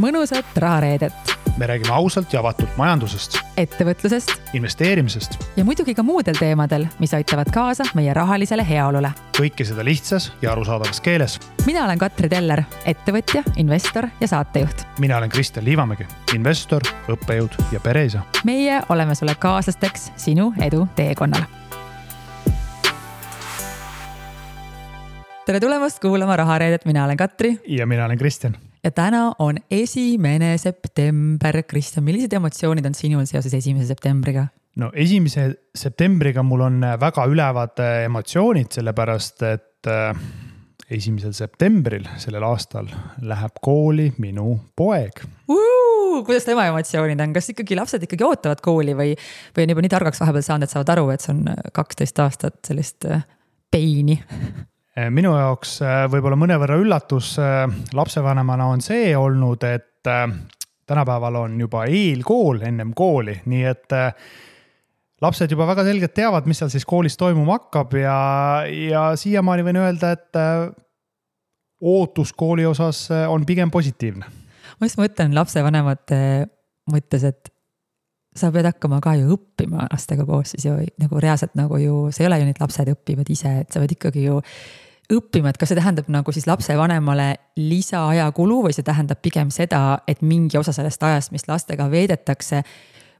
mõnusat 0.00 0.56
rahareedet, 0.56 1.36
me 1.58 1.66
räägime 1.66 1.92
ausalt 1.92 2.32
ja 2.32 2.40
avatult 2.40 2.76
majandusest, 2.76 3.36
ettevõtlusest 3.60 4.54
investeerimisest 4.56 5.36
ja 5.56 5.64
muidugi 5.64 5.94
ka 5.94 6.02
muudel 6.06 6.38
teemadel, 6.38 6.86
mis 7.02 7.12
aitavad 7.14 7.50
kaasa 7.52 7.84
meie 7.94 8.14
rahalisele 8.16 8.64
heaolule. 8.68 9.10
kõike 9.36 9.64
seda 9.68 9.84
lihtsas 9.84 10.30
ja 10.42 10.52
arusaadavas 10.52 11.00
keeles. 11.00 11.38
mina 11.66 11.84
olen 11.84 11.98
Katri 11.98 12.28
Teller, 12.28 12.62
ettevõtja, 12.84 13.42
investor 13.56 14.08
ja 14.20 14.28
saatejuht. 14.28 14.86
mina 14.98 15.18
olen 15.18 15.30
Kristjan 15.30 15.64
Liivamägi, 15.64 16.06
investor, 16.34 16.82
õppejõud 17.08 17.60
ja 17.72 17.80
pereisa. 17.80 18.22
meie 18.44 18.80
oleme 18.88 19.14
sulle 19.14 19.34
kaaslasteks 19.34 20.12
sinu 20.16 20.54
edu 20.60 20.86
teekonnal. 20.96 21.44
tere 25.46 25.60
tulemast 25.60 26.00
kuulama 26.00 26.36
Rahareedet, 26.36 26.84
mina 26.86 27.04
olen 27.04 27.16
Katri 27.16 27.58
ja 27.68 27.86
mina 27.86 28.04
olen 28.04 28.18
Kristjan 28.18 28.56
ja 28.84 28.90
täna 28.90 29.32
on 29.38 29.58
esimene 29.70 30.54
september. 30.58 31.62
Kristjan, 31.68 32.04
millised 32.04 32.32
emotsioonid 32.36 32.86
on 32.86 32.96
sinul 32.96 33.26
seoses 33.28 33.54
esimese 33.54 33.90
septembriga? 33.90 34.48
no 34.80 34.92
esimese 34.94 35.48
septembriga 35.74 36.44
mul 36.46 36.62
on 36.68 36.84
väga 37.00 37.26
ülevad 37.28 37.82
äh, 37.82 38.04
emotsioonid, 38.06 38.70
sellepärast 38.78 39.42
et 39.48 39.90
äh, 39.90 40.14
esimesel 40.90 41.34
septembril 41.36 42.06
sellel 42.22 42.46
aastal 42.46 42.88
läheb 43.22 43.58
kooli 43.62 44.12
minu 44.22 44.54
poeg 44.76 45.24
kuidas 46.24 46.44
tema 46.44 46.66
emotsioonid 46.70 47.20
on, 47.22 47.34
kas 47.34 47.50
ikkagi 47.52 47.76
lapsed 47.78 48.06
ikkagi 48.06 48.26
ootavad 48.26 48.62
kooli 48.64 48.94
või, 48.98 49.12
või 49.56 49.66
on 49.66 49.74
juba 49.74 49.84
nii 49.84 49.92
targaks 49.92 50.22
vahepeal 50.22 50.46
saanud, 50.46 50.66
et 50.66 50.74
saavad 50.74 50.94
aru, 50.96 51.06
et 51.14 51.24
see 51.24 51.34
on 51.34 51.44
kaksteist 51.76 52.18
aastat 52.24 52.58
sellist 52.66 53.06
äh, 53.10 53.24
peini 53.70 54.18
minu 55.14 55.32
jaoks 55.36 55.76
eh, 55.84 56.04
võib-olla 56.10 56.38
mõnevõrra 56.38 56.78
üllatus 56.80 57.34
eh, 57.38 57.64
lapsevanemana 57.96 58.70
on 58.72 58.82
see 58.84 59.12
olnud, 59.16 59.64
et 59.68 59.86
tänapäeval 60.90 61.36
on 61.42 61.58
juba 61.60 61.84
eelkool 61.86 62.62
ennem 62.66 62.94
kooli, 62.96 63.36
nii 63.52 63.64
et 63.68 63.94
lapsed 65.20 65.52
juba 65.52 65.66
väga 65.68 65.84
selgelt 65.86 66.14
teavad, 66.16 66.48
mis 66.48 66.58
seal 66.58 66.70
siis 66.72 66.86
koolis 66.88 67.18
toimuma 67.20 67.58
hakkab 67.58 67.92
ja, 68.00 68.16
ja 68.66 69.02
siiamaani 69.20 69.66
võin 69.66 69.78
öelda, 69.82 70.14
et 70.16 70.40
ootus 71.84 72.32
kooli 72.32 72.64
osas 72.66 73.04
on 73.28 73.44
pigem 73.46 73.70
positiivne. 73.70 74.24
ma 74.80 74.88
just 74.88 74.98
mõtlen 74.98 75.36
lapsevanemate 75.36 76.20
mõttes, 76.90 77.28
et 77.28 77.52
sa 78.36 78.50
pead 78.54 78.68
hakkama 78.68 79.00
ka 79.02 79.16
ju 79.18 79.34
õppima 79.34 79.88
lastega 79.90 80.26
koos 80.26 80.54
siis 80.54 80.68
ju 80.68 80.76
nagu 81.02 81.22
reaalselt 81.22 81.56
nagu 81.58 81.80
ju, 81.82 81.96
see 82.14 82.24
ei 82.24 82.30
ole 82.30 82.38
ju 82.40 82.52
et 82.52 82.62
lapsed 82.62 82.92
õpivad 82.92 83.32
ise, 83.32 83.56
et 83.64 83.72
sa 83.72 83.82
pead 83.82 83.96
ikkagi 83.96 84.24
ju 84.28 84.38
õppima, 85.10 85.50
et 85.50 85.58
kas 85.58 85.72
see 85.72 85.78
tähendab 85.78 86.10
nagu 86.12 86.32
siis 86.34 86.46
lapsevanemale 86.46 87.32
lisaaja 87.58 88.28
kulu 88.36 88.60
või 88.68 88.74
see 88.76 88.86
tähendab 88.86 89.18
pigem 89.22 89.50
seda, 89.54 90.00
et 90.08 90.22
mingi 90.22 90.58
osa 90.60 90.74
sellest 90.76 91.02
ajast, 91.02 91.32
mis 91.34 91.48
lastega 91.50 91.88
veedetakse, 91.90 92.62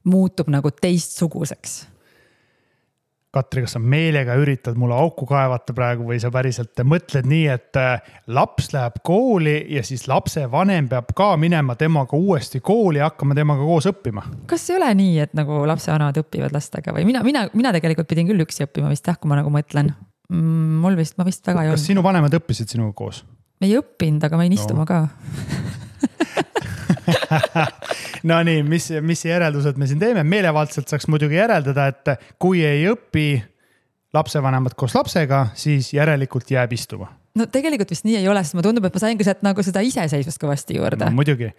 muutub 0.06 0.52
nagu 0.52 0.70
teistsuguseks? 0.70 1.80
Katri, 3.30 3.62
kas 3.62 3.76
sa 3.76 3.78
meelega 3.78 4.34
üritad 4.42 4.74
mulle 4.74 4.96
auku 4.98 5.22
kaevata 5.30 5.74
praegu 5.76 6.08
või 6.08 6.18
sa 6.18 6.32
päriselt 6.34 6.80
mõtled 6.82 7.28
nii, 7.30 7.44
et 7.52 7.78
äh, 7.78 8.12
laps 8.34 8.72
läheb 8.74 8.98
kooli 9.06 9.54
ja 9.70 9.84
siis 9.86 10.08
lapsevanem 10.10 10.88
peab 10.90 11.14
ka 11.14 11.32
minema 11.38 11.76
temaga 11.78 12.18
uuesti 12.18 12.58
kooli 12.58 12.98
ja 12.98 13.06
hakkama 13.12 13.38
temaga 13.38 13.62
koos 13.62 13.86
õppima? 13.92 14.26
kas 14.50 14.66
ei 14.70 14.80
ole 14.80 14.92
nii, 14.98 15.16
et 15.28 15.38
nagu 15.38 15.62
lapsevanemad 15.70 16.18
õpivad 16.24 16.58
lastega 16.58 16.96
või 16.96 17.06
mina, 17.06 17.22
mina, 17.26 17.46
mina 17.54 17.74
tegelikult 17.76 18.10
pidin 18.10 18.26
küll 18.32 18.42
üksi 18.42 18.66
õppima 18.66 18.90
vist 18.90 19.06
jah, 19.06 19.18
kui 19.20 19.30
ma 19.30 19.38
nagu 19.38 19.52
mõtlen 19.54 19.94
Mm, 20.30 20.78
mul 20.78 20.94
vist, 20.94 21.16
ma 21.18 21.26
vist 21.26 21.42
väga 21.42 21.64
ei 21.64 21.70
olnud. 21.72 21.80
kas 21.80 21.88
sinu 21.90 22.04
vanemad 22.06 22.34
õppisid 22.38 22.70
sinuga 22.70 22.94
koos? 22.94 23.24
ei 23.60 23.74
õppinud, 23.76 24.22
aga 24.22 24.38
ma 24.38 24.44
jäin 24.46 24.54
istuma 24.54 24.84
no. 24.84 24.88
ka 24.88 25.08
Nonii, 28.30 28.64
mis, 28.66 28.90
mis 29.04 29.24
järeldused 29.24 29.78
me 29.80 29.88
siin 29.88 30.00
teeme, 30.02 30.24
meelevaldselt 30.26 30.90
saaks 30.90 31.08
muidugi 31.10 31.38
järeldada, 31.38 31.86
et 31.92 32.28
kui 32.42 32.64
ei 32.66 32.84
õpi 32.90 33.28
lapsevanemad 34.14 34.74
koos 34.78 34.94
lapsega, 34.98 35.46
siis 35.54 35.92
järelikult 35.94 36.50
jääb 36.50 36.72
istuma. 36.74 37.12
No 37.38 37.46
tegelikult 37.46 37.92
vist 37.92 38.06
nii 38.08 38.16
ei 38.18 38.26
ole, 38.28 38.42
sest 38.42 38.56
mulle 38.56 38.66
tundub, 38.66 38.88
et 38.88 38.96
ma 38.96 39.02
sain 39.02 39.18
ka 39.18 39.26
sealt 39.26 39.44
nagu 39.46 39.62
seda 39.62 39.82
iseseisvust 39.86 40.40
kõvasti 40.42 40.80
juurde. 40.80 41.06
No,. 41.06 41.14
muidugi, 41.20 41.52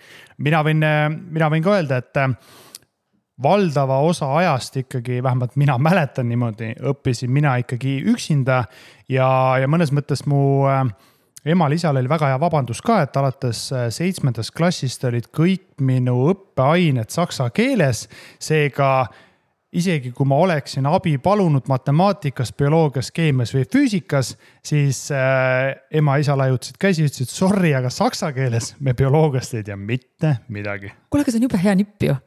mina 0.44 0.60
võin, 0.68 0.84
mina 1.31 1.48
võin 1.54 1.64
ka 1.64 1.78
öelda, 1.78 2.02
et 2.04 2.20
valdava 3.42 4.02
osa 4.06 4.28
ajast 4.38 4.76
ikkagi, 4.84 5.22
vähemalt 5.24 5.56
mina 5.56 5.78
mäletan 5.81 6.28
niimoodi, 6.30 6.74
õppisin 6.92 7.31
mina 7.34 7.56
ikkagi 7.62 8.02
üksinda 8.12 8.66
ja, 9.10 9.30
ja 9.62 9.70
mõnes 9.72 9.94
mõttes 9.96 10.26
mu 10.30 10.68
äh, 10.70 10.84
emal-isal 11.46 11.97
oli 11.97 12.09
väga 12.09 12.31
hea 12.31 12.40
vabandus 12.41 12.81
ka, 12.85 13.02
et 13.06 13.18
alates 13.18 13.66
äh, 13.74 13.90
seitsmendast 13.94 14.53
klassist 14.57 15.03
olid 15.09 15.31
kõik 15.34 15.81
minu 15.81 16.28
õppeained 16.31 17.09
saksa 17.13 17.50
keeles. 17.53 18.07
seega 18.40 19.07
isegi 19.72 20.12
kui 20.12 20.28
ma 20.28 20.35
oleksin 20.44 20.85
abi 20.85 21.16
palunud 21.18 21.69
matemaatikas, 21.72 22.51
bioloogias, 22.53 23.12
keemias 23.16 23.53
või 23.56 23.63
füüsikas, 23.72 24.35
siis 24.63 25.06
äh, 25.16 25.72
ema-isa 25.91 26.35
laiutasid 26.38 26.80
käsi, 26.81 27.07
ütlesid 27.07 27.31
sorry, 27.31 27.72
aga 27.78 27.90
saksa 27.90 28.34
keeles 28.35 28.75
me 28.80 28.94
bioloogiast 28.94 29.56
ei 29.56 29.63
tea 29.63 29.78
mitte 29.80 30.35
midagi. 30.50 30.91
kuule, 31.09 31.24
aga 31.24 31.31
see 31.31 31.41
on 31.41 31.47
jube 31.47 31.62
hea 31.63 31.78
nipp 31.80 32.09
ju 32.09 32.18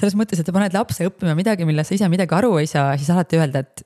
selles 0.00 0.16
mõttes, 0.18 0.40
et 0.40 0.48
sa 0.48 0.54
paned 0.54 0.74
lapse 0.74 1.06
õppima 1.06 1.36
midagi, 1.38 1.66
millest 1.68 1.92
sa 1.92 1.98
ise 1.98 2.08
midagi 2.10 2.34
aru 2.34 2.56
ei 2.58 2.66
saa, 2.70 2.96
siis 2.98 3.10
alati 3.14 3.38
öelda, 3.38 3.62
et 3.62 3.84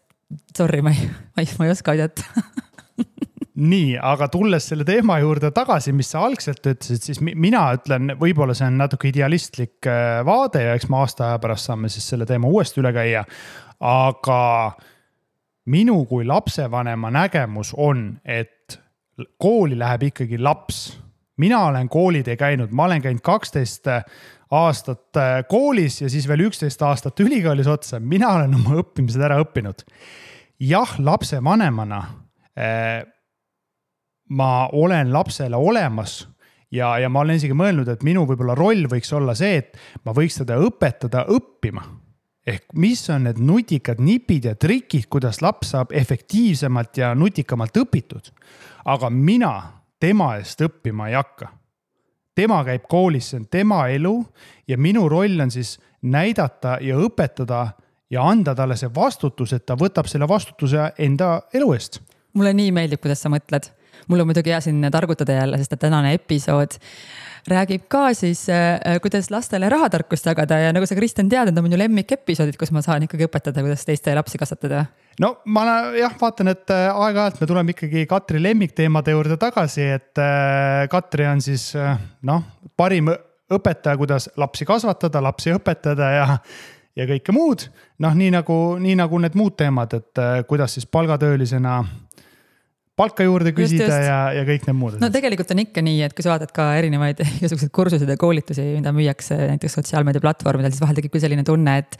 sorry, 0.57 0.81
ma 0.85 0.93
ei, 0.95 1.09
ma 1.37 1.45
ei, 1.45 1.51
ma 1.61 1.69
ei 1.69 1.75
oska 1.75 1.93
aidata 1.95 2.25
nii, 3.59 3.97
aga 3.99 4.29
tulles 4.31 4.69
selle 4.71 4.85
teema 4.87 5.19
juurde 5.23 5.51
tagasi, 5.55 5.93
mis 5.97 6.13
sa 6.13 6.23
algselt 6.27 6.63
ütlesid, 6.63 7.03
siis 7.03 7.21
mina 7.23 7.65
ütlen, 7.75 8.13
võib-olla 8.21 8.55
see 8.55 8.69
on 8.71 8.79
natuke 8.79 9.11
idealistlik 9.11 9.89
äh, 9.91 10.21
vaade 10.27 10.63
ja 10.63 10.77
eks 10.79 10.87
me 10.91 11.01
aasta 11.01 11.31
aja 11.31 11.41
pärast 11.43 11.71
saame 11.71 11.91
siis 11.91 12.07
selle 12.13 12.27
teema 12.29 12.51
uuesti 12.51 12.83
üle 12.83 12.93
käia. 12.95 13.25
aga 13.81 14.39
minu 15.71 16.05
kui 16.11 16.27
lapsevanema 16.27 17.11
nägemus 17.15 17.75
on, 17.77 18.21
et 18.25 18.79
kooli 19.39 19.79
läheb 19.79 20.09
ikkagi 20.13 20.39
laps. 20.39 20.99
mina 21.37 21.67
olen 21.67 21.89
koolitee 21.89 22.37
käinud, 22.37 22.71
ma 22.71 22.85
olen 22.85 23.03
käinud 23.03 23.23
kaksteist 23.23 23.87
aastat 24.51 25.17
äh, 25.17 25.43
koolis 25.49 26.03
ja 26.03 26.09
siis 26.09 26.29
veel 26.29 26.47
üksteist 26.47 26.83
aastat 26.83 27.21
ülikoolis 27.21 27.67
otsa, 27.67 28.01
mina 28.01 28.37
olen 28.39 28.55
oma 28.55 28.79
õppimised 28.85 29.23
ära 29.23 29.43
õppinud. 29.43 29.83
jah, 30.61 30.95
lapsevanemana 30.99 32.05
äh, 32.55 33.03
ma 34.29 34.69
olen 34.73 35.13
lapsele 35.13 35.57
olemas 35.57 36.29
ja, 36.71 36.99
ja 36.99 37.09
ma 37.09 37.21
olen 37.21 37.41
isegi 37.41 37.57
mõelnud, 37.57 37.89
et 37.89 38.05
minu 38.07 38.27
võib-olla 38.29 38.57
roll 38.59 38.89
võiks 38.91 39.13
olla 39.17 39.35
see, 39.39 39.63
et 39.63 39.79
ma 40.05 40.13
võiks 40.17 40.41
teda 40.43 40.59
õpetada 40.61 41.25
õppima. 41.33 41.83
ehk 42.49 42.73
mis 42.75 43.11
on 43.11 43.25
need 43.25 43.39
nutikad 43.39 44.01
nipid 44.01 44.45
ja 44.45 44.55
trikid, 44.55 45.09
kuidas 45.09 45.43
laps 45.43 45.71
saab 45.75 45.93
efektiivsemalt 45.93 46.97
ja 46.97 47.15
nutikamalt 47.15 47.77
õpitud. 47.77 48.33
aga 48.85 49.11
mina 49.11 49.83
tema 50.01 50.37
eest 50.37 50.61
õppima 50.61 51.09
ei 51.09 51.15
hakka 51.15 51.59
tema 52.39 52.61
käib 52.67 52.87
koolis, 52.91 53.33
see 53.33 53.41
on 53.41 53.49
tema 53.51 53.83
elu 53.91 54.15
ja 54.71 54.79
minu 54.79 55.09
roll 55.11 55.41
on 55.43 55.51
siis 55.51 55.77
näidata 56.07 56.77
ja 56.85 56.99
õpetada 57.03 57.65
ja 58.11 58.23
anda 58.25 58.55
talle 58.57 58.77
see 58.79 58.91
vastutus, 58.95 59.53
et 59.57 59.67
ta 59.67 59.77
võtab 59.79 60.07
selle 60.11 60.29
vastutuse 60.29 60.93
enda 61.03 61.33
elu 61.55 61.73
eest. 61.75 62.01
mulle 62.39 62.55
nii 62.55 62.71
meeldib, 62.77 63.03
kuidas 63.03 63.25
sa 63.25 63.33
mõtled. 63.33 63.73
Mul 64.09 64.25
on 64.25 64.31
muidugi 64.31 64.53
hea 64.53 64.61
siin 64.65 64.85
targutada 64.93 65.41
jälle, 65.41 65.59
sest 65.61 65.77
et 65.77 65.83
tänane 65.87 66.15
episood 66.17 66.79
räägib 67.49 67.89
ka 67.89 68.13
siis, 68.15 68.49
äh, 68.49 69.01
kuidas 69.03 69.31
lastele 69.31 69.69
rahatarkust 69.69 70.27
jagada 70.27 70.59
ja 70.59 70.73
nagu 70.73 70.87
sa, 70.87 70.97
Kristjan, 70.99 71.29
tead, 71.29 71.51
need 71.51 71.59
on 71.59 71.67
minu 71.67 71.79
lemmikepisoodid, 71.81 72.59
kus 72.61 72.73
ma 72.75 72.83
saan 72.85 73.07
ikkagi 73.07 73.29
õpetada, 73.29 73.63
kuidas 73.65 73.85
teiste 73.89 74.15
lapsi 74.17 74.41
kasvatada 74.41 74.85
no 75.23 75.35
ma 75.55 75.65
jah, 75.97 76.15
vaatan, 76.21 76.53
et 76.55 76.75
äh, 76.75 76.89
aeg-ajalt 76.93 77.41
me 77.41 77.51
tuleme 77.51 77.75
ikkagi 77.75 78.07
Katri 78.11 78.43
lemmikteemade 78.43 79.15
juurde 79.15 79.39
tagasi, 79.41 79.87
et 79.99 80.23
äh, 80.23 80.89
Katri 80.91 81.29
on 81.29 81.45
siis 81.45 81.71
noh, 82.29 82.45
parim 82.77 83.13
õpetaja, 83.49 83.97
kuidas 83.97 84.29
lapsi 84.37 84.67
kasvatada, 84.69 85.23
lapsi 85.25 85.55
õpetada 85.57 86.11
ja, 86.13 86.27
ja 86.97 87.07
kõike 87.09 87.33
muud. 87.33 87.69
noh, 88.05 88.15
nii 88.15 88.35
nagu, 88.35 88.59
nii 88.83 88.99
nagu 89.01 89.23
need 89.25 89.39
muud 89.39 89.57
teemad, 89.57 89.95
et 89.97 90.21
kuidas 90.47 90.77
siis 90.77 90.87
palgatöölisena 90.87 91.81
palka 92.99 93.27
juurde 93.27 93.53
küsida 93.55 93.87
just, 93.87 93.95
just. 93.95 94.09
ja, 94.09 94.19
ja 94.35 94.45
kõik 94.49 94.67
need 94.67 94.77
muud 94.79 94.97
no 95.03 95.11
tegelikult 95.15 95.53
on 95.55 95.63
ikka 95.63 95.85
nii, 95.87 96.03
et 96.07 96.17
kui 96.17 96.27
sa 96.27 96.33
vaatad 96.35 96.53
ka 96.55 96.67
erinevaid 96.81 97.23
igasuguseid 97.39 97.73
kursuseid 97.75 98.11
ja 98.11 98.19
koolitusi, 98.21 98.65
mida 98.75 98.93
müüakse 98.97 99.39
näiteks 99.55 99.79
sotsiaalmeediaplatvormidel, 99.79 100.75
siis 100.75 100.83
vahel 100.85 100.99
tekib 100.99 101.15
küll 101.15 101.25
selline 101.25 101.47
tunne, 101.47 101.79
et. 101.83 101.99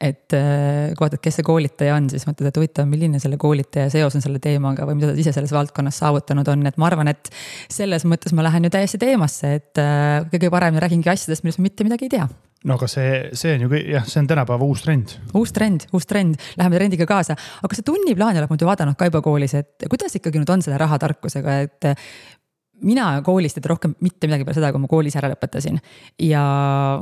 et 0.00 0.36
äh, 0.36 0.90
kui 0.94 1.04
vaatad, 1.04 1.22
kes 1.24 1.40
see 1.40 1.46
koolitaja 1.46 1.96
on, 1.98 2.08
siis 2.12 2.26
mõtled, 2.28 2.50
et 2.50 2.60
huvitav, 2.60 2.88
milline 2.90 3.20
selle 3.22 3.38
koolitaja 3.40 3.92
seos 3.92 4.16
on 4.18 4.24
selle 4.24 4.40
teemaga 4.42 4.88
või 4.88 4.98
mida 5.00 5.12
ta 5.12 5.20
ise 5.20 5.34
selles 5.36 5.54
valdkonnas 5.54 6.00
saavutanud 6.02 6.48
on, 6.54 6.66
et 6.70 6.80
ma 6.80 6.90
arvan, 6.90 7.12
et. 7.12 7.32
selles 7.72 8.06
mõttes 8.08 8.34
ma 8.36 8.46
lähen 8.46 8.68
ju 8.68 8.74
täiesti 8.74 9.00
teemasse, 9.02 9.54
et 9.60 9.82
äh, 9.82 10.20
kõige 10.32 10.52
paremini 10.54 10.84
räägingi 10.84 11.12
asjadest, 11.12 11.44
millest 11.44 11.60
ma 11.60 11.68
mitte 11.68 11.86
midagi 11.88 12.08
ei 12.08 12.16
tea 12.18 12.28
no 12.66 12.74
aga 12.74 12.88
see, 12.90 13.10
see 13.38 13.54
on 13.54 13.66
ju 13.66 13.80
jah, 13.92 14.06
see 14.08 14.22
on 14.22 14.28
tänapäeva 14.30 14.66
uus 14.66 14.82
trend. 14.82 15.14
uus 15.38 15.52
trend, 15.54 15.86
uus 15.94 16.08
trend, 16.10 16.38
läheme 16.58 16.80
trendiga 16.80 17.06
kaasa, 17.06 17.36
aga 17.62 17.78
see 17.78 17.86
tunniplaan 17.86 18.40
oled 18.40 18.50
muidu 18.50 18.66
vaadanud 18.68 18.98
ka 18.98 19.10
juba 19.10 19.22
koolis, 19.24 19.54
et 19.58 19.86
kuidas 19.90 20.18
ikkagi 20.18 20.42
nüüd 20.42 20.50
on 20.54 20.64
selle 20.64 20.80
rahatarkusega, 20.82 21.60
et 21.68 21.90
mina 22.84 23.10
koolis 23.26 23.56
tead 23.56 23.66
rohkem 23.70 23.94
mitte 24.04 24.28
midagi 24.28 24.46
peale 24.46 24.58
seda, 24.58 24.70
kui 24.74 24.82
ma 24.82 24.90
koolis 24.90 25.16
ära 25.18 25.30
lõpetasin. 25.32 25.78
ja 26.22 26.42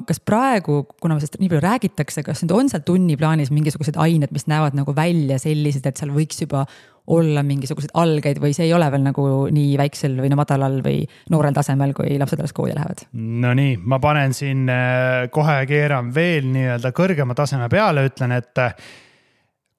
kas 0.08 0.20
praegu, 0.24 0.82
kuna 1.02 1.18
sellest 1.18 1.40
nii 1.40 1.52
palju 1.52 1.62
räägitakse, 1.64 2.24
kas 2.26 2.44
nüüd 2.44 2.56
on 2.56 2.72
seal 2.72 2.84
tunniplaanis 2.86 3.52
mingisugused 3.54 3.98
ained, 4.00 4.32
mis 4.34 4.46
näevad 4.50 4.76
nagu 4.78 4.94
välja 4.96 5.38
sellised, 5.42 5.86
et 5.86 6.00
seal 6.00 6.14
võiks 6.14 6.40
juba 6.44 6.66
olla 7.06 7.42
mingisuguseid 7.46 7.92
algeid 7.94 8.40
või 8.42 8.54
see 8.56 8.66
ei 8.66 8.72
ole 8.74 8.88
veel 8.90 9.04
nagu 9.04 9.24
nii 9.54 9.76
väiksel 9.78 10.16
või 10.18 10.30
no 10.32 10.38
madalal 10.40 10.80
või 10.82 11.04
noorel 11.30 11.54
tasemel, 11.54 11.94
kui 11.94 12.16
lapsed 12.18 12.40
alles 12.42 12.54
kooli 12.56 12.74
lähevad? 12.74 13.04
Nonii, 13.14 13.76
ma 13.78 14.00
panen 14.02 14.34
siin 14.34 14.66
äh, 14.72 15.28
kohe 15.30 15.60
keeran 15.70 16.10
veel 16.14 16.48
nii-öelda 16.50 16.90
kõrgema 16.96 17.36
taseme 17.38 17.70
peale, 17.70 18.08
ütlen, 18.10 18.34
et 18.40 18.62
äh, 18.62 18.74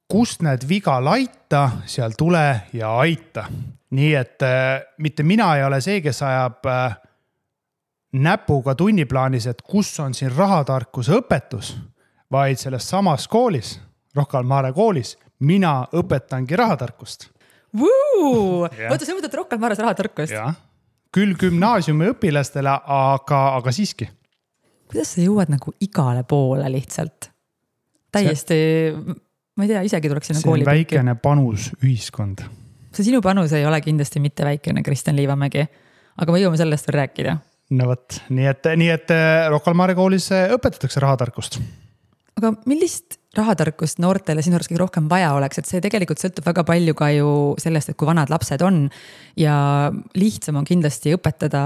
kust 0.07 0.45
näed 0.45 0.63
viga 0.69 1.01
laita, 1.03 1.65
seal 1.89 2.15
tule 2.17 2.45
ja 2.77 2.95
aita 3.01 3.47
nii 3.95 4.13
et 4.15 4.43
äh, 4.43 4.81
mitte 4.97 5.23
mina 5.23 5.53
ei 5.55 5.63
ole 5.63 5.79
see, 5.81 6.01
kes 6.03 6.21
ajab 6.25 6.65
äh, 6.67 6.97
näpuga 8.17 8.75
tunniplaanis, 8.75 9.47
et 9.47 9.61
kus 9.61 9.91
on 10.03 10.15
siin 10.17 10.33
rahatarkuse 10.35 11.15
õpetus, 11.21 11.75
vaid 12.31 12.59
selles 12.59 12.87
samas 12.89 13.27
koolis, 13.31 13.77
Rocca 14.15 14.39
al 14.39 14.47
Mare 14.49 14.73
koolis, 14.73 15.15
mina 15.39 15.79
õpetangi 15.95 16.57
rahatarkust. 16.57 17.29
oota, 17.77 19.05
sa 19.05 19.15
mõtled 19.15 19.35
Rocca 19.35 19.57
al 19.57 19.63
Mares 19.63 19.83
rahatarkust? 19.83 20.63
küll 21.17 21.37
gümnaasiumi 21.39 22.11
õpilastele, 22.11 22.73
aga, 22.93 23.37
aga 23.57 23.71
siiski. 23.73 24.09
kuidas 24.91 25.13
sa 25.15 25.23
jõuad 25.23 25.49
nagu 25.49 25.71
igale 25.81 26.25
poole 26.27 26.67
lihtsalt? 26.71 27.31
täiesti, 28.11 28.57
ma 29.55 29.65
ei 29.65 29.71
tea, 29.71 29.81
isegi 29.87 30.11
tuleks 30.11 30.31
sinna 30.31 30.43
kooli. 30.43 30.67
väikene 30.67 31.15
panus 31.23 31.71
ühiskonda 31.79 32.49
see 32.97 33.11
sinu 33.11 33.21
panus 33.23 33.53
ei 33.55 33.65
ole 33.67 33.79
kindlasti 33.85 34.21
mitte 34.23 34.45
väikene, 34.47 34.83
Kristjan 34.85 35.17
Liivamägi. 35.17 35.67
aga 36.17 36.33
me 36.33 36.41
jõuame 36.41 36.57
sellest 36.57 36.89
veel 36.89 36.99
rääkida. 37.01 37.37
no 37.77 37.91
vot, 37.91 38.21
nii 38.33 38.49
et, 38.49 38.71
nii 38.81 38.89
et 38.93 39.13
äh, 39.13 39.45
Rocca 39.53 39.71
al 39.71 39.77
Mare 39.77 39.95
koolis 39.97 40.31
äh, 40.35 40.49
õpetatakse 40.55 41.03
rahatarkust. 41.03 41.59
aga 42.39 42.53
millist 42.65 43.19
rahatarkust 43.37 44.01
noortele 44.01 44.41
sinu 44.41 44.57
arust 44.57 44.71
kõige 44.71 44.81
rohkem 44.81 45.09
vaja 45.11 45.33
oleks, 45.37 45.59
et 45.59 45.69
see 45.69 45.81
tegelikult 45.83 46.21
sõltub 46.21 46.47
väga 46.47 46.63
palju 46.65 46.95
ka 46.97 47.11
ju 47.13 47.29
sellest, 47.61 47.91
et 47.91 47.99
kui 47.99 48.09
vanad 48.09 48.31
lapsed 48.33 48.63
on. 48.65 48.87
ja 49.37 49.91
lihtsam 50.17 50.57
on 50.57 50.65
kindlasti 50.65 51.13
õpetada 51.17 51.61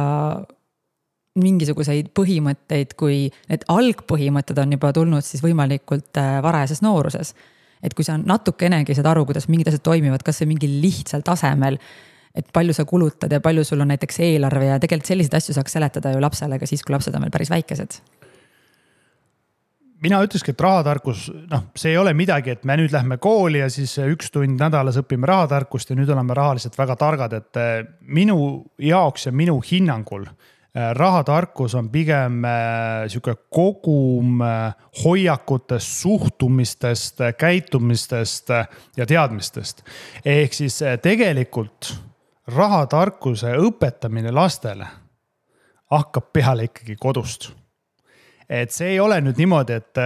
mingisuguseid 1.40 2.10
põhimõtteid, 2.12 2.98
kui 3.00 3.30
need 3.48 3.64
algpõhimõtted 3.72 4.58
on 4.60 4.76
juba 4.76 4.92
tulnud 4.92 5.24
siis 5.24 5.44
võimalikult 5.46 6.20
äh, 6.20 6.40
varajases 6.44 6.84
nooruses 6.84 7.36
et 7.84 7.94
kui 7.98 8.06
sa 8.06 8.18
natukenegi 8.18 8.96
saad 8.98 9.12
aru, 9.12 9.26
kuidas 9.30 9.50
mingid 9.52 9.72
asjad 9.72 9.84
toimivad, 9.86 10.24
kasvõi 10.26 10.54
mingil 10.54 10.80
lihtsal 10.84 11.26
tasemel. 11.26 11.80
et 12.32 12.48
palju 12.54 12.72
sa 12.74 12.86
kulutad 12.88 13.32
ja 13.32 13.42
palju 13.44 13.64
sul 13.68 13.82
on 13.84 13.90
näiteks 13.92 14.22
eelarve 14.24 14.66
ja 14.70 14.80
tegelikult 14.80 15.08
selliseid 15.08 15.34
asju 15.36 15.54
saaks 15.54 15.74
seletada 15.76 16.14
ju 16.14 16.22
lapsele 16.24 16.60
ka 16.60 16.66
siis, 16.66 16.84
kui 16.84 16.94
lapsed 16.96 17.16
on 17.16 17.26
veel 17.26 17.32
päris 17.32 17.50
väikesed 17.52 17.98
mina 20.02 20.22
ütlekski, 20.24 20.56
et 20.56 20.62
rahatarkus, 20.62 21.28
noh, 21.52 21.68
see 21.78 21.92
ei 21.94 21.98
ole 22.02 22.14
midagi, 22.18 22.56
et 22.56 22.64
me 22.66 22.78
nüüd 22.80 22.94
lähme 22.94 23.18
kooli 23.22 23.62
ja 23.62 23.68
siis 23.70 23.94
üks 24.02 24.32
tund 24.34 24.58
nädalas 24.62 24.98
õpime 25.02 25.30
rahatarkust 25.30 25.92
ja 25.92 25.98
nüüd 26.00 26.10
oleme 26.10 26.34
rahaliselt 26.38 26.78
väga 26.78 26.96
targad, 27.00 27.36
et 27.38 27.60
minu 28.02 28.38
jaoks 28.82 29.28
ja 29.28 29.36
minu 29.36 29.60
hinnangul 29.72 30.26
rahatarkus 30.74 31.76
on 31.76 31.90
pigem 31.92 32.46
äh, 32.46 33.08
sihuke 33.12 33.36
kogum 33.50 34.42
äh, 34.42 34.76
hoiakutest, 35.04 35.88
suhtumistest, 36.02 37.20
käitumistest 37.38 38.50
ja 38.98 39.06
teadmistest. 39.06 39.84
ehk 40.26 40.54
siis 40.54 40.80
tegelikult 41.02 41.96
rahatarkuse 42.48 43.52
õpetamine 43.60 44.32
lastele 44.32 44.88
hakkab 45.92 46.32
peale 46.34 46.70
ikkagi 46.70 46.96
kodust 46.96 47.52
et 48.50 48.72
see 48.72 48.94
ei 48.94 49.00
ole 49.00 49.20
nüüd 49.24 49.38
niimoodi, 49.40 49.76
et 49.80 50.00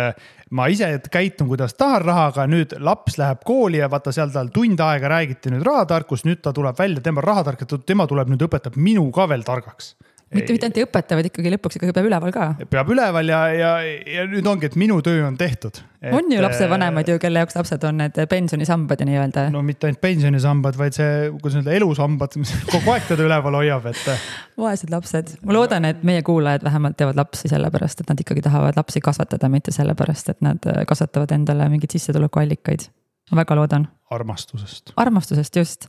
ma 0.54 0.68
ise 0.70 0.88
käitun, 1.12 1.48
kuidas 1.50 1.74
tahan 1.74 2.04
rahaga, 2.06 2.46
nüüd 2.50 2.76
laps 2.78 3.18
läheb 3.18 3.42
kooli 3.46 3.80
ja 3.82 3.90
vaata 3.90 4.14
seal 4.14 4.30
tal 4.34 4.52
tund 4.54 4.82
aega 4.86 5.10
räägiti 5.10 5.54
nüüd 5.54 5.66
rahatarkust, 5.66 6.28
nüüd 6.30 6.44
ta 6.46 6.54
tuleb 6.54 6.78
välja, 6.78 7.02
tema 7.02 7.24
rahatark, 7.26 7.66
tema 7.86 8.06
tuleb 8.10 8.30
nüüd 8.30 8.46
õpetab 8.46 8.78
minu 8.78 9.08
ka 9.14 9.26
veel 9.30 9.46
targaks 9.46 9.96
mitte, 10.34 10.54
mitte 10.56 10.68
ainult 10.68 10.80
ei 10.80 10.86
õpeta, 10.86 11.18
vaid 11.18 11.28
ikkagi 11.30 11.52
lõpuks 11.54 11.78
ikkagi 11.78 11.94
peab 11.96 12.08
üleval 12.10 12.34
ka. 12.34 12.48
peab 12.72 12.90
üleval 12.94 13.30
ja, 13.30 13.42
ja, 13.54 13.74
ja 14.16 14.26
nüüd 14.30 14.48
ongi, 14.50 14.70
et 14.72 14.78
minu 14.80 14.98
töö 15.06 15.22
on 15.28 15.38
tehtud. 15.38 15.82
on 16.10 16.32
ju 16.34 16.42
lapsevanemaid 16.42 17.12
ju, 17.14 17.20
kelle 17.22 17.44
jaoks 17.44 17.58
lapsed 17.60 17.86
on 17.90 18.02
need 18.02 18.18
pensionisambad 18.32 19.02
ja 19.02 19.08
nii-öelda. 19.10 19.46
no 19.54 19.62
mitte 19.66 19.90
ainult 19.90 20.02
pensionisambad, 20.02 20.78
vaid 20.82 20.98
see, 20.98 21.30
kuidas 21.38 21.60
öelda, 21.62 21.78
elusambad, 21.78 22.40
mis 22.42 22.56
kogu 22.74 22.96
aeg 22.96 23.08
teda 23.12 23.28
üleval 23.28 23.60
hoiab, 23.62 23.88
et. 23.94 24.28
vaesed 24.66 24.94
lapsed, 24.94 25.38
ma 25.46 25.58
loodan, 25.60 25.90
et 25.92 26.04
meie 26.08 26.26
kuulajad 26.26 26.66
vähemalt 26.66 26.98
teevad 27.00 27.22
lapsi 27.22 27.52
sellepärast, 27.52 28.02
et 28.02 28.14
nad 28.14 28.26
ikkagi 28.26 28.46
tahavad 28.46 28.78
lapsi 28.80 29.04
kasvatada, 29.06 29.52
mitte 29.54 29.76
sellepärast, 29.76 30.36
et 30.36 30.46
nad 30.46 30.70
kasvatavad 30.90 31.38
endale 31.38 31.70
mingeid 31.70 31.98
sissetulekuallikaid 31.98 32.90
ma 33.32 33.42
väga 33.42 33.56
loodan. 33.58 33.88
armastusest. 34.16 34.94
armastusest, 35.02 35.56
just. 35.56 35.88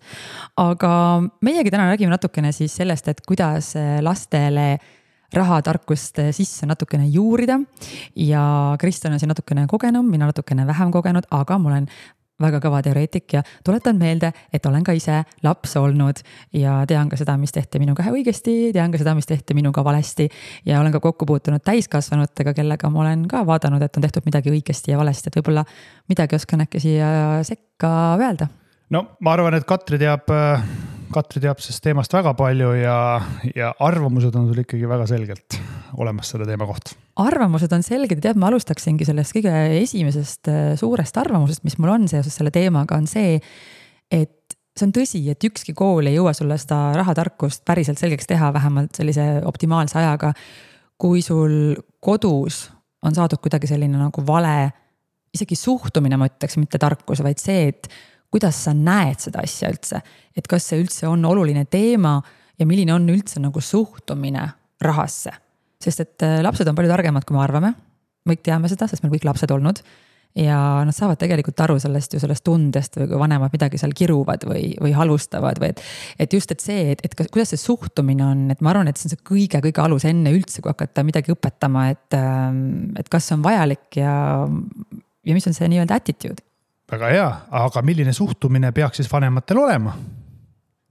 aga 0.56 0.92
meiegi 1.44 1.70
täna 1.70 1.90
räägime 1.90 2.14
natukene 2.14 2.52
siis 2.52 2.76
sellest, 2.76 3.08
et 3.08 3.20
kuidas 3.26 3.74
lastele 4.00 4.78
rahatarkust 5.34 6.20
sisse 6.32 6.66
natukene 6.66 7.08
juurida. 7.12 7.58
ja 8.16 8.76
Kristjan 8.80 9.12
on 9.12 9.20
siin 9.20 9.28
natukene 9.28 9.66
kogenum, 9.68 10.06
mina 10.10 10.30
natukene 10.30 10.66
vähem 10.66 10.92
kogenud, 10.94 11.28
aga 11.30 11.58
ma 11.58 11.74
olen 11.74 11.88
väga 12.42 12.60
kõva 12.60 12.82
teoreetik 12.84 13.36
ja 13.36 13.42
tuletan 13.64 13.96
meelde, 14.00 14.32
et 14.52 14.66
olen 14.66 14.84
ka 14.84 14.94
ise 14.96 15.22
laps 15.44 15.76
olnud 15.80 16.20
ja 16.56 16.78
tean 16.88 17.08
ka 17.08 17.18
seda, 17.20 17.36
mis 17.40 17.54
tehti 17.54 17.80
minuga 17.82 18.04
õigesti, 18.12 18.56
tean 18.76 18.92
ka 18.92 19.00
seda, 19.00 19.14
mis 19.16 19.28
tehti 19.28 19.56
minuga 19.56 19.84
valesti. 19.84 20.28
ja 20.66 20.80
olen 20.80 20.92
ka 20.92 21.00
kokku 21.00 21.26
puutunud 21.26 21.64
täiskasvanutega, 21.64 22.54
kellega 22.54 22.90
ma 22.90 23.00
olen 23.04 23.26
ka 23.28 23.46
vaadanud, 23.46 23.82
et 23.82 23.96
on 23.96 24.04
tehtud 24.04 24.28
midagi 24.28 24.52
õigesti 24.52 24.92
ja 24.92 24.98
valesti, 24.98 25.30
et 25.30 25.40
võib-olla 25.40 25.64
midagi 26.08 26.36
oskan 26.36 26.66
äkki 26.66 26.80
siia 26.80 27.08
sekka 27.42 27.88
öelda. 28.20 28.48
no 28.90 29.06
ma 29.20 29.32
arvan, 29.32 29.54
et 29.54 29.64
Katri 29.64 29.98
teab 29.98 30.28
Katri 31.14 31.40
teab 31.42 31.60
sellest 31.62 31.84
teemast 31.84 32.14
väga 32.14 32.32
palju 32.38 32.72
ja, 32.80 32.96
ja 33.54 33.70
arvamused 33.84 34.34
on 34.38 34.48
sul 34.50 34.62
ikkagi 34.62 34.88
väga 34.90 35.06
selgelt 35.10 35.58
olemas 36.00 36.32
selle 36.32 36.46
teema 36.48 36.66
kohta. 36.68 36.96
arvamused 37.22 37.72
on 37.72 37.84
selged 37.86 38.18
ja 38.18 38.28
tead, 38.28 38.40
ma 38.40 38.50
alustaksingi 38.50 39.06
sellest 39.08 39.36
kõige 39.36 39.52
esimesest 39.80 40.50
äh, 40.52 40.72
suurest 40.80 41.16
arvamusest, 41.22 41.64
mis 41.64 41.78
mul 41.78 41.94
on 41.94 42.08
seoses 42.10 42.34
selle 42.36 42.52
teemaga, 42.54 42.98
on 42.98 43.06
see, 43.10 43.38
et 44.10 44.56
see 44.76 44.86
on 44.88 44.94
tõsi, 44.96 45.22
et 45.32 45.46
ükski 45.48 45.74
kool 45.76 46.10
ei 46.10 46.18
jõua 46.18 46.34
sulle 46.36 46.58
seda 46.60 46.90
rahatarkust 46.98 47.64
päriselt 47.66 48.00
selgeks 48.00 48.28
teha, 48.28 48.50
vähemalt 48.54 48.98
sellise 48.98 49.26
optimaalse 49.48 49.98
ajaga. 50.02 50.32
kui 50.96 51.20
sul 51.22 51.76
kodus 52.00 52.70
on 53.04 53.14
saadud 53.14 53.40
kuidagi 53.44 53.68
selline 53.68 53.98
nagu 54.00 54.22
vale, 54.26 54.72
isegi 55.36 55.56
suhtumine, 55.58 56.16
ma 56.16 56.28
ütleks, 56.30 56.56
mitte 56.56 56.80
tarkus, 56.80 57.20
vaid 57.24 57.40
see, 57.42 57.68
et 57.68 57.88
kuidas 58.32 58.64
sa 58.66 58.74
näed 58.76 59.22
seda 59.22 59.42
asja 59.44 59.70
üldse, 59.72 60.02
et 60.36 60.48
kas 60.50 60.68
see 60.70 60.80
üldse 60.82 61.08
on 61.08 61.24
oluline 61.24 61.66
teema 61.70 62.18
ja 62.58 62.66
milline 62.68 62.94
on 62.96 63.08
üldse 63.12 63.42
nagu 63.42 63.60
suhtumine 63.60 64.48
rahasse. 64.82 65.32
sest 65.82 66.00
et 66.00 66.24
äh, 66.24 66.40
lapsed 66.42 66.68
on 66.68 66.74
palju 66.74 66.90
targemad, 66.90 67.24
kui 67.24 67.36
me 67.36 67.44
arvame. 67.44 67.74
kõik 68.26 68.42
teame 68.42 68.68
seda, 68.68 68.88
sest 68.90 69.04
meil 69.04 69.14
kõik 69.14 69.28
lapsed 69.28 69.50
olnud 69.50 69.82
ja 70.36 70.56
nad 70.84 70.92
saavad 70.92 71.16
tegelikult 71.20 71.60
aru 71.64 71.78
sellest 71.80 72.12
ju 72.12 72.20
sellest 72.20 72.44
tundest 72.44 72.98
või 72.98 73.08
kui 73.08 73.20
vanemad 73.20 73.54
midagi 73.54 73.78
seal 73.80 73.94
kiruvad 73.96 74.44
või, 74.48 74.74
või 74.82 74.92
halvustavad 74.96 75.60
või 75.62 75.70
et. 75.72 75.80
et 76.20 76.36
just, 76.36 76.52
et 76.52 76.60
see, 76.60 76.90
et, 76.92 77.00
et 77.06 77.14
kas, 77.16 77.30
kuidas 77.32 77.54
see 77.54 77.62
suhtumine 77.62 78.24
on, 78.26 78.42
et 78.52 78.60
ma 78.60 78.74
arvan, 78.74 78.90
et 78.90 79.00
see 79.00 79.08
on 79.08 79.14
see 79.14 79.22
kõige-kõige 79.30 79.84
alus 79.84 80.04
enne 80.08 80.34
üldse, 80.36 80.60
kui 80.60 80.72
hakata 80.72 81.06
midagi 81.06 81.32
õpetama, 81.32 81.88
et. 81.94 82.18
Ähm, 82.18 82.92
et 83.00 83.08
kas 83.12 83.28
see 83.28 83.36
on 83.38 83.44
vajalik 83.44 83.96
ja, 84.00 84.12
ja 85.26 85.36
mis 85.36 85.48
on 85.48 85.56
see 85.56 85.68
nii-öelda 85.72 85.96
attitude 86.00 86.44
väga 86.92 87.10
hea, 87.10 87.26
aga 87.64 87.82
milline 87.82 88.14
suhtumine 88.14 88.72
peaks 88.72 89.02
siis 89.02 89.10
vanematel 89.12 89.64
olema? 89.64 89.96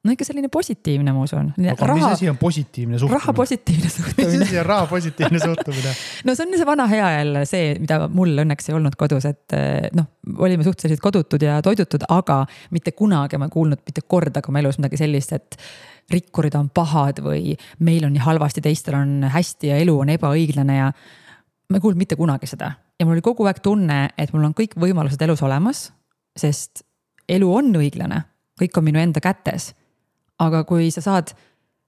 no 0.06 0.14
ikka 0.14 0.28
selline 0.28 0.50
positiivne, 0.54 1.14
ma 1.16 1.24
usun. 1.26 1.48
aga 1.58 1.88
raha, 1.90 1.96
mis 1.98 2.06
asi 2.20 2.30
on 2.30 2.38
positiivne 2.38 3.00
suhtumine? 3.02 3.22
raha 3.24 3.34
positiivne 3.34 3.90
suhtumine 3.96 4.28
mis 4.36 4.44
asi 4.46 4.60
on 4.62 4.68
raha 4.68 4.86
positiivne 4.92 5.42
suhtumine 5.48 5.96
no 6.28 6.36
see 6.36 6.46
on 6.46 6.54
see 6.60 6.68
vana 6.70 6.86
hea 6.92 7.10
jälle 7.16 7.42
see, 7.50 7.74
mida 7.82 8.00
mul 8.14 8.44
õnneks 8.46 8.70
ei 8.70 8.78
olnud 8.78 9.00
kodus, 9.00 9.26
et 9.30 9.58
eh, 9.58 9.90
noh, 9.98 10.12
olime 10.46 10.68
suhteliselt 10.68 11.02
kodutud 11.04 11.42
ja 11.48 11.58
toidutud, 11.66 12.06
aga 12.14 12.44
mitte 12.76 12.94
kunagi 12.94 13.42
ma 13.42 13.50
ei 13.50 13.58
kuulnud 13.58 13.82
mitte 13.88 14.06
kordagi 14.06 14.54
oma 14.54 14.62
elus 14.62 14.80
midagi 14.82 15.02
sellist, 15.02 15.34
et 15.34 15.60
rikkurid 16.14 16.54
on 16.60 16.70
pahad 16.70 17.24
või 17.26 17.56
meil 17.82 18.06
on 18.06 18.14
nii 18.14 18.22
halvasti, 18.28 18.62
teistel 18.62 19.00
on 19.00 19.24
hästi 19.34 19.74
ja 19.74 19.82
elu 19.82 20.00
on 20.06 20.14
ebaõiglane 20.14 20.82
ja 20.84 20.92
ma 20.94 21.80
ei 21.80 21.82
kuulnud 21.82 22.04
mitte 22.04 22.20
kunagi 22.20 22.52
seda 22.52 22.76
ja 23.00 23.06
mul 23.06 23.18
oli 23.18 23.26
kogu 23.26 23.46
aeg 23.48 23.62
tunne, 23.64 24.10
et 24.18 24.34
mul 24.34 24.46
on 24.48 24.54
kõik 24.56 24.76
võimalused 24.80 25.22
elus 25.22 25.44
olemas, 25.44 25.90
sest 26.38 26.84
elu 27.30 27.50
on 27.52 27.74
õiglane, 27.76 28.22
kõik 28.60 28.78
on 28.78 28.88
minu 28.88 29.02
enda 29.02 29.24
kätes. 29.24 29.74
aga 30.40 30.66
kui 30.68 30.90
sa 30.92 31.00
saad 31.02 31.30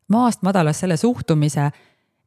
maast 0.07 0.39
madalast 0.41 0.79
selle 0.79 0.95
suhtumise, 0.97 1.65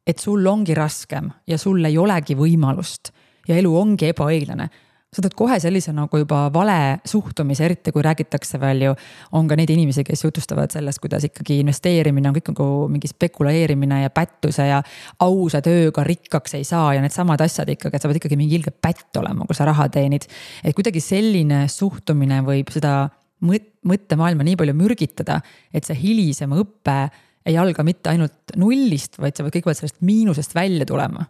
et 0.05 0.19
sul 0.19 0.45
ongi 0.45 0.75
raskem 0.77 1.31
ja 1.47 1.57
sul 1.57 1.85
ei 1.85 1.97
olegi 1.97 2.35
võimalust 2.37 3.09
ja 3.47 3.55
elu 3.57 3.71
ongi 3.77 4.11
ebaõiglane. 4.11 4.69
Sa 5.11 5.19
tood 5.19 5.33
kohe 5.35 5.57
sellise 5.59 5.91
nagu 5.91 6.21
juba 6.21 6.45
vale 6.55 7.01
suhtumise, 7.03 7.65
eriti 7.65 7.91
kui 7.91 8.03
räägitakse 8.05 8.55
veel 8.61 8.85
ju. 8.85 8.91
on 9.35 9.47
ka 9.47 9.57
neid 9.59 9.73
inimesi, 9.73 10.05
kes 10.07 10.23
jutustavad 10.23 10.71
sellest, 10.71 11.01
kuidas 11.03 11.25
ikkagi 11.27 11.57
investeerimine 11.59 12.29
on 12.29 12.37
kõik 12.37 12.51
nagu 12.53 12.67
mingi 12.87 13.11
spekuleerimine 13.11 14.05
ja 14.05 14.11
pättuse 14.15 14.69
ja 14.69 14.77
ausa 15.19 15.59
tööga 15.65 16.05
rikkaks 16.07 16.55
ei 16.55 16.63
saa 16.63 16.93
ja 16.95 17.01
needsamad 17.03 17.43
asjad 17.43 17.73
ikkagi, 17.75 17.97
et 17.97 18.05
sa 18.05 18.07
pead 18.07 18.21
ikkagi 18.21 18.39
mingi 18.39 18.55
ilge 18.55 18.71
pätt 18.71 19.19
olema, 19.19 19.43
kui 19.49 19.57
sa 19.57 19.67
raha 19.67 19.89
teenid. 19.91 20.29
et 20.63 20.77
kuidagi 20.77 21.03
selline 21.03 21.65
suhtumine 21.67 22.39
võib 22.47 22.71
seda 22.71 23.09
mõttemaailma 23.43 24.47
nii 24.47 24.55
palju 24.55 24.77
mürgitada, 24.79 25.41
et 25.73 25.83
see 25.83 25.99
hilisem 26.05 26.55
õpe 26.55 26.97
ei 27.51 27.59
alga 27.59 27.83
mitte 27.83 28.13
ainult 28.13 28.55
nullist, 28.55 29.19
vaid 29.19 29.35
sa 29.35 29.43
pead 29.43 29.59
kõigepealt 29.59 29.83
sellest 29.83 29.99
miinusest 30.07 30.55
välja 30.55 30.87
tulema 30.87 31.27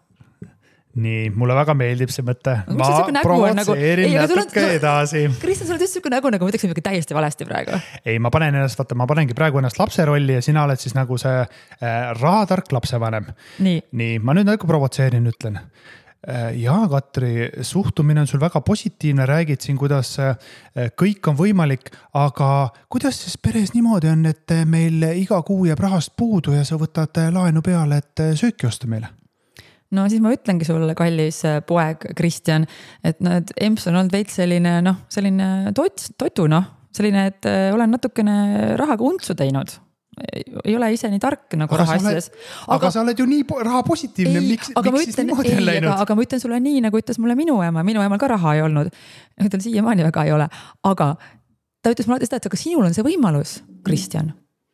nii, 1.00 1.30
mulle 1.36 1.56
väga 1.56 1.76
meeldib 1.78 2.12
see 2.12 2.26
mõte. 2.26 2.56
ma 2.68 2.90
nagu- 3.14 3.24
provotseerin 3.24 4.12
nagu... 4.16 4.36
natuke 4.42 4.66
edasi. 4.76 5.24
Kristjan, 5.40 5.70
sul 5.70 5.78
on 5.78 5.86
just 5.86 5.96
sihuke 5.96 6.12
nägu, 6.12 6.32
nagu 6.34 6.44
ma 6.44 6.52
ütleksin 6.52 6.72
midagi 6.72 6.86
täiesti 6.90 7.16
valesti 7.16 7.48
praegu. 7.48 7.80
ei, 8.06 8.20
ma 8.20 8.32
panen 8.34 8.60
ennast, 8.60 8.80
vaata, 8.80 8.98
ma 9.00 9.08
panengi 9.10 9.38
praegu 9.38 9.62
ennast 9.62 9.80
lapse 9.80 10.06
rolli 10.08 10.36
ja 10.36 10.44
sina 10.44 10.66
oled 10.68 10.82
siis 10.82 10.96
nagu 10.98 11.18
see 11.22 11.40
äh, 11.40 12.12
rahatark 12.20 12.72
lapsevanem. 12.76 13.32
nii, 13.64 13.80
nii, 13.92 14.20
ma 14.20 14.36
nüüd 14.36 14.50
nagu 14.52 14.68
provotseerin, 14.68 15.30
ütlen 15.32 15.62
äh, 15.62 16.52
jaa, 16.60 16.84
Katri, 16.92 17.48
suhtumine 17.64 18.26
on 18.26 18.28
sul 18.28 18.44
väga 18.44 18.60
positiivne, 18.66 19.26
räägid 19.30 19.64
siin, 19.64 19.80
kuidas 19.80 20.18
äh, 20.20 20.36
kõik 21.00 21.32
on 21.32 21.40
võimalik, 21.40 21.94
aga 22.20 22.52
kuidas 22.92 23.24
siis 23.24 23.40
peres 23.40 23.72
niimoodi 23.78 24.12
on, 24.12 24.28
et 24.28 24.58
meil 24.68 25.08
iga 25.16 25.40
kuu 25.48 25.64
jääb 25.72 25.88
rahast 25.88 26.18
puudu 26.20 26.58
ja 26.58 26.68
sa 26.68 26.76
võtad 26.82 27.24
laenu 27.32 27.64
peale, 27.64 28.04
et 28.04 28.28
sööki 28.36 28.68
osta 28.68 28.92
meile? 28.92 29.16
No 29.96 30.08
siis 30.12 30.24
ma 30.24 30.34
ütlengi 30.36 30.68
sulle, 30.68 30.96
kallis 30.98 31.44
äh, 31.48 31.62
poeg 31.68 32.12
Kristjan, 32.18 32.68
et 33.04 33.22
noh, 33.24 33.40
et 33.42 33.54
emps 33.68 33.88
on 33.90 34.00
olnud 34.00 34.14
veits 34.14 34.40
selline 34.40 34.80
noh, 34.86 35.04
selline 35.12 35.72
tot-, 35.78 36.12
totu 36.20 36.48
noh, 36.52 36.68
selline, 36.96 37.30
et 37.32 37.50
äh, 37.50 37.70
olen 37.76 37.94
natukene 37.98 38.76
rahaga 38.80 39.08
untsu 39.08 39.38
teinud 39.38 39.80
ei 40.66 40.76
ole 40.76 40.90
ise 40.94 41.10
nii 41.10 41.22
tark 41.24 41.56
nagu 41.60 41.78
rahaasjades. 41.80 42.28
Aga, 42.32 42.74
aga 42.76 42.90
sa 42.94 43.02
oled 43.02 43.20
ju 43.20 43.26
nii 43.30 43.46
raha 43.64 43.80
positiivne, 43.88 44.42
miks, 44.44 44.72
miks 44.74 44.82
ütlen, 44.82 44.98
siis 45.06 45.20
niimoodi 45.22 45.54
on 45.56 45.66
läinud? 45.66 45.92
aga 46.04 46.18
ma 46.18 46.26
ütlen 46.26 46.42
sulle 46.44 46.60
nii, 46.64 46.82
nagu 46.84 47.00
ütles 47.00 47.20
mulle 47.22 47.36
minu 47.40 47.56
ema, 47.64 47.84
minu 47.88 48.04
emal 48.04 48.20
ka 48.22 48.28
raha 48.34 48.58
ei 48.58 48.64
olnud. 48.66 48.92
tal 49.40 49.64
siiamaani 49.64 50.06
väga 50.10 50.26
ei 50.28 50.34
ole, 50.36 50.50
aga 50.92 51.14
ta 51.82 51.94
ütles 51.96 52.10
mulle 52.10 52.20
alati 52.20 52.30
seda, 52.30 52.42
et 52.42 52.50
aga 52.52 52.60
sinul 52.60 52.90
on 52.90 52.98
see 52.98 53.06
võimalus, 53.08 53.62
Kristjan. 53.88 54.34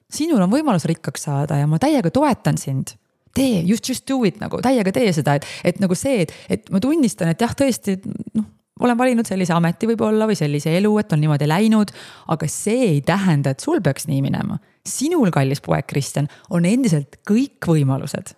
sinul 0.09 0.41
on 0.41 0.51
võimalus 0.51 0.87
rikkaks 0.89 1.29
saada 1.29 1.61
ja 1.61 1.69
ma 1.69 1.79
täiega 1.79 2.11
toetan 2.13 2.57
sind 2.57 2.97
tee, 3.37 3.61
just, 3.69 3.87
just 3.89 4.07
do 4.09 4.19
it 4.27 4.41
nagu, 4.43 4.61
täiega 4.63 4.93
tee 4.95 5.13
seda, 5.15 5.37
et, 5.37 5.47
et 5.71 5.81
nagu 5.83 5.97
see, 5.97 6.25
et, 6.25 6.35
et 6.57 6.69
ma 6.73 6.81
tunnistan, 6.83 7.33
et 7.33 7.43
jah, 7.45 7.55
tõesti 7.57 7.99
noh 8.35 8.53
olen 8.79 8.97
valinud 8.97 9.25
sellise 9.25 9.53
ameti 9.55 9.87
võib-olla 9.89 10.27
või 10.29 10.37
sellise 10.37 10.73
elu, 10.77 10.91
et 11.01 11.13
on 11.13 11.21
niimoodi 11.21 11.47
läinud. 11.49 11.91
aga 12.27 12.47
see 12.51 12.89
ei 12.91 13.01
tähenda, 13.01 13.49
et 13.49 13.59
sul 13.59 13.81
peaks 13.81 14.07
nii 14.07 14.21
minema. 14.21 14.59
sinul, 14.85 15.31
kallis 15.31 15.61
poeg 15.61 15.85
Kristjan, 15.87 16.27
on 16.49 16.65
endiselt 16.65 17.17
kõik 17.29 17.67
võimalused. 17.67 18.35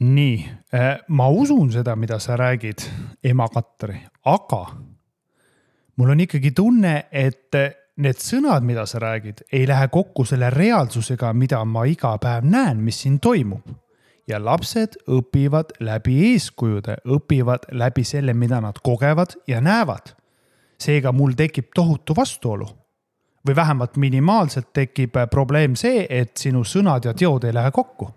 nii, 0.00 0.48
äh, 0.74 0.98
ma 1.08 1.28
usun 1.28 1.72
seda, 1.72 1.96
mida 1.96 2.18
sa 2.18 2.36
räägid, 2.36 2.82
ema 3.24 3.48
Katri, 3.48 4.00
aga 4.24 4.66
mul 5.96 6.10
on 6.10 6.20
ikkagi 6.20 6.50
tunne, 6.50 7.04
et 7.12 7.54
need 8.00 8.20
sõnad, 8.22 8.64
mida 8.66 8.86
sa 8.88 9.00
räägid, 9.02 9.44
ei 9.52 9.66
lähe 9.68 9.88
kokku 9.92 10.24
selle 10.24 10.50
reaalsusega, 10.50 11.32
mida 11.36 11.60
ma 11.64 11.84
iga 11.88 12.16
päev 12.20 12.46
näen, 12.48 12.82
mis 12.84 13.02
siin 13.02 13.20
toimub. 13.20 13.68
ja 14.30 14.38
lapsed 14.38 14.94
õpivad 15.10 15.72
läbi 15.82 16.12
eeskujude, 16.28 17.00
õpivad 17.02 17.64
läbi 17.72 18.04
selle, 18.04 18.34
mida 18.34 18.60
nad 18.60 18.78
kogevad 18.82 19.34
ja 19.46 19.60
näevad. 19.60 20.14
seega 20.78 21.12
mul 21.12 21.32
tekib 21.36 21.70
tohutu 21.74 22.16
vastuolu. 22.16 22.68
või 23.48 23.56
vähemalt 23.56 23.96
minimaalselt 23.96 24.72
tekib 24.72 25.14
probleem 25.30 25.76
see, 25.76 26.06
et 26.10 26.36
sinu 26.36 26.64
sõnad 26.64 27.04
ja 27.04 27.14
teod 27.14 27.44
ei 27.44 27.54
lähe 27.54 27.70
kokku 27.70 28.12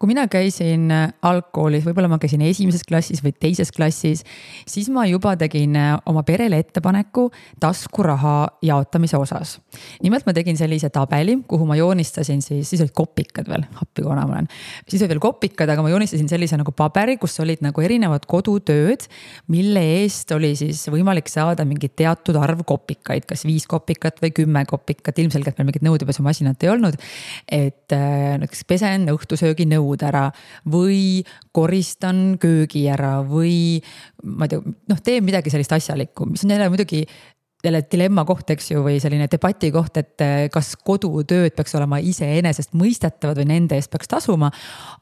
kui 0.00 0.08
mina 0.08 0.22
käisin 0.32 0.86
äh, 0.94 1.10
algkoolis, 1.28 1.84
võib-olla 1.84 2.08
ma 2.08 2.16
käisin 2.20 2.40
esimeses 2.46 2.86
klassis 2.88 3.20
või 3.20 3.34
teises 3.36 3.68
klassis, 3.76 4.22
siis 4.64 4.86
ma 4.88 5.02
juba 5.04 5.34
tegin 5.36 5.74
äh, 5.76 5.90
oma 6.08 6.22
perele 6.24 6.56
ettepaneku 6.62 7.26
taskuraha 7.60 8.32
jaotamise 8.64 9.18
osas. 9.20 9.58
nimelt 10.00 10.24
ma 10.24 10.32
tegin 10.32 10.56
sellise 10.56 10.88
tabeli, 10.90 11.34
kuhu 11.48 11.66
ma 11.68 11.76
joonistasin 11.76 12.40
siis, 12.40 12.70
siis 12.70 12.80
olid 12.80 12.94
kopikad 12.96 13.50
veel, 13.52 13.66
appi 13.74 14.00
kui 14.00 14.08
vana 14.08 14.24
ma 14.24 14.38
olen. 14.38 14.48
siis 14.88 15.02
olid 15.02 15.12
veel 15.12 15.20
kopikad, 15.26 15.68
aga 15.74 15.84
ma 15.84 15.92
joonistasin 15.92 16.32
sellise 16.32 16.56
nagu 16.56 16.72
paberi, 16.72 17.18
kus 17.20 17.36
olid 17.44 17.60
nagu 17.60 17.84
erinevad 17.84 18.24
kodutööd, 18.24 19.04
mille 19.52 19.84
eest 19.98 20.32
oli 20.32 20.54
siis 20.56 20.86
võimalik 20.88 21.28
saada 21.28 21.68
mingi 21.68 21.92
teatud 21.92 22.40
arv 22.40 22.64
kopikaid, 22.64 23.28
kas 23.28 23.44
viis 23.44 23.68
kopikat 23.68 24.24
või 24.24 24.32
kümme 24.32 24.64
kopikat, 24.64 25.20
ilmselgelt 25.20 25.60
meil 25.60 25.74
mingit 25.74 25.84
nõudepesumasinat 25.84 26.64
ei 26.64 26.72
olnud. 26.72 26.96
et 27.52 27.92
äh, 27.92 28.40
näiteks 28.40 28.64
pesen 28.64 29.04
õhtusöögi 29.12 29.68
nõu 29.68 29.89
nõud 29.90 30.06
ära 30.06 30.28
või 30.70 31.24
koristan 31.52 32.38
köögi 32.40 32.86
ära 32.90 33.20
või 33.26 33.80
ma 34.24 34.46
ei 34.46 34.54
tea, 34.54 34.62
noh, 34.62 35.02
teen 35.02 35.26
midagi 35.26 35.50
sellist 35.50 35.72
asjalikku, 35.74 36.30
mis 36.30 36.44
on 36.44 36.54
jälle 36.54 36.70
muidugi 36.70 37.04
jälle 37.64 37.82
dilemma 37.92 38.24
koht, 38.24 38.50
eks 38.54 38.70
ju, 38.70 38.80
või 38.84 38.96
selline 39.02 39.26
debati 39.30 39.68
koht, 39.72 39.98
et 40.00 40.22
eh, 40.24 40.46
kas 40.52 40.72
kodutööd 40.84 41.52
peaks 41.56 41.74
olema 41.76 41.98
iseenesestmõistetavad 42.00 43.40
või 43.42 43.48
nende 43.50 43.76
eest 43.76 43.90
peaks 43.92 44.08
tasuma. 44.08 44.50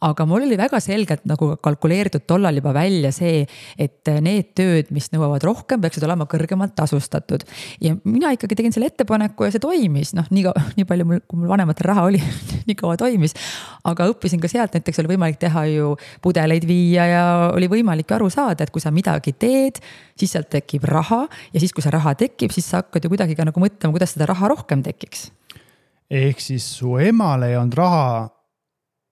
aga 0.00 0.26
mul 0.26 0.44
oli 0.46 0.56
väga 0.58 0.80
selgelt 0.80 1.24
nagu 1.26 1.56
kalkuleeritud 1.62 2.26
tollal 2.26 2.54
juba 2.58 2.72
välja 2.74 3.12
see, 3.14 3.46
et 3.78 4.10
need 4.22 4.52
tööd, 4.58 4.90
mis 4.94 5.10
nõuavad 5.12 5.42
rohkem, 5.46 5.80
peaksid 5.80 6.04
olema 6.06 6.26
kõrgemalt 6.26 6.74
tasustatud. 6.74 7.44
ja 7.80 7.94
mina 8.04 8.32
ikkagi 8.34 8.58
tegin 8.58 8.74
selle 8.74 8.90
ettepaneku 8.90 9.46
ja 9.46 9.54
see 9.54 9.62
toimis, 9.62 10.14
noh, 10.18 10.26
nii 10.30 10.48
kaua, 10.48 10.64
nii 10.78 10.88
palju 10.88 11.06
mul, 11.06 11.22
kui 11.28 11.38
mul 11.38 11.52
vanematel 11.54 11.90
raha 11.92 12.08
oli 12.10 12.22
nii 12.68 12.78
kaua 12.78 12.96
toimis. 12.96 13.34
aga 13.84 14.10
õppisin 14.10 14.42
ka 14.42 14.50
sealt, 14.50 14.74
näiteks 14.74 14.98
oli 15.04 15.14
võimalik 15.14 15.38
teha 15.38 15.64
ju 15.70 15.94
pudeleid 16.22 16.66
viia 16.66 17.06
ja 17.06 17.24
oli 17.54 17.70
võimalik 17.70 18.10
aru 18.18 18.30
saada, 18.30 18.66
et 18.66 18.74
kui 18.74 18.82
sa 18.82 18.90
midagi 18.90 19.36
teed, 19.38 19.78
siis 20.18 20.34
sealt 20.34 20.50
tekib 20.50 20.84
raha 20.88 21.24
ja 21.52 21.62
siis, 21.62 21.72
kui 21.72 21.84
see 21.84 21.94
raha 21.94 22.14
tekib 22.18 22.47
tekib, 22.48 22.56
siis 22.56 22.70
sa 22.70 22.82
hakkad 22.82 23.04
ju 23.04 23.12
kuidagi 23.12 23.36
ka 23.36 23.46
nagu 23.48 23.60
mõtlema, 23.60 23.94
kuidas 23.94 24.14
seda 24.16 24.28
raha 24.28 24.48
rohkem 24.48 24.82
tekiks. 24.82 25.30
ehk 26.10 26.40
siis 26.40 26.64
su 26.78 26.96
emal 26.96 27.42
ei 27.42 27.56
olnud 27.56 27.74
raha 27.76 28.28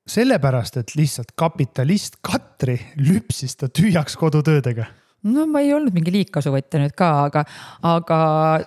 sellepärast, 0.06 0.76
et 0.76 0.94
lihtsalt 0.96 1.34
kapitalist 1.36 2.16
Katri 2.22 2.78
lüpsis 2.96 3.56
ta 3.56 3.68
tühjaks 3.68 4.16
kodutöödega 4.16 4.86
no 5.26 5.46
ma 5.46 5.60
ei 5.60 5.72
olnud 5.74 5.92
mingi 5.92 6.12
liigkasuvõtja 6.14 6.78
nüüd 6.80 6.94
ka, 6.96 7.26
aga, 7.26 7.42
aga 7.82 8.18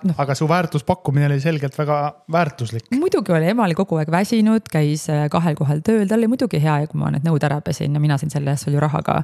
noh. 0.04 0.14
aga 0.18 0.34
su 0.36 0.46
väärtuspakkumine 0.46 1.26
oli 1.30 1.40
selgelt 1.40 1.76
väga 1.78 2.24
väärtuslik. 2.30 2.90
muidugi 2.92 3.32
oli, 3.32 3.48
ema 3.48 3.64
oli 3.64 3.74
kogu 3.74 3.96
aeg 3.96 4.12
väsinud, 4.12 4.68
käis 4.70 5.08
äh, 5.10 5.26
kahel 5.32 5.56
kohal 5.56 5.80
tööl, 5.80 6.06
tal 6.06 6.20
oli 6.20 6.28
muidugi 6.28 6.60
hea, 6.60 6.84
kui 6.86 7.00
ma 7.00 7.10
need 7.10 7.24
nõud 7.26 7.42
ära 7.48 7.62
pesin 7.64 7.96
ja 7.96 8.02
mina 8.02 8.18
sain 8.20 8.30
selle 8.30 8.52
eest 8.52 8.68
palju 8.68 8.80
raha 8.80 9.02
ka. 9.02 9.22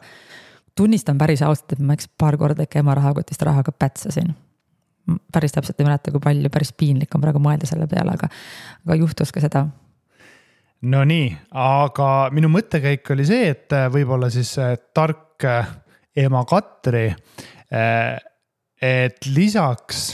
tunnistan 0.75 1.19
päris 1.19 1.43
ausalt, 1.43 1.77
et 1.77 1.79
ma 1.79 1.95
eks 1.95 2.09
paar 2.19 2.41
korda 2.41 2.65
ikka 2.65 2.81
ema 2.81 2.97
rahakotist 2.97 3.45
raha 3.45 3.63
ka 3.63 3.77
pätsasin 3.77 4.35
päris 5.33 5.55
täpselt 5.55 5.81
ei 5.81 5.87
mäleta, 5.87 6.13
kui 6.15 6.23
palju, 6.23 6.51
päris 6.53 6.73
piinlik 6.77 7.15
on 7.15 7.23
praegu 7.25 7.43
mõelda 7.43 7.69
selle 7.69 7.89
peale, 7.91 8.17
aga, 8.17 8.29
aga 8.87 8.99
juhtus 8.99 9.33
ka 9.35 9.43
seda. 9.45 9.67
Nonii, 10.87 11.31
aga 11.57 12.11
minu 12.37 12.51
mõttekäik 12.53 13.09
oli 13.15 13.25
see, 13.27 13.49
et 13.55 13.73
äh, 13.75 13.89
võib-olla 13.93 14.29
siis 14.33 14.53
äh, 14.61 14.75
tark 14.95 15.45
äh, 15.49 15.71
ema 16.17 16.45
Katri, 16.49 17.09
et 18.87 19.27
lisaks 19.27 20.05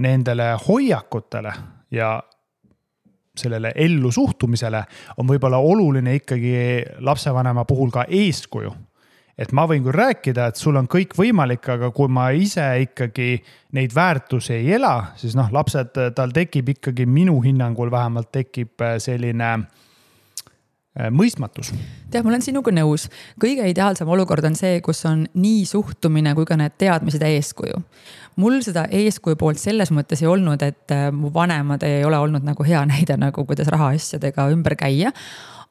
nendele 0.00 0.46
hoiakutele 0.64 1.52
ja 1.92 2.08
sellele 3.36 3.70
ellu 3.76 4.10
suhtumisele 4.10 4.80
on 5.20 5.28
võib-olla 5.28 5.60
oluline 5.60 6.16
ikkagi 6.18 6.56
lapsevanema 7.04 7.66
puhul 7.68 7.92
ka 7.94 8.06
eeskuju 8.08 8.72
et 9.36 9.52
ma 9.52 9.66
võin 9.68 9.84
küll 9.84 9.96
rääkida, 9.96 10.48
et 10.50 10.60
sul 10.60 10.78
on 10.80 10.88
kõik 10.88 11.14
võimalik, 11.18 11.66
aga 11.72 11.90
kui 11.94 12.08
ma 12.12 12.30
ise 12.32 12.64
ikkagi 12.86 13.36
neid 13.76 13.94
väärtusi 13.94 14.54
ei 14.56 14.72
ela, 14.78 15.12
siis 15.20 15.36
noh, 15.36 15.50
lapsed, 15.52 15.98
tal 16.16 16.32
tekib 16.34 16.72
ikkagi 16.76 17.06
minu 17.08 17.36
hinnangul 17.44 17.92
vähemalt 17.92 18.32
tekib 18.32 18.80
äh, 18.80 18.96
selline 19.02 19.50
äh, 19.58 21.10
mõistmatus. 21.12 21.74
tead, 22.10 22.24
ma 22.24 22.32
olen 22.32 22.46
sinuga 22.46 22.72
nõus, 22.72 23.10
kõige 23.42 23.68
ideaalsem 23.68 24.08
olukord 24.08 24.48
on 24.48 24.56
see, 24.56 24.80
kus 24.84 25.04
on 25.08 25.26
nii 25.36 25.66
suhtumine 25.68 26.32
kui 26.38 26.48
ka 26.48 26.56
need 26.56 26.78
teadmised 26.80 27.20
ja 27.20 27.28
eeskuju. 27.36 27.82
mul 28.40 28.60
seda 28.64 28.88
eeskuju 28.88 29.36
poolt 29.36 29.60
selles 29.60 29.92
mõttes 29.92 30.24
ei 30.24 30.32
olnud, 30.32 30.64
et 30.64 30.96
äh, 30.96 31.10
mu 31.12 31.28
vanemad 31.34 31.84
ei 31.84 32.04
ole 32.08 32.24
olnud 32.24 32.44
nagu 32.44 32.64
hea 32.64 32.86
näide 32.88 33.20
nagu, 33.20 33.44
kuidas 33.44 33.68
rahaasjadega 33.68 34.48
ümber 34.56 34.80
käia. 34.80 35.12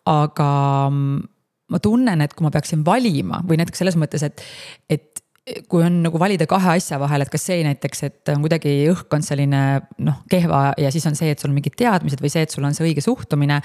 aga 0.06 0.52
mm, 0.92 1.24
ma 1.72 1.82
tunnen, 1.82 2.22
et 2.22 2.34
kui 2.34 2.46
ma 2.46 2.54
peaksin 2.54 2.84
valima 2.86 3.42
või 3.48 3.60
näiteks 3.62 3.82
selles 3.82 3.98
mõttes, 4.00 4.26
et, 4.28 4.44
et 4.90 5.24
kui 5.70 5.84
on 5.86 6.00
nagu 6.02 6.20
valida 6.22 6.48
kahe 6.50 6.76
asja 6.80 6.98
vahel, 7.02 7.22
et 7.22 7.30
kas 7.30 7.44
see 7.52 7.62
näiteks, 7.66 8.04
et 8.08 8.32
on 8.34 8.42
kuidagi 8.42 8.74
õhkkond 8.90 9.26
selline 9.26 9.62
noh, 10.06 10.22
kehva 10.30 10.72
ja 10.82 10.90
siis 10.94 11.06
on 11.06 11.18
see, 11.18 11.30
et 11.34 11.42
sul 11.42 11.52
on 11.52 11.58
mingid 11.58 11.78
teadmised 11.78 12.22
või 12.22 12.32
see, 12.34 12.46
et 12.48 12.54
sul 12.54 12.66
on 12.66 12.74
see 12.74 12.88
õige 12.88 13.04
suhtumine. 13.06 13.60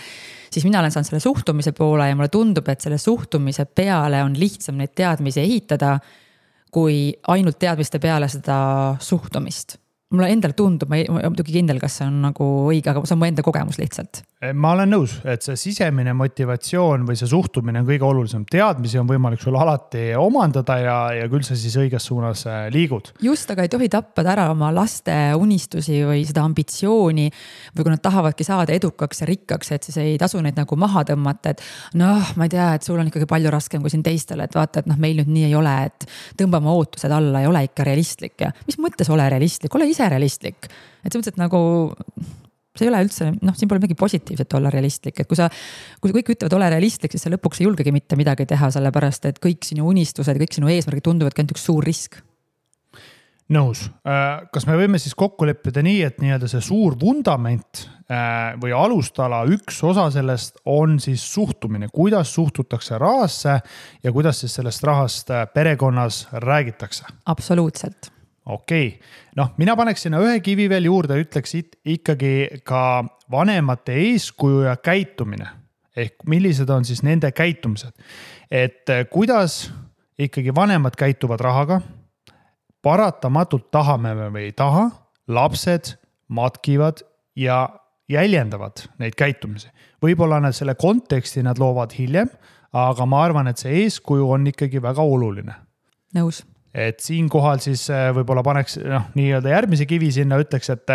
siis 0.52 0.66
mina 0.68 0.82
olen 0.82 0.92
saanud 0.92 1.08
selle 1.08 1.24
suhtumise 1.24 1.72
poole 1.76 2.10
ja 2.10 2.16
mulle 2.16 2.28
tundub, 2.32 2.68
et 2.68 2.84
selle 2.84 2.98
suhtumise 3.00 3.64
peale 3.64 4.20
on 4.24 4.36
lihtsam 4.36 4.76
neid 4.80 4.92
teadmisi 4.96 5.40
ehitada 5.40 5.96
kui 6.70 7.10
ainult 7.32 7.58
teadmiste 7.58 7.98
peale 7.98 8.28
seda 8.28 8.60
suhtumist 9.00 9.79
mulle 10.10 10.30
endale 10.34 10.56
tundub, 10.58 10.90
ma 10.90 10.98
ei 10.98 11.04
ole 11.06 11.28
muidugi 11.30 11.54
kindel, 11.54 11.78
kas 11.78 12.00
see 12.00 12.08
on 12.10 12.16
nagu 12.24 12.46
õige, 12.72 12.90
aga 12.90 13.02
see 13.06 13.14
on 13.14 13.20
mu 13.20 13.28
enda 13.28 13.44
kogemus 13.46 13.78
lihtsalt. 13.78 14.24
ma 14.56 14.72
olen 14.72 14.90
nõus, 14.90 15.18
et 15.28 15.44
see 15.44 15.58
sisemine 15.60 16.14
motivatsioon 16.16 17.04
või 17.06 17.18
see 17.20 17.28
suhtumine 17.30 17.82
on 17.82 17.86
kõige 17.86 18.06
olulisem, 18.08 18.46
teadmisi 18.50 18.98
on 18.98 19.06
võimalik 19.06 19.42
sul 19.42 19.54
alati 19.60 20.08
omandada 20.18 20.78
ja, 20.80 20.96
ja 21.14 21.28
küll 21.30 21.44
sa 21.46 21.54
siis 21.58 21.76
õiges 21.78 22.08
suunas 22.10 22.42
äh, 22.48 22.64
liigud. 22.74 23.12
just, 23.22 23.52
aga 23.54 23.66
ei 23.66 23.70
tohi 23.70 23.90
tappada 23.92 24.32
ära 24.32 24.48
oma 24.50 24.72
laste 24.74 25.14
unistusi 25.38 26.00
või 26.08 26.24
seda 26.26 26.42
ambitsiooni. 26.48 27.28
või 27.76 27.86
kui 27.86 27.94
nad 27.94 28.02
tahavadki 28.02 28.46
saada 28.48 28.74
edukaks 28.74 29.22
ja 29.22 29.30
rikkaks, 29.30 29.70
et 29.76 29.86
siis 29.86 30.00
ei 30.02 30.18
tasu 30.18 30.42
neid 30.42 30.58
nagu 30.58 30.80
maha 30.80 31.04
tõmmata, 31.12 31.54
et 31.54 31.62
noh, 32.00 32.34
ma 32.34 32.48
ei 32.48 32.54
tea, 32.56 32.72
et 32.74 32.88
sul 32.88 32.98
on 32.98 33.12
ikkagi 33.12 33.30
palju 33.30 33.54
raskem 33.54 33.84
kui 33.84 33.94
siin 33.94 34.02
teistel, 34.02 34.42
et 34.42 34.58
vaata, 34.58 34.82
et 34.82 34.90
noh, 34.90 34.98
meil 34.98 35.22
nüüd 35.22 35.30
nii 35.30 35.46
ei 35.52 35.54
ole, 35.54 35.76
et 35.86 36.10
tõmbame 36.40 36.72
ootused 36.74 37.14
alla 37.14 37.44
ja 37.44 37.52
ole 37.52 37.62
ikka 37.68 37.86
realistlik 37.86 38.40
ja 38.42 38.50
mis 38.66 38.80
mõttes 38.82 39.12
ole 39.12 39.28
realistlik, 39.30 39.74
ole 39.78 39.86
ise 39.86 39.99
ise 40.00 40.12
realistlik. 40.14 40.70
et 41.04 41.12
selles 41.12 41.20
mõttes, 41.20 41.36
et 41.36 41.40
nagu 41.40 41.60
see 42.76 42.86
ei 42.86 42.92
ole 42.92 43.02
üldse, 43.04 43.28
noh, 43.42 43.56
siin 43.58 43.68
pole 43.68 43.82
midagi 43.82 43.98
positiivset 43.98 44.56
olla 44.56 44.70
realistlik, 44.72 45.20
et 45.20 45.28
kui 45.28 45.36
sa, 45.36 45.50
kui 46.00 46.14
kõik 46.14 46.32
ütlevad, 46.36 46.56
ole 46.56 46.70
realistlik, 46.72 47.12
siis 47.12 47.26
sa 47.26 47.32
lõpuks 47.32 47.60
ei 47.60 47.66
julgegi 47.66 47.92
mitte 47.92 48.16
midagi 48.16 48.46
teha, 48.48 48.70
sellepärast 48.72 49.26
et 49.28 49.40
kõik 49.42 49.66
sinu 49.66 49.88
unistused, 49.90 50.38
kõik 50.40 50.56
sinu 50.56 50.70
eesmärgid 50.72 51.08
tunduvadki 51.08 51.42
ainult 51.42 51.56
üks 51.56 51.66
suur 51.66 51.84
risk. 51.84 52.20
Nõus, 53.50 53.82
äh, 54.06 54.44
kas 54.54 54.68
me 54.68 54.76
võime 54.78 55.00
siis 55.02 55.16
kokku 55.18 55.48
leppida 55.48 55.82
nii, 55.82 56.04
et 56.06 56.20
nii-öelda 56.22 56.46
see 56.52 56.62
suur 56.62 56.94
vundament 57.00 57.82
äh, 58.06 58.54
või 58.62 58.70
alustala, 58.70 59.42
üks 59.50 59.80
osa 59.82 60.06
sellest 60.14 60.62
on 60.70 61.00
siis 61.02 61.24
suhtumine, 61.32 61.90
kuidas 61.90 62.30
suhtutakse 62.38 63.02
rahasse 63.02 63.58
ja 64.04 64.14
kuidas 64.14 64.44
siis 64.44 64.54
sellest 64.60 64.86
rahast 64.86 65.34
äh, 65.34 65.42
perekonnas 65.50 66.28
räägitakse? 66.46 67.10
absoluutselt 67.26 68.12
okei 68.46 68.86
okay., 68.88 68.98
noh, 69.36 69.52
mina 69.60 69.76
paneks 69.76 70.06
sinna 70.06 70.20
ühe 70.22 70.40
kivi 70.44 70.68
veel 70.70 70.88
juurde, 70.88 71.18
ütleks 71.22 71.56
ikkagi 71.84 72.62
ka 72.66 73.04
vanemate 73.30 73.96
eeskuju 74.08 74.64
ja 74.68 74.76
käitumine. 74.76 75.48
ehk 75.96 76.22
millised 76.26 76.70
on 76.70 76.84
siis 76.84 77.02
nende 77.02 77.32
käitumised, 77.32 77.92
et 78.50 78.88
eh, 78.88 79.06
kuidas 79.10 79.72
ikkagi 80.18 80.54
vanemad 80.54 80.96
käituvad 80.96 81.40
rahaga. 81.40 81.80
paratamatult 82.82 83.70
tahame 83.70 84.14
me 84.14 84.30
või 84.32 84.48
ei 84.48 84.52
taha, 84.52 84.90
lapsed 85.28 85.96
matkivad 86.28 87.02
ja 87.36 87.68
jäljendavad 88.08 88.86
neid 88.98 89.14
käitumisi. 89.16 89.68
võib-olla 90.02 90.40
nad 90.40 90.52
selle 90.52 90.74
konteksti 90.74 91.42
nad 91.42 91.58
loovad 91.58 91.92
hiljem, 91.98 92.30
aga 92.72 93.06
ma 93.06 93.24
arvan, 93.24 93.48
et 93.48 93.58
see 93.58 93.82
eeskuju 93.84 94.30
on 94.30 94.46
ikkagi 94.46 94.82
väga 94.82 95.02
oluline. 95.02 95.54
nõus 96.14 96.44
et 96.74 97.00
siinkohal 97.02 97.60
siis 97.62 97.86
äh, 97.90 98.08
võib-olla 98.14 98.44
paneks 98.46 98.78
noh, 98.84 99.10
nii-öelda 99.18 99.52
järgmise 99.54 99.86
kivi 99.90 100.10
sinna, 100.14 100.38
ütleks, 100.42 100.70
et, 100.74 100.94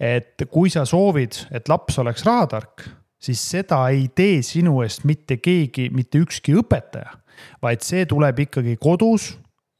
et 0.00 0.46
kui 0.50 0.72
sa 0.72 0.84
soovid, 0.88 1.38
et 1.54 1.70
laps 1.70 1.98
oleks 2.02 2.26
rahatark, 2.26 2.86
siis 3.22 3.40
seda 3.54 3.84
ei 3.94 4.08
tee 4.14 4.42
sinu 4.44 4.80
eest 4.84 5.06
mitte 5.08 5.38
keegi, 5.42 5.88
mitte 5.94 6.20
ükski 6.22 6.56
õpetaja, 6.60 7.14
vaid 7.62 7.84
see 7.86 8.04
tuleb 8.10 8.44
ikkagi 8.46 8.76
kodus 8.82 9.32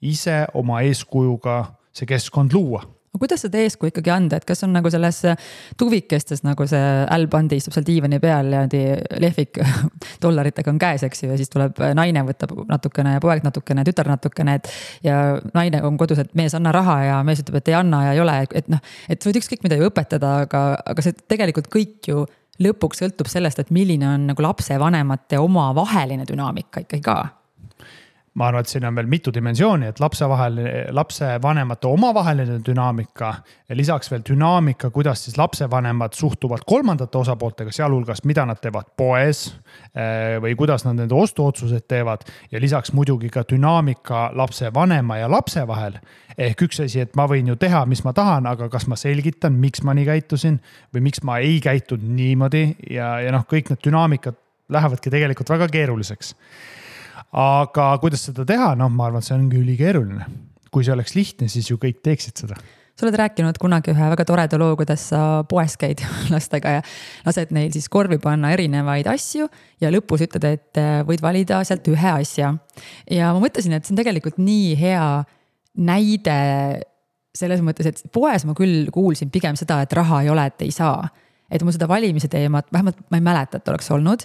ise 0.05 0.45
oma 0.59 0.83
eeskujuga 0.87 1.63
see 1.95 2.09
keskkond 2.11 2.55
luua 2.55 2.83
aga 3.15 3.23
kuidas 3.23 3.45
seda 3.47 3.61
eeskuju 3.63 3.93
ikkagi 3.93 4.11
anda, 4.11 4.41
et 4.41 4.47
kas 4.49 4.65
on 4.67 4.73
nagu 4.75 4.91
selles 4.91 5.21
tuvikestes 5.79 6.43
nagu 6.43 6.67
see 6.67 6.89
ällpandi 7.15 7.61
istub 7.61 7.77
seal 7.77 7.87
diivani 7.87 8.19
peal 8.23 8.51
ja 8.51 8.65
niimoodi 8.65 9.21
lehvik 9.23 9.61
dollaritega 10.25 10.73
on 10.73 10.81
käes, 10.83 11.05
eks 11.07 11.23
ju, 11.23 11.31
ja 11.31 11.39
siis 11.39 11.53
tuleb 11.53 11.79
naine 11.95 12.25
võtab 12.27 12.57
natukene 12.71 13.15
ja 13.15 13.23
poeg 13.23 13.47
natukene, 13.47 13.85
tütar 13.87 14.11
natukene, 14.11 14.59
et. 14.59 14.73
ja 15.07 15.21
naine 15.55 15.85
on 15.87 15.99
kodus, 16.01 16.25
et 16.25 16.35
mees, 16.35 16.57
anna 16.59 16.73
raha 16.75 16.99
ja 17.05 17.21
mees 17.27 17.45
ütleb, 17.45 17.61
et 17.63 17.71
ei 17.71 17.79
anna 17.79 18.03
ja 18.09 18.17
ei 18.17 18.25
ole, 18.25 18.37
et 18.51 18.73
noh, 18.73 18.83
et 19.09 19.23
sa 19.23 19.31
võid 19.31 19.39
ükskõik 19.39 19.63
mida 19.67 19.79
ju 19.79 19.87
õpetada, 19.93 20.41
aga, 20.49 20.65
aga 20.83 21.07
see 21.07 21.15
tegelikult 21.31 21.71
kõik 21.71 22.11
ju 22.11 22.27
lõpuks 22.65 23.03
sõltub 23.03 23.31
sellest, 23.31 23.63
et 23.63 23.73
milline 23.75 24.11
on 24.11 24.29
nagu 24.33 24.43
lapsevanemate 24.43 25.39
omavaheline 25.43 26.27
dünaamika 26.27 26.83
ikkagi 26.83 27.03
ka 27.07 27.19
ma 28.35 28.49
arvan, 28.49 28.65
et 28.65 28.71
siin 28.71 28.85
on 28.89 28.97
veel 28.97 29.07
mitu 29.11 29.31
dimensiooni, 29.35 29.87
et 29.93 30.01
lapse 30.03 30.27
vahel, 30.29 30.59
lapsevanemate 30.91 31.87
omavaheline 31.87 32.59
dünaamika 32.67 33.35
lisaks 33.75 34.11
veel 34.11 34.23
dünaamika, 34.29 34.91
kuidas 34.91 35.25
siis 35.25 35.39
lapsevanemad 35.39 36.13
suhtuvad 36.13 36.65
kolmandate 36.67 37.19
osapooltega, 37.19 37.73
sealhulgas, 37.73 38.25
mida 38.25 38.45
nad 38.47 38.61
teevad 38.63 38.91
poes 38.97 39.47
eh, 39.95 40.37
või 40.43 40.57
kuidas 40.59 40.85
nad 40.85 40.99
nende 40.99 41.15
ostuotsused 41.15 41.87
teevad. 41.89 42.27
ja 42.51 42.61
lisaks 42.61 42.93
muidugi 42.93 43.31
ka 43.31 43.45
dünaamika 43.51 44.31
lapsevanema 44.35 45.19
ja 45.19 45.31
lapse 45.31 45.67
vahel. 45.67 45.99
ehk 46.39 46.63
üks 46.63 46.81
asi, 46.85 47.01
et 47.01 47.17
ma 47.17 47.27
võin 47.31 47.49
ju 47.49 47.57
teha, 47.57 47.87
mis 47.87 48.05
ma 48.05 48.13
tahan, 48.13 48.47
aga 48.47 48.69
kas 48.69 48.87
ma 48.87 48.97
selgitan, 48.97 49.53
miks 49.53 49.83
ma 49.83 49.95
nii 49.95 50.05
käitusin 50.05 50.61
või 50.95 51.01
miks 51.01 51.23
ma 51.23 51.39
ei 51.39 51.61
käitunud 51.61 52.05
niimoodi 52.17 52.77
ja, 52.91 53.21
ja 53.21 53.33
noh, 53.33 53.47
kõik 53.47 53.71
need 53.71 53.85
dünaamikad 53.85 54.35
lähevadki 54.69 55.11
tegelikult 55.11 55.51
väga 55.51 55.69
keeruliseks 55.69 56.35
aga 57.35 57.91
kuidas 58.03 58.29
seda 58.29 58.47
teha, 58.47 58.73
noh, 58.79 58.93
ma 58.93 59.09
arvan, 59.09 59.23
et 59.23 59.29
see 59.29 59.37
ongi 59.37 59.61
ülikeeruline. 59.61 60.31
kui 60.75 60.83
see 60.83 60.95
oleks 60.95 61.15
lihtne, 61.15 61.47
siis 61.47 61.69
ju 61.71 61.79
kõik 61.79 62.01
teeksid 62.03 62.41
seda 62.45 62.57
sa 62.95 63.07
oled 63.07 63.17
rääkinud 63.19 63.59
kunagi 63.59 63.91
ühe 63.91 64.09
väga 64.13 64.25
toreda 64.27 64.59
loo, 64.61 64.77
kuidas 64.79 65.09
sa 65.11 65.43
poes 65.51 65.75
käid 65.79 66.03
lastega 66.35 66.77
ja 66.77 66.83
lased 67.27 67.51
neil 67.55 67.73
siis 67.75 67.89
korvi 67.91 68.21
panna 68.23 68.53
erinevaid 68.55 69.09
asju 69.11 69.49
ja 69.83 69.91
lõpus 69.91 70.23
ütled, 70.29 70.47
et 70.47 70.81
äh, 70.81 71.01
võid 71.07 71.23
valida 71.25 71.59
sealt 71.67 71.87
ühe 71.91 72.13
asja. 72.13 72.53
ja 73.11 73.33
ma 73.35 73.43
mõtlesin, 73.43 73.75
et 73.75 73.87
see 73.87 73.95
on 73.97 74.03
tegelikult 74.03 74.39
nii 74.39 74.75
hea 74.79 75.07
näide 75.75 76.39
selles 77.35 77.65
mõttes, 77.67 77.91
et 77.91 78.03
poes 78.15 78.47
ma 78.47 78.55
küll 78.55 78.87
kuulsin 78.95 79.33
pigem 79.35 79.59
seda, 79.59 79.81
et 79.83 79.95
raha 79.99 80.23
ei 80.23 80.31
ole, 80.31 80.47
et 80.47 80.63
ei 80.63 80.71
saa. 80.75 81.09
et 81.51 81.63
mul 81.67 81.75
seda 81.75 81.91
valimise 81.91 82.31
teemat, 82.31 82.71
vähemalt 82.73 83.03
ma 83.11 83.19
ei 83.19 83.27
mäleta, 83.27 83.59
et 83.59 83.75
oleks 83.75 83.91
olnud 83.91 84.23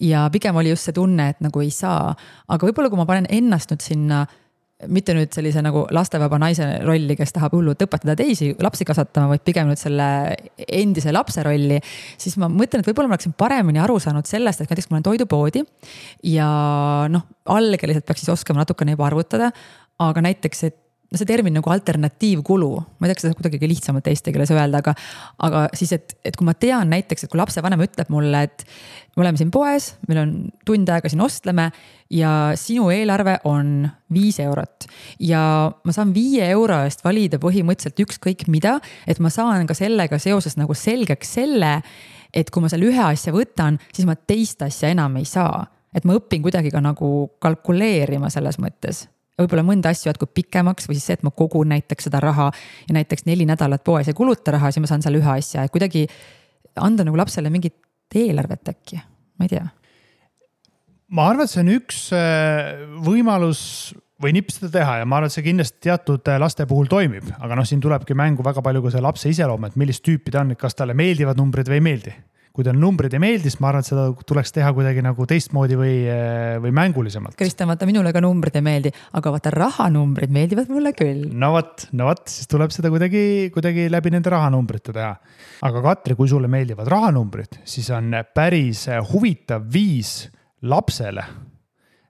ja 0.00 0.26
pigem 0.32 0.56
oli 0.56 0.72
just 0.74 0.88
see 0.88 0.96
tunne, 0.96 1.30
et 1.32 1.44
nagu 1.44 1.62
ei 1.62 1.70
saa, 1.74 2.14
aga 2.48 2.68
võib-olla 2.68 2.90
kui 2.92 3.00
ma 3.00 3.08
panen 3.08 3.28
ennast 3.32 3.72
nüüd 3.72 3.84
sinna 3.84 4.24
mitte 4.92 5.14
nüüd 5.16 5.32
sellise 5.32 5.62
nagu 5.64 5.86
lastevaba 5.94 6.36
naise 6.40 6.66
rolli, 6.84 7.14
kes 7.16 7.32
tahab 7.32 7.54
hullult 7.56 7.80
õpetada 7.86 8.12
teisi 8.18 8.50
lapsi 8.60 8.84
kasvatama, 8.88 9.30
vaid 9.32 9.44
pigem 9.46 9.70
nüüd 9.70 9.80
selle 9.80 10.08
endise 10.66 11.14
lapse 11.16 11.40
rolli. 11.46 11.78
siis 12.20 12.36
ma 12.40 12.50
mõtlen, 12.52 12.82
et 12.84 12.90
võib-olla 12.90 13.08
ma 13.08 13.16
oleksin 13.16 13.32
paremini 13.38 13.80
aru 13.80 13.96
saanud 14.02 14.28
sellest, 14.28 14.60
et 14.60 14.72
näiteks 14.72 14.90
ma 14.90 14.98
olen 14.98 15.06
toidupoodi. 15.08 15.64
ja 16.28 16.48
noh, 17.08 17.24
algeliselt 17.56 18.04
peaks 18.04 18.24
siis 18.24 18.34
oskama 18.36 18.64
natukene 18.64 18.96
juba 18.98 19.08
arvutada. 19.08 19.50
aga 19.98 20.26
näiteks, 20.28 20.64
et 20.68 20.76
see 21.14 21.28
termin 21.28 21.54
nagu 21.54 21.70
alternatiivkulu, 21.70 22.70
ma 22.98 23.06
ei 23.06 23.10
tea, 23.10 23.16
kas 23.18 23.26
seda 23.28 23.36
kuidagi 23.38 23.68
lihtsamalt 23.70 24.08
eesti 24.10 24.32
keeles 24.34 24.50
öelda, 24.54 24.80
aga, 24.82 24.94
aga 25.46 25.62
siis, 25.76 25.92
et, 25.94 26.16
et 26.26 26.36
kui 26.36 26.46
ma 26.48 26.56
tean 26.58 26.90
näiteks, 26.90 27.24
et 27.24 27.32
kui 27.32 27.38
lapsevanem 27.38 27.84
ütleb 27.86 28.10
mulle, 28.12 28.42
et 28.48 28.64
me 29.14 29.22
oleme 29.22 29.38
siin 29.38 29.52
poes, 29.54 29.92
meil 30.10 30.22
on 30.24 30.34
tund 30.66 30.90
aega 30.92 31.10
siin 31.12 31.22
ostleme 31.22 31.68
ja 32.12 32.32
sinu 32.58 32.88
eelarve 32.94 33.38
on 33.48 33.86
viis 34.12 34.40
eurot. 34.42 34.88
ja 35.22 35.40
ma 35.70 35.94
saan 35.94 36.12
viie 36.14 36.50
euro 36.50 36.82
eest 36.86 37.04
valida 37.06 37.38
põhimõtteliselt 37.42 38.02
ükskõik 38.06 38.46
mida, 38.50 38.80
et 39.06 39.22
ma 39.22 39.30
saan 39.30 39.66
ka 39.66 39.78
sellega 39.78 40.18
seoses 40.22 40.58
nagu 40.58 40.74
selgeks 40.74 41.36
selle, 41.38 41.80
et 42.34 42.50
kui 42.50 42.62
ma 42.62 42.70
selle 42.72 42.90
ühe 42.90 43.02
asja 43.06 43.32
võtan, 43.34 43.78
siis 43.94 44.08
ma 44.08 44.18
teist 44.18 44.62
asja 44.66 44.90
enam 44.90 45.22
ei 45.22 45.28
saa 45.28 45.64
et 45.96 46.04
ma 46.04 46.16
õpin 46.18 46.42
kuidagi 46.44 46.68
ka 46.74 46.82
nagu 46.84 47.08
kalkuleerima 47.40 48.28
selles 48.32 48.58
mõttes 48.60 49.06
võib-olla 49.40 49.64
mõnda 49.66 49.92
asju 49.92 50.10
jätkub 50.10 50.32
pikemaks 50.36 50.88
või 50.88 50.98
siis 50.98 51.10
see, 51.10 51.18
et 51.18 51.24
ma 51.26 51.32
kogun 51.36 51.70
näiteks 51.74 52.08
seda 52.08 52.20
raha 52.24 52.48
ja 52.88 52.96
näiteks 52.96 53.26
neli 53.28 53.46
nädalat 53.48 53.84
poes 53.84 54.08
ei 54.08 54.16
kuluta 54.16 54.54
raha, 54.56 54.72
siis 54.72 54.84
ma 54.84 54.90
saan 54.90 55.04
seal 55.04 55.18
ühe 55.18 55.32
asja, 55.36 55.66
et 55.66 55.74
kuidagi 55.74 56.06
anda 56.80 57.04
nagu 57.06 57.18
lapsele 57.20 57.52
mingit 57.52 57.76
eelarvet 58.16 58.72
äkki, 58.72 59.00
ma 59.36 59.48
ei 59.48 59.52
tea. 59.52 59.66
ma 61.12 61.28
arvan, 61.30 61.44
et 61.44 61.52
see 61.52 61.62
on 61.64 61.72
üks 61.74 62.00
äh, 62.16 62.86
võimalus 63.04 63.62
või 64.22 64.32
nipp 64.38 64.54
seda 64.54 64.70
teha 64.78 65.00
ja 65.02 65.08
ma 65.08 65.18
arvan, 65.20 65.28
et 65.28 65.36
see 65.36 65.44
kindlasti 65.44 65.84
teatud 65.88 66.32
äh, 66.32 66.40
laste 66.40 66.64
puhul 66.68 66.88
toimib, 66.88 67.28
aga 67.36 67.58
noh, 67.58 67.68
siin 67.68 67.82
tulebki 67.84 68.16
mängu 68.16 68.46
väga 68.46 68.64
palju 68.64 68.86
ka 68.86 68.94
see 68.94 69.04
lapse 69.04 69.34
iseloom, 69.34 69.68
et 69.68 69.76
millist 69.76 70.04
tüüpi 70.06 70.32
ta 70.32 70.46
on, 70.46 70.54
et 70.56 70.60
kas 70.60 70.78
talle 70.78 70.96
meeldivad 70.96 71.36
numbrid 71.40 71.68
või 71.68 71.82
ei 71.82 71.86
meeldi 71.90 72.16
kui 72.56 72.64
teile 72.64 72.80
numbrid 72.80 73.12
ei 73.12 73.20
meeldi, 73.20 73.50
siis 73.50 73.60
ma 73.60 73.68
arvan, 73.68 73.84
et 73.84 73.90
seda 73.90 74.06
tuleks 74.24 74.54
teha 74.56 74.70
kuidagi 74.72 75.02
nagu 75.04 75.26
teistmoodi 75.28 75.76
või, 75.76 75.96
või 76.64 76.70
mängulisemalt. 76.78 77.36
Kristjan, 77.36 77.68
vaata 77.68 77.88
minule 77.88 78.14
ka 78.16 78.22
numbrid 78.24 78.54
ei 78.56 78.64
meeldi, 78.64 78.92
aga 79.18 79.32
vaata 79.34 79.52
rahanumbrid 79.52 80.32
meeldivad 80.32 80.70
mulle 80.72 80.94
küll. 80.96 81.26
no 81.36 81.50
vot, 81.52 81.84
no 81.92 82.06
vot, 82.08 82.22
siis 82.32 82.48
tuleb 82.48 82.72
seda 82.72 82.88
kuidagi, 82.92 83.24
kuidagi 83.52 83.90
läbi 83.92 84.14
nende 84.14 84.32
rahanumbrite 84.32 84.94
teha. 84.96 85.10
aga 85.68 85.82
Katri, 85.84 86.16
kui 86.16 86.30
sulle 86.32 86.48
meeldivad 86.48 86.88
rahanumbrid, 86.88 87.60
siis 87.68 87.90
on 87.92 88.16
päris 88.34 88.86
huvitav 89.12 89.68
viis 89.72 90.14
lapsele 90.64 91.26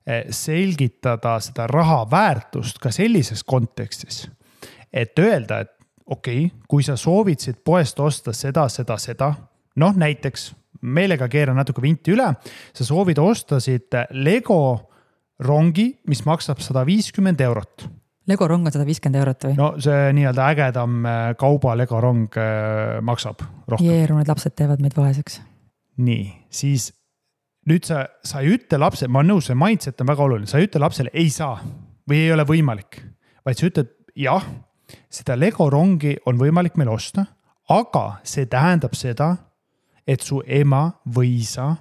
eh, 0.07 0.31
selgitada 0.31 1.41
seda 1.43 1.67
raha 1.67 2.05
väärtust 2.11 2.79
ka 2.79 2.95
sellises 2.95 3.43
kontekstis. 3.43 4.29
et 4.93 5.19
öelda, 5.19 5.65
et 5.67 5.75
okei 6.07 6.47
okay,, 6.47 6.63
kui 6.71 6.87
sa 6.87 6.95
soovid 6.95 7.43
siit 7.43 7.65
poest 7.65 7.99
osta 8.01 8.33
seda, 8.33 8.69
seda, 8.71 8.95
seda 9.03 9.35
noh, 9.83 9.97
näiteks 9.97 10.51
meelega 10.87 11.29
keeran 11.33 11.57
natuke 11.59 11.83
vinti 11.85 12.15
üle, 12.15 12.29
sa 12.75 12.87
soovid 12.87 13.19
osta 13.23 13.61
siit 13.63 13.95
Lego 14.15 14.61
rongi, 15.45 15.91
mis 16.09 16.23
maksab 16.27 16.61
sada 16.65 16.85
viiskümmend 16.87 17.41
eurot. 17.45 17.87
Lego 18.27 18.49
rong 18.51 18.67
on 18.67 18.75
sada 18.75 18.87
viiskümmend 18.89 19.21
eurot 19.21 19.47
või? 19.47 19.57
no 19.59 19.69
see 19.83 20.13
nii-öelda 20.17 20.47
ägedam 20.51 21.05
äh, 21.07 21.27
kauba 21.39 21.77
Lego 21.79 22.01
rong 22.03 22.39
äh, 22.41 22.97
maksab 23.07 23.45
rohkem. 23.71 23.87
jeerunud 23.87 24.29
lapsed 24.29 24.57
teevad 24.59 24.83
meid 24.83 24.97
vaeseks. 24.99 25.39
nii, 26.03 26.25
siis 26.51 26.91
nüüd 27.71 27.87
sa, 27.87 28.03
sa 28.27 28.43
ei 28.43 28.57
ütle 28.57 28.81
lapsele, 28.83 29.13
ma 29.13 29.23
olen 29.23 29.37
nõus, 29.37 29.47
see 29.51 29.59
mindset 29.59 30.03
on 30.03 30.11
väga 30.11 30.27
oluline, 30.27 30.51
sa 30.51 30.59
ei 30.59 30.67
ütle 30.67 30.83
lapsele 30.83 31.13
ei 31.15 31.31
saa 31.31 31.61
või 32.11 32.25
ei 32.25 32.35
ole 32.35 32.47
võimalik. 32.49 32.99
vaid 33.47 33.61
sa 33.61 33.71
ütled 33.71 33.95
jah, 34.19 34.43
seda 35.11 35.39
Lego 35.39 35.71
rongi 35.71 36.17
on 36.27 36.41
võimalik 36.41 36.79
meil 36.81 36.91
osta, 36.95 37.29
aga 37.71 38.07
see 38.27 38.47
tähendab 38.51 38.99
seda, 38.99 39.37
et 40.07 40.23
su 40.23 40.43
ema 40.47 40.89
või 41.07 41.41
isa 41.41 41.73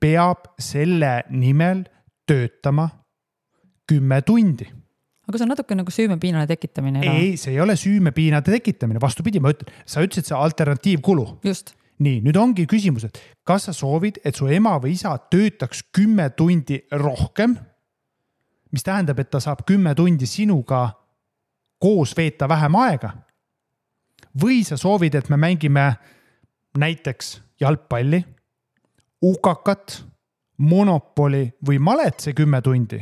peab 0.00 0.52
selle 0.58 1.22
nimel 1.30 1.84
töötama 2.26 2.88
kümme 3.88 4.20
tundi 4.22 4.68
aga 5.28 5.36
see 5.36 5.44
on 5.44 5.52
natuke 5.52 5.76
nagu 5.76 5.92
süümepiinade 5.92 6.56
tekitamine. 6.56 7.02
ei, 7.04 7.36
see 7.36 7.52
ei 7.52 7.60
ole 7.60 7.76
süümepiinade 7.76 8.52
tekitamine, 8.52 9.00
vastupidi, 9.00 9.40
ma 9.44 9.52
ütlen, 9.52 9.70
sa 9.84 10.02
ütlesid, 10.04 10.30
see 10.30 10.36
alternatiivkulu. 10.36 11.26
nii, 11.98 12.20
nüüd 12.24 12.36
ongi 12.40 12.64
küsimus, 12.70 13.08
et 13.08 13.18
kas 13.46 13.68
sa 13.68 13.74
soovid, 13.76 14.22
et 14.24 14.36
su 14.38 14.48
ema 14.48 14.76
või 14.80 14.94
isa 14.96 15.16
töötaks 15.30 15.84
kümme 15.92 16.30
tundi 16.36 16.80
rohkem? 16.92 17.58
mis 18.72 18.84
tähendab, 18.84 19.18
et 19.20 19.30
ta 19.32 19.40
saab 19.40 19.62
kümme 19.68 19.94
tundi 19.96 20.26
sinuga 20.28 20.90
koos 21.80 22.12
veeta 22.16 22.48
vähem 22.48 22.74
aega. 22.80 23.12
või 24.32 24.64
sa 24.64 24.80
soovid, 24.80 25.14
et 25.14 25.28
me 25.28 25.36
mängime 25.36 25.90
näiteks 26.78 27.36
jalgpalli, 27.60 28.22
ukakat, 29.22 30.02
monopoli 30.58 31.44
või 31.66 31.78
malet 31.82 32.22
see 32.22 32.36
kümme 32.38 32.62
tundi 32.62 33.00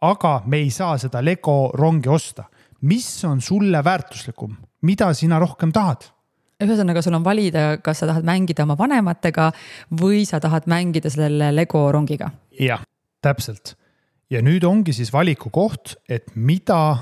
aga 0.00 0.42
me 0.46 0.60
ei 0.60 0.70
saa 0.70 0.96
seda 1.00 1.22
Lego 1.24 1.70
rongi 1.74 2.08
osta. 2.08 2.44
mis 2.80 3.24
on 3.24 3.40
sulle 3.40 3.84
väärtuslikum, 3.84 4.56
mida 4.82 5.12
sina 5.14 5.38
rohkem 5.38 5.72
tahad? 5.72 6.10
ühesõnaga, 6.62 7.02
sul 7.04 7.16
on 7.16 7.24
valida, 7.24 7.78
kas 7.84 8.00
sa 8.00 8.06
tahad 8.08 8.24
mängida 8.24 8.64
oma 8.64 8.76
vanematega 8.78 9.50
või 10.00 10.24
sa 10.24 10.40
tahad 10.40 10.68
mängida 10.68 11.10
selle 11.10 11.52
Lego 11.54 11.90
rongiga. 11.92 12.30
jah, 12.60 12.82
täpselt. 13.22 13.76
ja 14.30 14.42
nüüd 14.42 14.64
ongi 14.64 14.92
siis 14.92 15.12
valiku 15.12 15.50
koht, 15.50 15.96
et 16.08 16.36
mida 16.36 16.96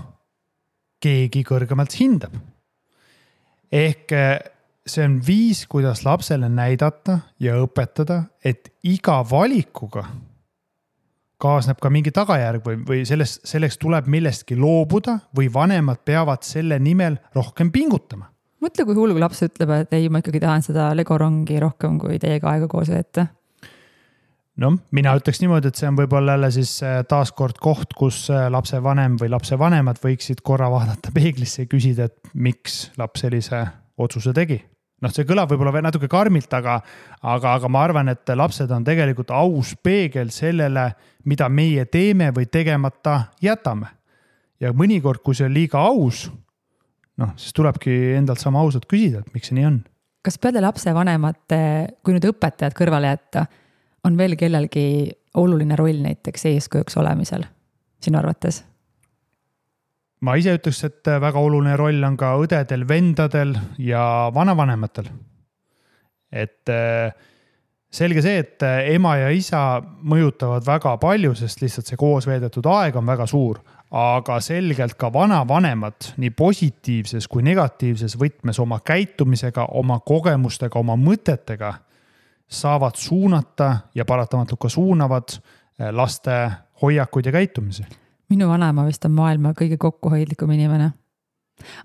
keegi 1.01 1.45
kõrgemalt 1.45 1.99
hindab. 1.99 2.35
ehk 3.73 4.13
eh, 4.13 4.39
see 4.87 5.05
on 5.05 5.19
viis, 5.27 5.65
kuidas 5.71 6.05
lapsele 6.05 6.49
näidata 6.49 7.19
ja 7.41 7.57
õpetada, 7.63 8.25
et 8.45 8.73
iga 8.85 9.23
valikuga 9.31 10.05
kaasneb 11.45 11.81
ka 11.83 11.91
mingi 11.93 12.13
tagajärg 12.15 12.65
või, 12.65 12.81
või 12.89 13.01
sellest, 13.09 13.43
selleks 13.49 13.79
tuleb 13.83 14.09
millestki 14.11 14.57
loobuda 14.57 15.19
või 15.37 15.51
vanemad 15.53 16.01
peavad 16.07 16.45
selle 16.47 16.79
nimel 16.81 17.19
rohkem 17.35 17.73
pingutama. 17.75 18.31
mõtle, 18.65 18.85
kui 18.89 18.97
hull, 18.97 19.13
kui 19.13 19.21
laps 19.21 19.43
ütleb, 19.45 19.73
et 19.83 19.97
ei, 19.97 20.09
ma 20.09 20.23
ikkagi 20.23 20.41
tahan 20.41 20.65
seda 20.65 20.93
Lego 20.97 21.19
rongi 21.21 21.59
rohkem 21.61 21.99
kui 22.01 22.21
teiega 22.23 22.53
aega 22.55 22.69
koos 22.71 22.93
veeta. 22.93 23.27
noh, 24.57 24.79
mina 24.95 25.17
ütleks 25.19 25.43
niimoodi, 25.43 25.73
et 25.73 25.81
see 25.81 25.89
on 25.91 25.99
võib-olla 25.99 26.39
jälle 26.39 26.53
siis 26.55 26.77
äh, 26.87 27.01
taaskord 27.09 27.59
koht, 27.61 27.97
kus 27.99 28.29
äh, 28.31 28.47
lapsevanem 28.53 29.19
või 29.21 29.33
lapsevanemad 29.35 30.01
võiksid 30.05 30.45
korra 30.45 30.71
vaadata 30.73 31.13
peeglisse 31.13 31.65
ja 31.65 31.73
küsida, 31.73 32.09
et 32.09 32.35
miks 32.35 32.87
laps 33.01 33.27
sellise 33.27 33.67
otsuse 33.99 34.33
tegi 34.37 34.63
noh, 35.05 35.13
see 35.13 35.27
kõlab 35.29 35.53
võib-olla 35.53 35.83
natuke 35.85 36.09
karmilt, 36.11 36.53
aga, 36.57 36.79
aga, 37.23 37.57
aga 37.59 37.71
ma 37.71 37.85
arvan, 37.87 38.11
et 38.13 38.35
lapsed 38.35 38.71
on 38.75 38.87
tegelikult 38.87 39.33
aus 39.35 39.75
peegel 39.83 40.33
sellele, 40.35 40.89
mida 41.29 41.49
meie 41.49 41.87
teeme 41.91 42.31
või 42.35 42.49
tegemata 42.51 43.21
jätame. 43.45 43.93
ja 44.61 44.73
mõnikord, 44.73 45.21
kui 45.21 45.35
see 45.37 45.47
on 45.49 45.53
liiga 45.53 45.83
aus, 45.83 46.29
noh, 47.21 47.35
siis 47.37 47.53
tulebki 47.53 48.15
endalt 48.17 48.41
sama 48.41 48.63
ausalt 48.65 48.87
küsida, 48.89 49.21
et 49.21 49.35
miks 49.35 49.51
see 49.51 49.59
nii 49.59 49.69
on. 49.69 49.83
kas 50.25 50.39
peale 50.41 50.63
lapsevanemate, 50.65 51.61
kui 52.03 52.17
nüüd 52.17 52.31
õpetajad 52.31 52.77
kõrvale 52.77 53.13
jätta, 53.13 53.47
on 54.05 54.17
veel 54.17 54.37
kellelgi 54.41 54.87
oluline 55.41 55.77
roll 55.77 56.01
näiteks 56.05 56.47
eeskujuks 56.53 56.97
olemisel 57.01 57.45
sinu 58.05 58.21
arvates? 58.21 58.63
Ma 60.25 60.39
ise 60.41 60.57
ütleks, 60.57 60.81
et 60.89 61.13
väga 61.21 61.43
oluline 61.43 61.77
roll 61.79 62.03
on 62.07 62.17
ka 62.21 62.35
õdedel, 62.41 62.87
vendadel 62.89 63.55
ja 63.83 64.31
vanavanematel. 64.35 65.11
et 66.35 66.71
äh, 66.73 67.13
selge 67.95 68.25
see, 68.25 68.41
et 68.43 68.63
äh, 68.67 68.91
ema 68.97 69.15
ja 69.21 69.31
isa 69.31 69.79
mõjutavad 69.83 70.67
väga 70.67 70.97
palju, 71.03 71.35
sest 71.39 71.63
lihtsalt 71.63 71.91
see 71.91 72.01
koos 72.01 72.27
veedetud 72.27 72.67
aeg 72.67 72.97
on 72.99 73.07
väga 73.07 73.27
suur. 73.31 73.63
aga 73.95 74.41
selgelt 74.43 74.97
ka 74.99 75.13
vanavanemad 75.13 76.09
nii 76.19 76.33
positiivses 76.35 77.29
kui 77.31 77.45
negatiivses 77.47 78.17
võtmes 78.19 78.59
oma 78.59 78.81
käitumisega, 78.83 79.69
oma 79.79 80.01
kogemustega, 80.03 80.81
oma 80.81 80.97
mõtetega 80.99 81.75
saavad 82.51 82.97
suunata 82.99 83.69
ja 83.95 84.05
paratamatult 84.05 84.61
ka 84.61 84.69
suunavad 84.69 85.37
äh, 85.37 85.93
laste 85.93 86.41
hoiakuid 86.83 87.31
ja 87.31 87.37
käitumisi 87.39 87.87
minu 88.33 88.49
vanaema 88.49 88.87
vist 88.89 89.05
on 89.05 89.15
maailma 89.17 89.55
kõige 89.59 89.79
kokkuhoidlikum 89.81 90.51
inimene. 90.55 90.91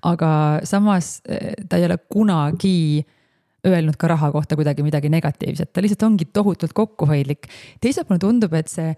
aga 0.03 0.29
samas 0.63 1.19
eh, 1.29 1.53
ta 1.69 1.77
ei 1.77 1.85
ole 1.85 1.97
kunagi 2.09 3.05
öelnud 3.67 3.97
ka 3.99 4.07
raha 4.07 4.31
kohta 4.31 4.55
kuidagi 4.55 4.83
midagi 4.83 5.11
negatiivset, 5.11 5.73
ta 5.73 5.81
lihtsalt 5.81 6.03
ongi 6.07 6.25
tohutult 6.33 6.73
kokkuhoidlik. 6.73 7.47
teiselt 7.81 8.09
mulle 8.09 8.19
tundub, 8.19 8.53
et 8.53 8.67
see 8.67 8.95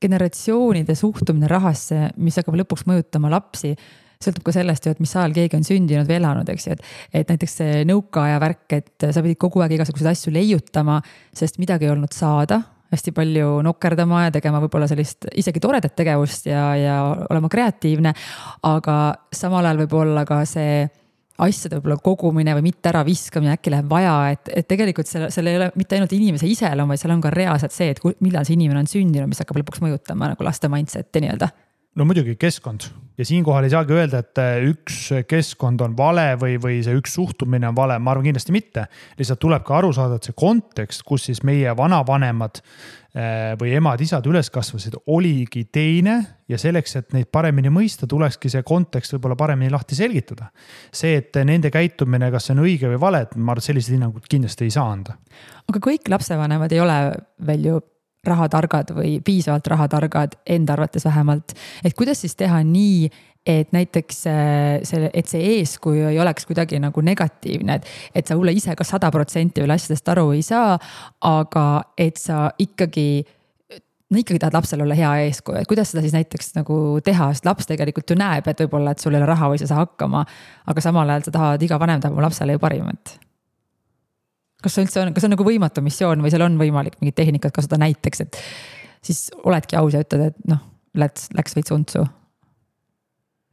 generatsioonide 0.00 0.94
suhtumine 0.96 1.48
rahasse, 1.48 2.10
mis 2.16 2.36
hakkab 2.40 2.56
lõpuks 2.62 2.86
mõjutama 2.88 3.30
lapsi, 3.30 3.74
sõltub 4.20 4.44
ka 4.44 4.52
sellest 4.52 4.86
ju, 4.86 4.92
et 4.94 5.00
mis 5.00 5.12
ajal 5.16 5.34
keegi 5.36 5.56
on 5.56 5.64
sündinud 5.64 6.08
või 6.08 6.18
elanud, 6.18 6.48
eks 6.52 6.66
ju, 6.66 6.76
et. 6.76 6.82
et 7.22 7.32
näiteks 7.32 7.56
see 7.62 7.84
nõukaaja 7.88 8.40
värk, 8.42 8.66
et 8.76 9.08
sa 9.12 9.22
pidid 9.24 9.38
kogu 9.40 9.62
aeg 9.64 9.76
igasuguseid 9.76 10.10
asju 10.12 10.32
leiutama, 10.34 10.98
sest 11.36 11.60
midagi 11.62 11.88
ei 11.88 11.94
olnud 11.94 12.16
saada 12.16 12.62
hästi 12.90 13.12
palju 13.14 13.60
nokerdama 13.66 14.24
ja 14.26 14.32
tegema 14.34 14.60
võib-olla 14.62 14.88
sellist 14.90 15.28
isegi 15.38 15.62
toredat 15.62 15.94
tegevust 15.96 16.48
ja, 16.50 16.64
ja 16.78 16.96
olema 17.30 17.50
kreatiivne. 17.52 18.14
aga 18.66 18.96
samal 19.32 19.66
ajal 19.66 19.84
võib 19.84 19.94
olla 20.02 20.24
ka 20.28 20.42
see 20.48 20.82
asjade 21.40 21.78
võib-olla 21.78 21.96
kogumine 22.04 22.54
või 22.58 22.66
mitte 22.68 22.90
äraviskamine, 22.90 23.54
äkki 23.56 23.72
läheb 23.72 23.88
vaja, 23.90 24.14
et, 24.34 24.50
et 24.60 24.68
tegelikult 24.68 25.08
seal, 25.08 25.30
seal 25.32 25.48
ei 25.48 25.56
ole 25.56 25.70
mitte 25.78 25.96
ainult 25.96 26.12
inimese 26.12 26.48
iseloom, 26.50 26.92
vaid 26.92 27.00
seal 27.00 27.14
on 27.14 27.22
ka 27.24 27.32
reaalselt 27.32 27.72
see, 27.72 27.94
et 27.94 28.02
millal 28.20 28.44
see 28.44 28.58
inimene 28.58 28.82
on 28.82 28.90
sündinud, 28.90 29.30
mis 29.30 29.40
hakkab 29.40 29.62
lõpuks 29.62 29.80
mõjutama 29.84 30.34
nagu 30.34 30.44
laste 30.44 30.68
mindset'i 30.72 31.24
nii-öelda 31.24 31.48
no 31.98 32.06
muidugi 32.06 32.36
keskkond 32.40 32.86
ja 33.20 33.24
siinkohal 33.26 33.66
ei 33.66 33.72
saagi 33.72 33.92
öelda, 33.92 34.22
et 34.22 34.40
äh, 34.40 34.62
üks 34.70 35.10
keskkond 35.28 35.82
on 35.84 35.96
vale 35.98 36.32
või, 36.40 36.54
või 36.62 36.78
see 36.84 36.94
üks 36.96 37.16
suhtumine 37.18 37.68
on 37.68 37.76
vale, 37.76 37.98
ma 38.00 38.14
arvan 38.14 38.30
kindlasti 38.30 38.54
mitte. 38.54 38.86
lihtsalt 39.18 39.42
tuleb 39.42 39.66
ka 39.66 39.76
aru 39.80 39.92
saada, 39.96 40.16
et 40.16 40.28
see 40.28 40.36
kontekst, 40.38 41.04
kus 41.08 41.26
siis 41.28 41.42
meie 41.46 41.74
vanavanemad 41.76 42.62
äh, 42.62 43.52
või 43.60 43.74
emad-isad 43.76 44.26
üles 44.30 44.48
kasvasid, 44.54 44.96
oligi 45.12 45.66
teine 45.72 46.16
ja 46.48 46.60
selleks, 46.60 46.96
et 47.02 47.12
neid 47.16 47.28
paremini 47.32 47.72
mõista, 47.74 48.08
tulekski 48.08 48.52
see 48.52 48.64
kontekst 48.66 49.18
võib-olla 49.18 49.36
paremini 49.42 49.72
lahti 49.74 49.98
selgitada. 49.98 50.48
see, 50.92 51.18
et 51.20 51.42
nende 51.44 51.72
käitumine, 51.74 52.30
kas 52.32 52.48
see 52.48 52.56
on 52.56 52.64
õige 52.64 52.88
või 52.94 53.00
vale, 53.02 53.24
et 53.26 53.36
ma 53.36 53.52
arvan, 53.52 53.60
et 53.60 53.72
selliseid 53.72 53.98
hinnanguid 53.98 54.30
kindlasti 54.30 54.70
ei 54.70 54.76
saa 54.78 54.88
anda. 54.94 55.18
aga 55.68 55.86
kõik 55.90 56.08
lapsevanemad 56.08 56.72
ei 56.72 56.80
ole 56.80 57.00
veel 57.46 57.72
ju 57.72 57.80
rahatargad 58.26 58.92
või 58.96 59.16
piisavalt 59.24 59.66
rahatargad, 59.72 60.36
enda 60.46 60.76
arvates 60.76 61.04
vähemalt. 61.04 61.54
et 61.84 61.94
kuidas 61.96 62.20
siis 62.20 62.36
teha 62.36 62.62
nii, 62.64 63.10
et 63.46 63.72
näiteks 63.72 64.26
äh, 64.28 64.80
selle, 64.84 65.10
et 65.14 65.28
see 65.28 65.40
eeskuju 65.56 66.10
ei 66.10 66.20
oleks 66.20 66.46
kuidagi 66.46 66.80
nagu 66.82 67.00
negatiivne, 67.00 67.80
et, 67.80 67.86
et 68.14 68.26
sa 68.26 68.36
võib-olla 68.36 68.52
ise 68.56 68.76
ka 68.76 68.84
sada 68.84 69.10
protsenti 69.10 69.64
veel 69.64 69.72
asjadest 69.72 70.08
aru 70.12 70.30
ei 70.36 70.42
saa, 70.44 70.76
aga 71.24 71.66
et 71.98 72.20
sa 72.20 72.50
ikkagi 72.60 73.24
no 74.10 74.18
ikkagi 74.20 74.42
tahad 74.42 74.58
lapsele 74.58 74.84
olla 74.84 74.98
hea 74.98 75.14
eeskuju, 75.24 75.62
et 75.62 75.70
kuidas 75.70 75.94
seda 75.94 76.04
siis 76.04 76.14
näiteks 76.18 76.52
nagu 76.58 76.76
teha, 77.06 77.30
sest 77.32 77.48
laps 77.48 77.70
tegelikult 77.70 78.10
ju 78.10 78.18
näeb, 78.20 78.48
et 78.50 78.62
võib-olla, 78.66 78.92
et 78.92 79.02
sul 79.02 79.14
ei 79.14 79.22
ole 79.22 79.30
raha 79.30 79.52
või 79.52 79.62
sa 79.62 79.68
ei 79.68 79.72
saa 79.72 79.82
hakkama. 79.86 80.26
aga 80.66 80.84
samal 80.84 81.08
ajal 81.08 81.28
sa 81.28 81.36
tahad, 81.38 81.62
iga 81.64 81.80
vanem 81.80 82.02
tahab 82.02 82.18
oma 82.18 82.28
lapsele 82.28 82.58
ju 82.58 82.62
parimat 82.62 83.16
kas 84.62 84.76
see 84.76 84.86
üldse 84.86 85.02
on, 85.02 85.14
kas 85.14 85.24
see 85.24 85.30
on 85.30 85.36
nagu 85.36 85.46
võimatu 85.46 85.84
missioon 85.84 86.24
või 86.24 86.32
seal 86.32 86.46
on 86.46 86.58
võimalik 86.60 86.98
mingit 87.00 87.18
tehnikat 87.18 87.54
kasutada 87.56 87.84
näiteks, 87.84 88.24
et 88.26 88.40
siis 89.04 89.28
oledki 89.44 89.78
aus 89.80 89.96
ja 89.96 90.02
ütled, 90.04 90.30
et 90.32 90.50
noh, 90.50 90.62
läks, 91.00 91.30
läks 91.36 91.56
veits 91.56 91.74
untsu. 91.74 92.04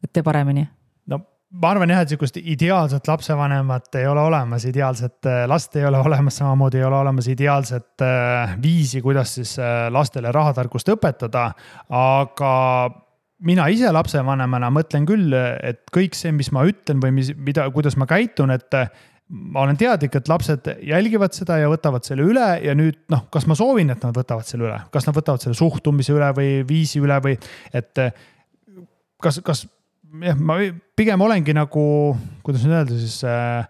et 0.03 0.13
tee 0.13 0.23
paremini. 0.23 0.67
no 1.07 1.21
ma 1.61 1.71
arvan 1.71 1.89
jah, 1.89 2.03
et 2.03 2.11
sihukest 2.11 2.37
ideaalset 2.41 3.07
lapsevanemat 3.07 3.95
ei 3.95 4.07
ole 4.07 4.21
olemas, 4.21 4.65
ideaalset 4.67 5.25
äh, 5.25 5.41
last 5.49 5.75
ei 5.75 5.85
ole 5.87 5.99
olemas, 5.99 6.37
samamoodi 6.37 6.81
ei 6.81 6.83
ole 6.83 6.99
olemas 6.99 7.27
ideaalset 7.31 8.05
äh, 8.05 8.55
viisi, 8.61 9.01
kuidas 9.01 9.35
siis 9.39 9.57
äh, 9.59 9.87
lastele 9.91 10.31
rahatarkust 10.31 10.89
õpetada. 10.93 11.51
aga 11.89 12.53
mina 13.47 13.67
ise 13.69 13.91
lapsevanemana 13.93 14.69
mõtlen 14.73 15.05
küll, 15.07 15.33
et 15.63 15.83
kõik 15.93 16.17
see, 16.17 16.33
mis 16.35 16.51
ma 16.51 16.65
ütlen 16.67 17.01
või 17.03 17.13
mis, 17.19 17.31
mida, 17.37 17.69
kuidas 17.71 17.97
ma 17.97 18.09
käitun, 18.09 18.51
et 18.51 18.73
ma 19.27 19.65
olen 19.65 19.77
teadlik, 19.79 20.15
et 20.15 20.29
lapsed 20.31 20.69
jälgivad 20.87 21.35
seda 21.35 21.57
ja 21.59 21.71
võtavad 21.71 22.05
selle 22.07 22.23
üle 22.27 22.45
ja 22.63 22.75
nüüd 22.77 22.99
noh, 23.11 23.25
kas 23.33 23.47
ma 23.49 23.57
soovin, 23.59 23.91
et 23.91 24.03
nad 24.03 24.15
võtavad 24.15 24.47
selle 24.47 24.69
üle, 24.69 24.77
kas 24.93 25.07
nad 25.07 25.17
võtavad 25.17 25.43
selle 25.43 25.57
suhtumise 25.59 26.15
üle 26.15 26.29
või 26.37 26.51
viisi 26.67 27.01
üle 27.03 27.19
või 27.23 27.35
et. 27.75 28.03
kas, 29.23 29.41
kas 29.43 29.65
jah, 30.23 30.37
ma 30.39 30.59
pigem 30.95 31.21
olengi 31.25 31.55
nagu, 31.57 31.83
kuidas 32.45 32.63
nüüd 32.63 32.77
öelda 32.77 32.99
siis 33.01 33.19
äh, 33.27 33.67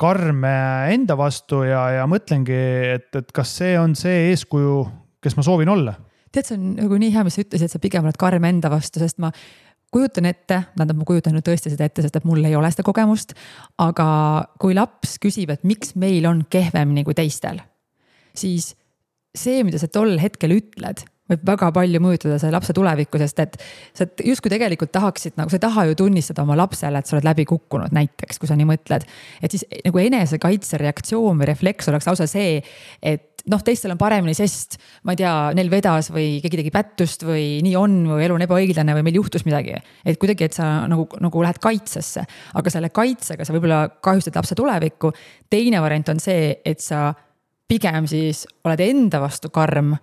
karm 0.00 0.46
enda 0.46 1.18
vastu 1.18 1.64
ja, 1.66 1.86
ja 1.98 2.08
mõtlengi, 2.10 2.60
et, 2.94 3.10
et 3.18 3.34
kas 3.34 3.56
see 3.58 3.74
on 3.80 3.94
see 3.98 4.28
eeskuju, 4.30 4.82
kes 5.22 5.38
ma 5.38 5.46
soovin 5.46 5.70
olla. 5.74 5.96
tead, 6.34 6.46
see 6.46 6.58
on 6.58 6.72
nagu 6.78 6.98
nii 6.98 7.12
hea, 7.14 7.22
mis 7.26 7.36
sa 7.38 7.44
ütlesid, 7.44 7.66
et 7.66 7.74
sa 7.74 7.82
pigem 7.82 8.06
oled 8.06 8.18
karm 8.18 8.46
enda 8.46 8.70
vastu, 8.70 9.02
sest 9.02 9.20
ma 9.22 9.30
kujutan 9.94 10.28
ette, 10.28 10.60
tähendab, 10.74 10.98
ma 11.00 11.08
kujutan 11.08 11.36
nüüd 11.36 11.46
tõesti 11.46 11.72
seda 11.72 11.88
ette, 11.88 12.04
sest 12.04 12.18
et 12.18 12.28
mul 12.28 12.42
ei 12.44 12.56
ole 12.58 12.70
seda 12.74 12.86
kogemust. 12.86 13.36
aga 13.78 14.06
kui 14.60 14.76
laps 14.76 15.18
küsib, 15.22 15.54
et 15.54 15.64
miks 15.66 15.94
meil 16.00 16.26
on 16.30 16.44
kehvemini 16.50 17.06
kui 17.06 17.16
teistel, 17.16 17.62
siis 18.34 18.72
see, 19.34 19.62
mida 19.66 19.80
sa 19.82 19.90
tol 19.90 20.16
hetkel 20.22 20.54
ütled 20.54 21.06
võib 21.30 21.44
väga 21.48 21.70
palju 21.72 22.00
mõjutada 22.04 22.36
selle 22.40 22.52
lapse 22.52 22.74
tulevikku, 22.76 23.18
sest 23.20 23.38
et 23.40 23.54
sa 23.96 24.06
justkui 24.26 24.52
tegelikult 24.52 24.92
tahaksid 24.92 25.38
nagu, 25.40 25.48
sa 25.48 25.56
ei 25.56 25.62
taha 25.62 25.86
ju 25.88 25.96
tunnistada 26.02 26.44
oma 26.44 26.56
lapsele, 26.58 27.00
et 27.00 27.08
sa 27.08 27.16
oled 27.16 27.24
läbi 27.24 27.46
kukkunud 27.48 27.94
näiteks, 27.96 28.40
kui 28.40 28.50
sa 28.50 28.58
nii 28.58 28.68
mõtled. 28.68 29.06
et 29.40 29.54
siis 29.54 29.64
nagu 29.86 30.02
enesekaitsereaktsioon 30.04 31.40
või 31.40 31.48
refleks 31.48 31.88
oleks 31.88 32.10
lausa 32.10 32.28
see, 32.28 32.60
et 33.00 33.33
noh, 33.50 33.62
teistel 33.64 33.92
on 33.94 34.00
paremini, 34.00 34.34
sest 34.36 34.78
ma 35.04 35.14
ei 35.14 35.20
tea, 35.20 35.32
neil 35.56 35.70
vedas 35.72 36.10
või 36.14 36.38
keegi 36.42 36.60
tegi 36.62 36.72
pättust 36.74 37.26
või 37.26 37.60
nii 37.64 37.74
on 37.78 37.98
või 38.08 38.24
elu 38.26 38.38
on 38.38 38.46
ebaõiglane 38.46 38.96
või 38.98 39.04
meil 39.06 39.20
juhtus 39.20 39.44
midagi. 39.48 39.76
et 40.04 40.18
kuidagi, 40.20 40.48
et 40.48 40.56
sa 40.56 40.86
nagu, 40.90 41.06
nagu 41.20 41.44
lähed 41.44 41.60
kaitsesse, 41.62 42.24
aga 42.54 42.72
selle 42.72 42.90
kaitsega 42.94 43.44
sa 43.44 43.56
võib-olla 43.56 43.84
kahjustad 44.04 44.36
lapse 44.40 44.56
tulevikku. 44.58 45.12
teine 45.50 45.82
variant 45.84 46.08
on 46.08 46.20
see, 46.20 46.56
et 46.64 46.80
sa 46.80 47.12
pigem 47.68 48.08
siis 48.08 48.46
oled 48.64 48.80
enda 48.80 49.20
vastu 49.20 49.50
karm 49.50 49.94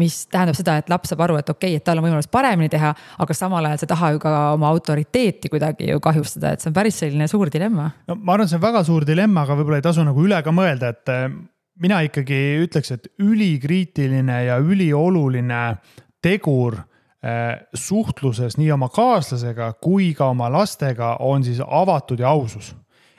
mis 0.00 0.22
tähendab 0.32 0.56
seda, 0.56 0.78
et 0.80 0.88
laps 0.88 1.10
saab 1.12 1.24
aru, 1.26 1.36
et 1.40 1.48
okei 1.50 1.74
okay,, 1.74 1.80
et 1.80 1.84
tal 1.84 1.98
on 2.00 2.06
võimalus 2.06 2.28
paremini 2.32 2.70
teha, 2.72 2.92
aga 3.20 3.36
samal 3.36 3.66
ajal 3.68 3.80
sa 3.80 3.86
ei 3.86 3.92
taha 3.92 4.10
ju 4.14 4.20
ka 4.22 4.34
oma 4.54 4.70
autoriteeti 4.70 5.50
kuidagi 5.52 5.90
ju 5.90 6.00
kahjustada, 6.00 6.54
et 6.54 6.62
see 6.62 6.70
on 6.70 6.76
päris 6.76 7.00
selline 7.02 7.26
suur 7.28 7.50
dilemma. 7.52 7.90
no 8.08 8.16
ma 8.16 8.36
arvan, 8.36 8.48
see 8.48 8.56
on 8.56 8.64
väga 8.64 8.84
suur 8.86 9.04
dilemma, 9.08 9.44
aga 9.44 9.58
võib-olla 9.58 9.80
ei 9.82 9.88
tasu 9.90 10.06
nagu 10.06 10.24
üle 10.24 10.38
ka 10.46 10.54
mõelda, 10.54 10.94
et 10.94 11.12
mina 11.80 12.00
ikkagi 12.06 12.38
ütleks, 12.64 12.92
et 12.94 13.08
ülikriitiline 13.18 14.44
ja 14.46 14.58
ülioluline 14.60 15.62
tegur 16.22 16.76
eh, 17.24 17.56
suhtluses 17.74 18.58
nii 18.60 18.70
oma 18.76 18.90
kaaslasega 18.92 19.72
kui 19.82 20.12
ka 20.14 20.30
oma 20.34 20.50
lastega 20.52 21.16
on 21.24 21.44
siis 21.44 21.62
avatud 21.64 22.20
ja 22.20 22.30
ausus 22.32 22.74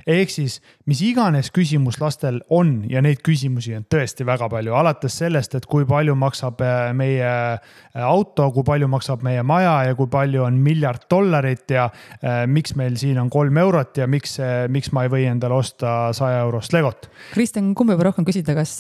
ehk 0.08 0.32
siis 0.34 0.60
mis 0.90 1.02
iganes 1.06 1.52
küsimus 1.54 2.00
lastel 2.02 2.42
on 2.50 2.82
ja 2.90 3.02
neid 3.04 3.22
küsimusi 3.26 3.76
on 3.78 3.86
tõesti 3.92 4.26
väga 4.28 4.50
palju, 4.52 4.76
alates 4.78 5.18
sellest, 5.22 5.56
et 5.58 5.68
kui 5.70 5.86
palju 5.90 6.16
maksab 6.20 6.62
äh, 6.66 6.92
meie 6.98 7.32
äh, 7.32 8.04
auto, 8.06 8.50
kui 8.56 8.66
palju 8.68 8.90
maksab 8.92 9.26
meie 9.26 9.44
maja 9.48 9.78
ja 9.90 9.98
kui 9.98 10.10
palju 10.12 10.46
on 10.48 10.60
miljard 10.64 11.08
dollarit 11.12 11.72
ja 11.72 11.88
äh, 11.90 12.44
miks 12.48 12.76
meil 12.80 12.98
siin 13.02 13.20
on 13.22 13.32
kolm 13.34 13.58
eurot 13.62 14.02
ja 14.02 14.08
miks, 14.10 14.38
miks 14.72 14.92
ma 14.96 15.06
ei 15.06 15.14
või 15.14 15.28
endale 15.30 15.58
osta 15.58 16.12
saja 16.16 16.42
eurost 16.46 16.74
legot. 16.76 17.10
Kristjan, 17.34 17.74
kumba 17.78 17.96
võib 17.96 18.10
rohkem 18.10 18.28
küsida, 18.28 18.56
kas 18.58 18.80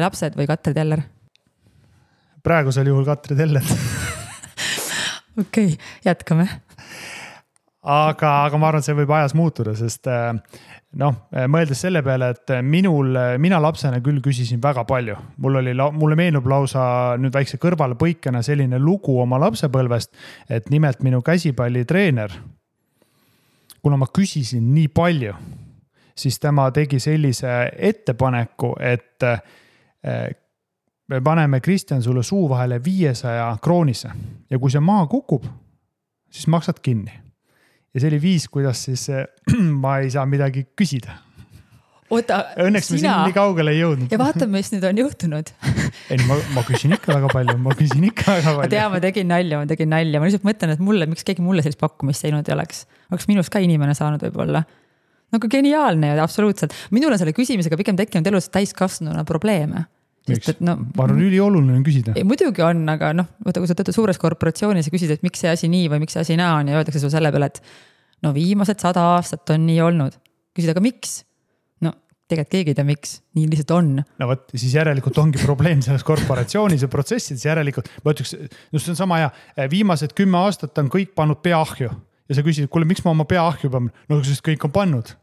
lapsed 0.00 0.36
või 0.38 0.48
Katre 0.50 0.76
Teller? 0.76 1.06
praegusel 2.40 2.88
juhul 2.88 3.04
Katre 3.04 3.36
Teller 3.36 3.64
okei 5.40 5.74
okay,, 5.74 5.76
jätkame 6.04 6.46
aga, 7.82 8.30
aga 8.44 8.58
ma 8.60 8.68
arvan, 8.68 8.82
et 8.82 8.88
see 8.88 8.96
võib 8.96 9.12
ajas 9.16 9.34
muutuda, 9.36 9.72
sest 9.78 10.08
äh, 10.10 10.34
noh, 11.00 11.16
mõeldes 11.48 11.80
selle 11.80 12.02
peale, 12.04 12.32
et 12.34 12.52
minul, 12.66 13.16
mina 13.40 13.60
lapsena 13.62 14.00
küll 14.04 14.20
küsisin 14.24 14.60
väga 14.62 14.84
palju. 14.88 15.16
mul 15.38 15.60
oli, 15.62 15.74
mulle 15.96 16.16
meenub 16.16 16.46
lausa 16.46 17.16
nüüd 17.18 17.34
väikse 17.34 17.60
kõrvalepõikena 17.62 18.42
selline 18.42 18.78
lugu 18.78 19.16
oma 19.20 19.38
lapsepõlvest, 19.40 20.12
et 20.48 20.70
nimelt 20.70 21.02
minu 21.02 21.22
käsipallitreener. 21.22 22.30
kuna 23.82 23.96
ma 23.96 24.06
küsisin 24.12 24.74
nii 24.74 24.88
palju, 24.88 25.34
siis 26.14 26.38
tema 26.38 26.70
tegi 26.70 27.00
sellise 27.00 27.70
ettepaneku, 27.78 28.74
et 28.80 29.22
äh, 29.24 29.40
me 31.08 31.20
paneme 31.20 31.60
Kristjan 31.60 32.02
sulle 32.02 32.22
suu 32.22 32.48
vahele 32.48 32.84
viiesaja 32.84 33.56
kroonise 33.62 34.10
ja 34.50 34.58
kui 34.58 34.70
see 34.70 34.80
maha 34.80 35.06
kukub, 35.06 35.44
siis 36.30 36.46
maksad 36.46 36.78
kinni 36.82 37.29
ja 37.94 38.02
see 38.02 38.12
oli 38.12 38.20
viis, 38.22 38.46
kuidas 38.52 38.84
siis 38.86 39.08
ma 39.82 39.98
ei 40.04 40.10
saa 40.12 40.26
midagi 40.30 40.66
küsida. 40.78 41.16
oota. 42.10 42.40
Õnneks 42.64 42.90
sina... 42.90 42.96
me 42.96 43.02
siin 43.02 43.30
nii 43.30 43.36
kaugele 43.36 43.74
ei 43.74 43.82
jõudnud. 43.82 44.12
ja 44.12 44.20
vaatame, 44.20 44.58
mis 44.58 44.72
nüüd 44.74 44.86
on 44.90 45.02
juhtunud 45.04 45.54
ei 46.10 46.18
no 46.20 46.28
ma, 46.30 46.40
ma 46.56 46.66
küsin 46.66 46.94
ikka 46.96 47.14
väga 47.16 47.30
palju, 47.32 47.56
ma 47.62 47.76
küsin 47.78 48.06
ikka 48.10 48.38
väga 48.38 48.56
palju. 48.56 48.66
ma 48.66 48.72
tean, 48.74 48.90
ma 48.94 49.02
tegin 49.02 49.30
nalja, 49.30 49.62
ma 49.62 49.70
tegin 49.70 49.92
nalja, 49.94 50.22
ma 50.22 50.28
lihtsalt 50.28 50.46
mõtlen, 50.46 50.74
et 50.74 50.84
mulle, 50.90 51.08
miks 51.10 51.26
keegi 51.26 51.44
mulle 51.44 51.64
sellist 51.66 51.82
pakkumist 51.82 52.26
teinud 52.26 52.48
ei 52.50 52.56
oleks. 52.56 52.84
oleks 53.10 53.30
minust 53.30 53.52
ka 53.52 53.62
inimene 53.62 53.96
saanud 53.98 54.22
võib-olla 54.28 54.64
nagu 55.30 55.46
geniaalne 55.50 56.10
ju 56.10 56.22
absoluutselt, 56.24 56.74
minul 56.94 57.14
on 57.14 57.20
selle 57.20 57.34
küsimisega 57.36 57.78
pigem 57.78 57.98
tekkinud 57.98 58.26
elus 58.26 58.50
täiskasvanuna 58.50 59.22
probleeme 59.28 59.86
miks? 60.28 60.52
No, 60.64 60.76
ma 60.96 61.06
arvan, 61.06 61.22
ülioluline 61.24 61.78
on 61.78 61.86
küsida. 61.86 62.14
muidugi 62.26 62.64
on, 62.64 62.82
aga 62.92 63.12
noh, 63.16 63.30
vaata, 63.46 63.62
kui 63.62 63.70
sa 63.70 63.76
töötad 63.78 63.96
suures 63.96 64.20
korporatsioonis 64.20 64.88
ja 64.88 64.94
küsid, 64.94 65.14
et 65.14 65.24
miks 65.26 65.42
see 65.42 65.52
asi 65.52 65.70
nii 65.72 65.88
või 65.92 66.02
miks 66.04 66.16
see 66.16 66.24
asi 66.26 66.36
naa 66.40 66.58
on 66.60 66.70
ja 66.70 66.80
öeldakse 66.80 67.02
sulle 67.02 67.14
selle 67.14 67.32
peale, 67.34 67.50
et 67.50 67.62
no 68.26 68.34
viimased 68.36 68.82
sada 68.82 69.06
aastat 69.16 69.54
on 69.54 69.66
nii 69.68 69.80
olnud. 69.86 70.18
küsid, 70.56 70.72
aga 70.74 70.84
miks? 70.84 71.20
no 71.84 71.94
tegelikult 72.30 72.52
keegi 72.56 72.74
ei 72.74 72.78
tea, 72.78 72.86
miks, 72.88 73.16
nii 73.38 73.48
lihtsalt 73.54 73.74
on. 73.78 73.90
no 74.02 74.30
vot, 74.30 74.46
siis 74.54 74.76
järelikult 74.76 75.18
ongi 75.22 75.40
probleem 75.42 75.82
selles 75.86 76.04
korporatsioonis 76.06 76.84
ja 76.86 76.92
protsessides, 76.92 77.46
järelikult 77.48 77.90
ma 78.04 78.14
ütleks, 78.14 78.36
just 78.74 78.86
see 78.86 78.94
on 78.94 79.00
sama 79.00 79.22
hea, 79.24 79.32
viimased 79.72 80.14
kümme 80.18 80.42
aastat 80.44 80.78
on 80.82 80.92
kõik 80.92 81.16
pannud 81.18 81.42
pea 81.44 81.58
ahju 81.60 81.90
ja 81.90 82.38
sa 82.38 82.46
küsid, 82.46 82.70
kuule, 82.70 82.88
miks 82.88 83.02
ma 83.06 83.14
oma 83.14 83.26
pea 83.28 83.42
ahju 83.48 83.72
pean, 83.72 83.90
no 84.10 84.22
sest 84.26 84.44
kõik 84.46 84.68
on 84.68 84.74
pannud 84.74 85.16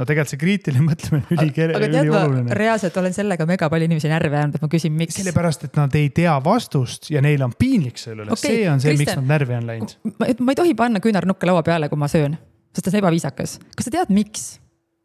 no 0.00 0.06
tegelikult 0.08 0.32
see 0.32 0.40
kriitiline 0.40 0.84
mõtlemine 0.90 1.26
on 1.26 1.36
ülikere-, 1.36 1.80
ülioluline. 1.86 2.56
reaalselt 2.56 2.96
olen 3.00 3.14
sellega 3.16 3.46
mega 3.48 3.68
palju 3.72 3.88
inimesi 3.90 4.10
närvi 4.10 4.38
ajanud, 4.38 4.58
et 4.58 4.64
ma 4.64 4.70
küsin, 4.72 4.94
miks. 4.96 5.18
sellepärast, 5.20 5.66
et 5.68 5.78
nad 5.78 5.96
ei 5.98 6.10
tea 6.16 6.34
vastust 6.44 7.10
ja 7.12 7.22
neil 7.24 7.44
on 7.46 7.54
piinlik 7.58 8.00
selle 8.00 8.24
üle 8.24 8.34
okay,, 8.36 8.60
see 8.62 8.68
on 8.72 8.82
see, 8.82 8.96
miks 9.00 9.16
nad 9.18 9.28
närvi 9.34 9.58
on 9.58 9.70
läinud. 9.70 9.96
ma 10.16 10.30
ei 10.30 10.60
tohi 10.62 10.76
panna 10.78 11.02
küünarnukke 11.04 11.48
laua 11.50 11.64
peale, 11.66 11.90
kui 11.92 12.00
ma 12.00 12.08
söön, 12.10 12.38
sest 12.74 12.88
see 12.88 12.96
on 12.96 13.02
ebaviisakas. 13.04 13.58
kas 13.76 13.90
sa 13.90 13.96
tead, 13.98 14.14
miks? 14.14 14.52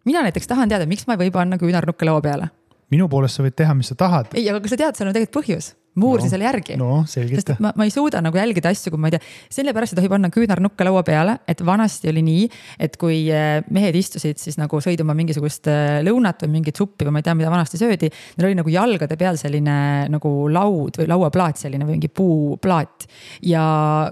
mina 0.08 0.24
näiteks 0.26 0.48
tahan 0.52 0.72
teada, 0.72 0.88
miks 0.90 1.08
ma 1.10 1.18
ei 1.18 1.26
või 1.26 1.34
panna 1.36 1.60
küünarnukke 1.62 2.08
laua 2.08 2.24
peale. 2.26 2.52
minu 2.94 3.10
poolest 3.12 3.40
sa 3.40 3.48
võid 3.48 3.58
teha, 3.58 3.76
mis 3.78 3.92
sa 3.92 4.00
tahad. 4.00 4.32
ei, 4.34 4.48
aga 4.50 4.64
kas 4.64 4.78
sa 4.78 4.84
tead, 4.86 5.00
seal 5.00 5.12
on 5.12 5.18
tegelikult 5.18 5.44
põhjus 5.44 5.74
ma 5.96 6.10
uurisin 6.10 6.28
no, 6.28 6.34
selle 6.34 6.48
järgi. 6.48 6.76
no 6.80 6.90
selgita. 7.08 7.56
ma, 7.64 7.72
ma 7.78 7.86
ei 7.88 7.94
suuda 7.94 8.20
nagu 8.24 8.36
jälgida 8.40 8.72
asju, 8.74 8.92
kui 8.94 9.02
ma 9.02 9.10
ei 9.10 9.16
tea, 9.16 9.24
sellepärast 9.58 9.96
ei 9.96 10.00
tohi 10.02 10.12
panna 10.12 10.30
küünarnukke 10.34 10.88
laua 10.88 11.04
peale, 11.08 11.38
et 11.48 11.62
vanasti 11.66 12.10
oli 12.12 12.24
nii, 12.26 12.48
et 12.84 12.98
kui 13.00 13.22
äh, 13.32 13.62
mehed 13.76 13.96
istusid 13.96 14.42
siis 14.42 14.60
nagu 14.60 14.82
sõid 14.84 15.02
oma 15.06 15.16
mingisugust 15.18 15.70
äh, 15.72 16.02
lõunat 16.06 16.44
või 16.44 16.58
mingit 16.58 16.82
suppi 16.82 17.08
või 17.08 17.16
ma 17.16 17.24
ei 17.24 17.28
tea, 17.28 17.36
mida 17.40 17.52
vanasti 17.54 17.80
söödi. 17.80 18.10
Neil 18.36 18.50
oli 18.50 18.60
nagu 18.60 18.74
jalgade 18.74 19.18
peal 19.20 19.40
selline 19.40 19.78
nagu 20.12 20.34
laud 20.52 21.00
või 21.00 21.08
lauaplaat, 21.12 21.62
selline 21.64 21.88
või 21.88 21.98
mingi 21.98 22.12
puuplaat. 22.12 23.08
ja 23.46 23.64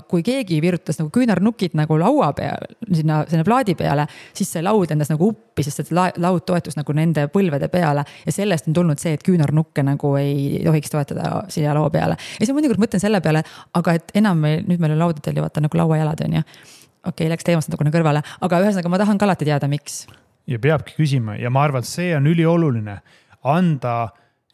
kui 0.07 0.23
keegi 0.23 0.61
virutas 0.63 1.01
nagu 1.01 1.11
küünarnukid 1.13 1.75
nagu 1.75 1.97
laua 1.99 2.31
peal, 2.37 2.63
sinna, 2.87 3.23
sinna 3.27 3.43
plaadi 3.43 3.75
peale, 3.75 4.07
siis 4.33 4.55
see 4.55 4.63
laud 4.63 4.91
endas 4.95 5.11
nagu 5.11 5.33
uppis, 5.33 5.67
sest 5.67 5.83
et 5.83 5.93
laud 5.93 6.47
toetus 6.47 6.77
nagu 6.79 6.95
nende 6.95 7.27
põlvede 7.33 7.67
peale. 7.73 8.05
ja 8.25 8.31
sellest 8.31 8.71
on 8.71 8.79
tulnud 8.79 9.03
see, 9.03 9.17
et 9.17 9.23
küünarnukke 9.25 9.83
nagu 9.83 10.15
ei 10.15 10.63
tohiks 10.63 10.93
toetada 10.93 11.43
siia 11.51 11.72
laua 11.77 11.91
peale. 11.93 12.17
ja 12.17 12.45
siis 12.45 12.53
ma 12.53 12.59
mõnikord 12.61 12.81
mõtlen 12.83 13.03
selle 13.03 13.21
peale, 13.21 13.43
aga 13.73 13.97
et 13.99 14.15
enam 14.19 14.39
meil, 14.45 14.63
nüüd 14.67 14.81
meil 14.83 14.95
on 14.95 15.05
laudadel 15.05 15.39
ju 15.39 15.45
vaata 15.45 15.63
nagu 15.63 15.79
lauajalad 15.81 16.25
on 16.25 16.39
ju. 16.39 16.43
okei 16.43 17.11
okay,, 17.11 17.29
läks 17.33 17.47
teemast 17.47 17.71
natukene 17.71 17.93
kõrvale, 17.93 18.23
aga 18.41 18.63
ühesõnaga 18.65 18.91
ma 18.91 19.01
tahan 19.01 19.21
ka 19.21 19.29
alati 19.29 19.49
teada, 19.49 19.69
miks. 19.71 20.03
ja 20.47 20.59
peabki 20.59 20.97
küsima 20.97 21.37
ja 21.39 21.51
ma 21.53 21.65
arvan, 21.67 21.85
et 21.85 21.89
see 21.89 22.11
on 22.17 22.27
ülioluline, 22.31 22.99
anda 23.43 23.97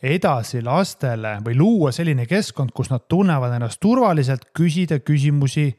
edasi 0.01 0.61
lastele 0.63 1.37
või 1.43 1.57
luua 1.59 1.91
selline 1.95 2.25
keskkond, 2.27 2.71
kus 2.75 2.91
nad 2.91 3.05
tunnevad 3.11 3.57
ennast 3.57 3.81
turvaliselt, 3.83 4.47
küsida 4.55 5.01
küsimusi, 5.03 5.73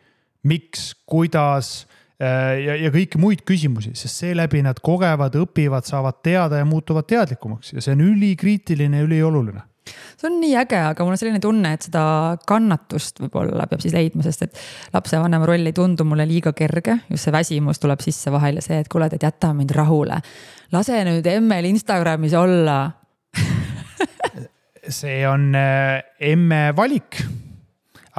miks, 0.44 0.92
kuidas 1.08 1.86
äh, 2.20 2.60
ja, 2.60 2.76
ja 2.84 2.92
kõiki 2.92 3.20
muid 3.20 3.44
küsimusi, 3.48 3.94
sest 3.96 4.22
seeläbi 4.24 4.62
nad 4.64 4.80
kogevad, 4.84 5.36
õpivad, 5.40 5.88
saavad 5.88 6.20
teada 6.24 6.60
ja 6.60 6.68
muutuvad 6.68 7.08
teadlikumaks 7.08 7.74
ja 7.74 7.84
see 7.84 7.96
on 7.96 8.04
ülikriitiline 8.12 9.00
ja 9.00 9.08
ülioluline 9.08 9.64
see 9.88 10.28
on 10.28 10.38
nii 10.42 10.54
äge, 10.60 10.78
aga 10.90 11.04
mul 11.04 11.16
on 11.16 11.20
selline 11.20 11.40
tunne, 11.42 11.72
et 11.74 11.88
seda 11.88 12.02
kannatust 12.48 13.22
võib-olla 13.22 13.66
peab 13.70 13.82
siis 13.82 13.96
leidma, 13.96 14.24
sest 14.26 14.46
et 14.46 14.62
lapsevanema 14.94 15.48
roll 15.48 15.66
ei 15.66 15.76
tundu 15.76 16.06
mulle 16.08 16.26
liiga 16.28 16.52
kerge. 16.56 17.00
just 17.10 17.26
see 17.26 17.34
väsimus 17.34 17.82
tuleb 17.82 18.02
sisse 18.04 18.32
vahel 18.32 18.60
ja 18.60 18.64
see, 18.64 18.80
et 18.80 18.88
kuule, 18.92 19.10
et 19.10 19.22
jäta 19.22 19.52
mind 19.56 19.74
rahule. 19.76 20.20
lase 20.72 21.04
nüüd 21.08 21.26
emmel 21.26 21.70
Instagramis 21.72 22.34
olla 22.38 22.80
see 25.00 25.22
on 25.28 25.54
äh, 25.54 26.02
emme 26.20 26.70
valik 26.76 27.22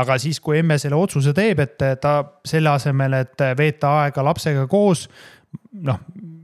aga 0.02 0.18
siis, 0.22 0.40
kui 0.40 0.60
emme 0.62 0.78
selle 0.82 0.98
otsuse 0.98 1.34
teeb, 1.36 1.60
et 1.64 1.84
ta 2.02 2.16
selle 2.48 2.72
asemel, 2.72 3.20
et 3.22 3.44
veeta 3.58 3.92
aega 4.04 4.24
lapsega 4.26 4.66
koos, 4.72 5.08
noh, 5.84 6.00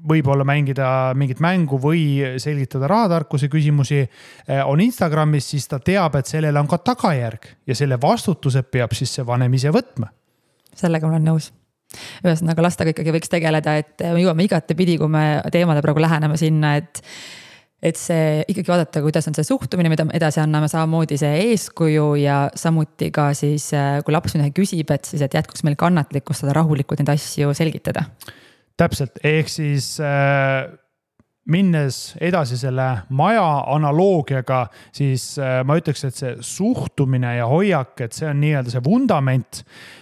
võib-olla 0.08 0.46
mängida 0.48 0.88
mingit 1.18 1.42
mängu 1.44 1.80
või 1.82 2.40
selgitada 2.42 2.90
rahatarkuse 2.90 3.50
küsimusi, 3.52 4.02
eh, 4.48 4.64
on 4.66 4.82
Instagramis, 4.82 5.52
siis 5.54 5.68
ta 5.68 5.80
teab, 5.80 6.16
et 6.16 6.30
sellel 6.30 6.58
on 6.58 6.68
ka 6.68 6.78
tagajärg 6.78 7.50
ja 7.68 7.76
selle 7.76 8.00
vastutuse 8.02 8.64
peab 8.64 8.96
siis 8.98 9.14
see 9.18 9.26
vanem 9.26 9.54
ise 9.54 9.74
võtma. 9.74 10.12
sellega 10.78 11.08
ma 11.08 11.16
olen 11.16 11.26
nõus 11.26 11.52
ühesõnaga 12.26 12.64
lastega 12.66 12.92
ikkagi 12.92 13.14
võiks 13.16 13.32
tegeleda, 13.32 13.78
et 13.80 14.04
me 14.04 14.22
jõuame 14.22 14.44
igatepidi, 14.44 14.98
kui 15.00 15.10
me 15.12 15.42
teemale 15.54 15.82
praegu 15.86 16.04
läheneme 16.04 16.38
sinna, 16.40 16.76
et 16.82 17.04
et 17.78 17.98
see 18.00 18.42
ikkagi 18.50 18.72
vaadata, 18.72 19.04
kuidas 19.06 19.28
on 19.30 19.36
see 19.38 19.46
suhtumine, 19.46 19.90
mida 19.94 20.08
me 20.08 20.16
edasi 20.18 20.42
anname, 20.42 20.66
samamoodi 20.72 21.20
see 21.22 21.44
eeskuju 21.52 22.08
ja 22.24 22.40
samuti 22.58 23.12
ka 23.14 23.30
siis, 23.38 23.70
kui 24.06 24.16
laps 24.16 24.34
midagi 24.34 24.56
küsib, 24.58 24.92
et 24.96 25.06
siis, 25.06 25.22
et 25.22 25.38
jätkuks 25.38 25.62
meil 25.68 25.78
kannatlikkust 25.78 26.42
seda 26.42 26.56
rahulikult 26.58 27.04
neid 27.04 27.14
asju 27.14 27.54
selgitada. 27.58 28.08
Täpselt, 28.78 29.20
ehk 29.26 29.50
siis 29.50 29.96
äh 30.00 30.68
minnes 31.48 32.16
edasi 32.22 32.58
selle 32.60 32.86
maja 33.16 33.46
analoogiaga, 33.72 34.66
siis 34.96 35.38
äh, 35.40 35.62
ma 35.68 35.78
ütleks, 35.80 36.04
et 36.08 36.20
see 36.20 36.34
suhtumine 36.44 37.38
ja 37.38 37.48
hoiak, 37.48 37.96
et 38.04 38.16
see 38.16 38.28
on 38.30 38.42
nii-öelda 38.44 38.74
see 38.74 38.84
vundament. 38.84 39.62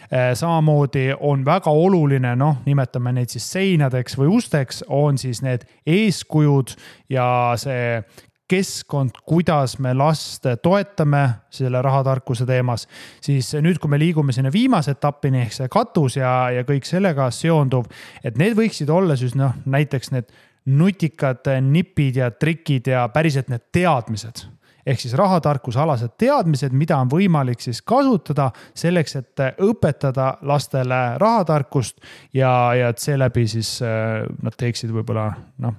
Äh, 0.09 0.31
samamoodi 0.37 1.11
on 1.19 1.45
väga 1.45 1.73
oluline, 1.73 2.35
noh, 2.39 2.61
nimetame 2.65 3.13
neid 3.15 3.33
siis 3.33 3.45
seinadeks 3.53 4.17
või 4.19 4.31
usteks, 4.39 4.83
on 4.89 5.19
siis 5.21 5.43
need 5.45 5.67
eeskujud 5.85 6.75
ja 7.13 7.27
see 7.61 8.01
keskkond, 8.47 9.17
kuidas 9.25 9.79
me 9.81 9.93
last 9.97 10.45
toetame 10.61 11.23
selle 11.49 11.81
rahatarkuse 11.81 12.45
teemas, 12.45 12.87
siis 13.23 13.53
nüüd, 13.57 13.79
kui 13.81 13.89
me 13.89 13.99
liigume 13.99 14.35
sinna 14.35 14.51
viimase 14.53 14.93
etapini 14.95 15.41
ehk 15.45 15.55
see 15.55 15.71
katus 15.71 16.19
ja, 16.19 16.33
ja 16.53 16.65
kõik 16.67 16.85
sellega 16.85 17.29
seonduv, 17.33 17.89
et 18.23 18.37
need 18.37 18.57
võiksid 18.57 18.91
olla 18.93 19.17
siis 19.17 19.33
noh, 19.37 19.55
näiteks 19.65 20.13
need 20.13 20.29
nutikad 20.65 21.47
nipid 21.61 22.21
ja 22.21 22.29
trikid 22.31 22.87
ja 22.89 23.07
päriselt 23.13 23.49
need 23.53 23.65
teadmised. 23.73 24.45
Ehk 24.85 25.01
siis 25.01 25.15
rahatarkusealased 25.17 26.13
teadmised, 26.21 26.73
mida 26.77 26.99
on 27.01 27.09
võimalik 27.09 27.61
siis 27.61 27.81
kasutada 27.81 28.51
selleks, 28.77 29.15
et 29.17 29.41
õpetada 29.65 30.35
lastele 30.45 30.99
rahatarkust 31.21 31.97
ja, 32.37 32.51
ja 32.77 32.91
et 32.93 33.01
seeläbi 33.01 33.47
siis 33.49 33.79
äh, 33.81 34.21
nad 34.45 34.53
teeksid 34.57 34.93
võib-olla 34.93 35.31
noh, 35.65 35.73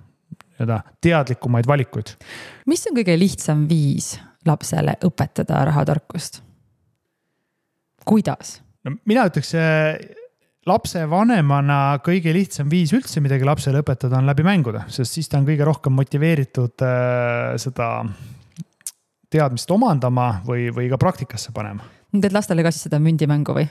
nii-öelda 0.57 0.81
teadlikumaid 1.05 1.69
valikuid. 1.69 2.15
mis 2.67 2.87
on 2.89 2.97
kõige 2.97 3.19
lihtsam 3.19 3.67
viis 3.69 4.17
lapsele 4.47 4.97
õpetada 5.05 5.65
rahatarkust? 5.71 6.43
kuidas? 8.05 8.61
no 8.85 8.97
mina 9.05 9.27
ütleks 9.29 9.55
lapsevanemana 10.67 11.99
kõige 12.05 12.33
lihtsam 12.35 12.71
viis 12.71 12.93
üldse 12.97 13.23
midagi 13.23 13.47
lapsele 13.47 13.83
õpetada 13.85 14.19
on 14.19 14.27
läbi 14.27 14.47
mängude, 14.47 14.83
sest 14.93 15.19
siis 15.19 15.31
ta 15.31 15.39
on 15.39 15.47
kõige 15.47 15.67
rohkem 15.67 15.95
motiveeritud 15.95 16.87
äh, 16.87 17.55
seda 17.63 17.91
teadmist 19.31 19.71
omandama 19.71 20.41
või, 20.47 20.69
või 20.75 20.91
ka 20.91 20.99
praktikasse 21.01 21.55
panema. 21.55 21.87
teed 22.17 22.35
lastele 22.35 22.65
ka 22.67 22.73
siis 22.75 22.89
seda 22.89 23.01
mündimängu 23.03 23.55
või? 23.57 23.69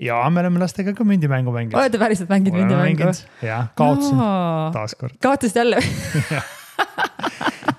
Ja 0.00 0.22
me 0.30 0.44
oleme 0.44 0.62
lastega 0.62 0.94
ka 0.96 1.04
mündimängu 1.04 1.52
mänginud. 1.54 1.80
olete 1.80 2.00
päriselt 2.00 2.32
mänginud 2.32 2.62
mündimängu? 2.62 3.12
jah, 3.44 3.68
kaotasin 3.78 4.16
no. 4.16 4.70
taaskord. 4.74 5.20
kaotasid 5.22 5.60
jälle 5.60 5.80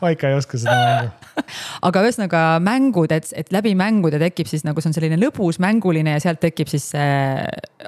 ma 0.01 0.11
ikka 0.13 0.29
ei 0.29 0.37
oska 0.37 0.59
seda 0.61 0.75
mängu. 0.75 1.11
aga 1.87 2.03
ühesõnaga 2.05 2.41
mängud, 2.63 3.13
et, 3.15 3.31
et 3.37 3.51
läbi 3.53 3.73
mängude 3.77 4.19
tekib 4.21 4.49
siis 4.49 4.65
nagu 4.67 4.83
see 4.83 4.91
on 4.91 4.97
selline 4.97 5.17
lõbus, 5.21 5.59
mänguline 5.63 6.15
ja 6.17 6.23
sealt 6.23 6.41
tekib 6.43 6.69
siis 6.71 6.91
see 6.93 7.17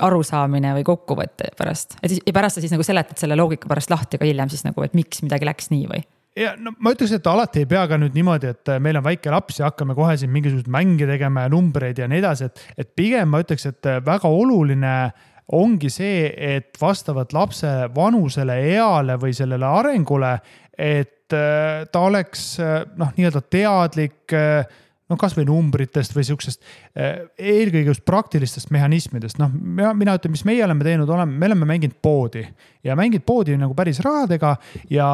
arusaamine 0.01 0.73
või 0.79 0.87
kokkuvõte 0.87 1.53
pärast. 1.59 1.97
et 2.01 2.13
siis 2.13 2.23
ja 2.25 2.35
pärast 2.35 2.57
sa 2.57 2.65
siis 2.65 2.73
nagu 2.73 2.85
seletad 2.85 3.21
selle 3.21 3.37
loogika 3.39 3.69
pärast 3.71 3.93
lahti 3.93 4.21
ka 4.21 4.29
hiljem 4.29 4.51
siis 4.53 4.65
nagu, 4.67 4.85
et 4.85 4.97
miks 4.97 5.23
midagi 5.25 5.49
läks 5.49 5.71
nii 5.73 5.89
või? 5.91 6.05
Ja 6.39 6.53
no 6.57 6.73
ma 6.79 6.93
ütleks, 6.95 7.13
et 7.17 7.27
alati 7.29 7.63
ei 7.63 7.69
pea 7.69 7.83
ka 7.89 7.99
nüüd 8.01 8.15
niimoodi, 8.17 8.53
et 8.53 8.73
meil 8.83 8.97
on 8.99 9.05
väike 9.05 9.33
laps 9.33 9.59
ja 9.59 9.69
hakkame 9.69 9.95
kohe 9.97 10.15
siin 10.17 10.33
mingisuguseid 10.33 10.71
mänge 10.73 11.07
tegema 11.09 11.45
ja 11.45 11.51
numbreid 11.53 12.01
ja 12.01 12.09
nii 12.09 12.23
edasi, 12.23 12.49
et, 12.49 12.65
et 12.77 12.95
pigem 12.97 13.29
ma 13.29 13.43
ütleks, 13.43 13.67
et 13.69 13.91
väga 14.05 14.31
oluline 14.31 14.95
ongi 15.53 15.89
see, 15.91 16.27
et 16.31 16.77
vastavalt 16.81 17.33
lapse 17.35 17.69
vanusele, 17.95 18.55
eale 18.73 19.17
või 19.21 19.33
sellele 19.35 19.67
arengule, 19.67 20.37
et 20.73 21.35
äh, 21.35 21.83
ta 21.91 22.05
oleks 22.07 22.53
äh, 22.63 22.79
noh, 22.97 23.11
nii-öelda 23.17 23.43
teadlik 23.51 24.33
äh, 24.33 24.63
no 25.09 25.17
kasvõi 25.19 25.45
numbritest 25.47 26.15
või 26.15 26.25
sihukesest, 26.27 26.63
eelkõige 26.93 27.89
just 27.89 28.03
praktilistest 28.05 28.69
mehhanismidest, 28.73 29.39
noh, 29.41 29.49
mina, 29.49 30.13
ütlen, 30.13 30.33
mis 30.35 30.43
meie 30.45 30.61
oleme 30.65 30.85
teinud, 30.85 31.09
oleme, 31.09 31.33
me 31.39 31.49
oleme 31.49 31.65
mänginud 31.65 31.97
poodi. 32.05 32.45
Ja 32.83 32.97
mänginud 32.99 33.23
poodi 33.25 33.55
nagu 33.57 33.73
päris 33.73 34.01
rahadega 34.03 34.57
ja, 34.91 35.07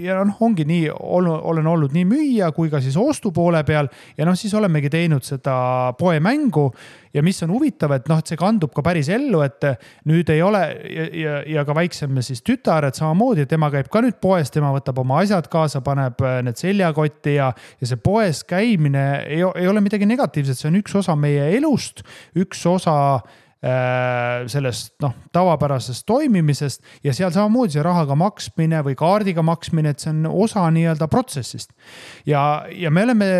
ja 0.00 0.18
noh, 0.24 0.38
ongi 0.42 0.64
nii 0.66 0.88
olen 0.96 1.66
olnud 1.68 1.92
nii 1.92 2.06
müüja 2.08 2.48
kui 2.56 2.70
ka 2.72 2.80
siis 2.80 2.96
ostu 2.96 3.34
poole 3.36 3.60
peal 3.68 3.90
ja 4.16 4.24
noh, 4.24 4.34
siis 4.38 4.54
olemegi 4.56 4.90
teinud 4.90 5.26
seda 5.26 5.92
poemängu. 5.98 6.70
Ja 7.16 7.22
mis 7.24 7.38
on 7.44 7.52
huvitav, 7.54 7.94
et 7.96 8.08
noh, 8.10 8.18
et 8.20 8.28
see 8.28 8.36
kandub 8.36 8.74
ka 8.76 8.82
päris 8.84 9.08
ellu, 9.12 9.38
et 9.44 9.64
nüüd 10.08 10.28
ei 10.32 10.42
ole 10.44 10.60
ja, 10.92 11.06
ja, 11.16 11.36
ja 11.48 11.62
ka 11.64 11.76
väiksem 11.76 12.18
siis 12.24 12.42
tütar, 12.44 12.84
et 12.84 12.98
samamoodi, 12.98 13.46
tema 13.48 13.70
käib 13.72 13.88
ka 13.92 14.02
nüüd 14.04 14.18
poes, 14.20 14.52
tema 14.52 14.68
võtab 14.74 15.00
oma 15.00 15.22
asjad 15.22 15.48
kaasa, 15.52 15.80
paneb 15.84 16.20
äh, 16.20 16.42
need 16.44 16.60
seljakotti 16.60 17.38
ja, 17.38 17.52
ja 17.80 17.88
see 17.88 18.00
poes 18.04 18.42
käimine 18.44 19.06
ei, 19.22 19.40
ei 19.44 19.68
ole 19.70 19.80
midagi 19.84 20.08
negatiivset, 20.08 20.60
see 20.60 20.68
on 20.68 20.80
üks 20.82 20.95
osa 20.96 21.16
meie 21.18 21.50
elust, 21.56 22.02
üks 22.38 22.64
osa 22.70 22.96
äh, 23.16 24.46
sellest 24.52 24.94
noh, 25.04 25.14
tavapärasest 25.34 26.06
toimimisest 26.08 26.82
ja 27.04 27.14
seal 27.16 27.32
samamoodi 27.34 27.76
see 27.76 27.86
rahaga 27.86 28.16
maksmine 28.18 28.82
või 28.86 28.96
kaardiga 28.98 29.44
maksmine, 29.46 29.94
et 29.94 30.02
see 30.02 30.12
on 30.12 30.26
osa 30.46 30.66
nii-öelda 30.70 31.08
protsessist. 31.12 31.72
ja, 32.26 32.66
ja 32.70 32.90
me 32.90 33.06
oleme 33.08 33.30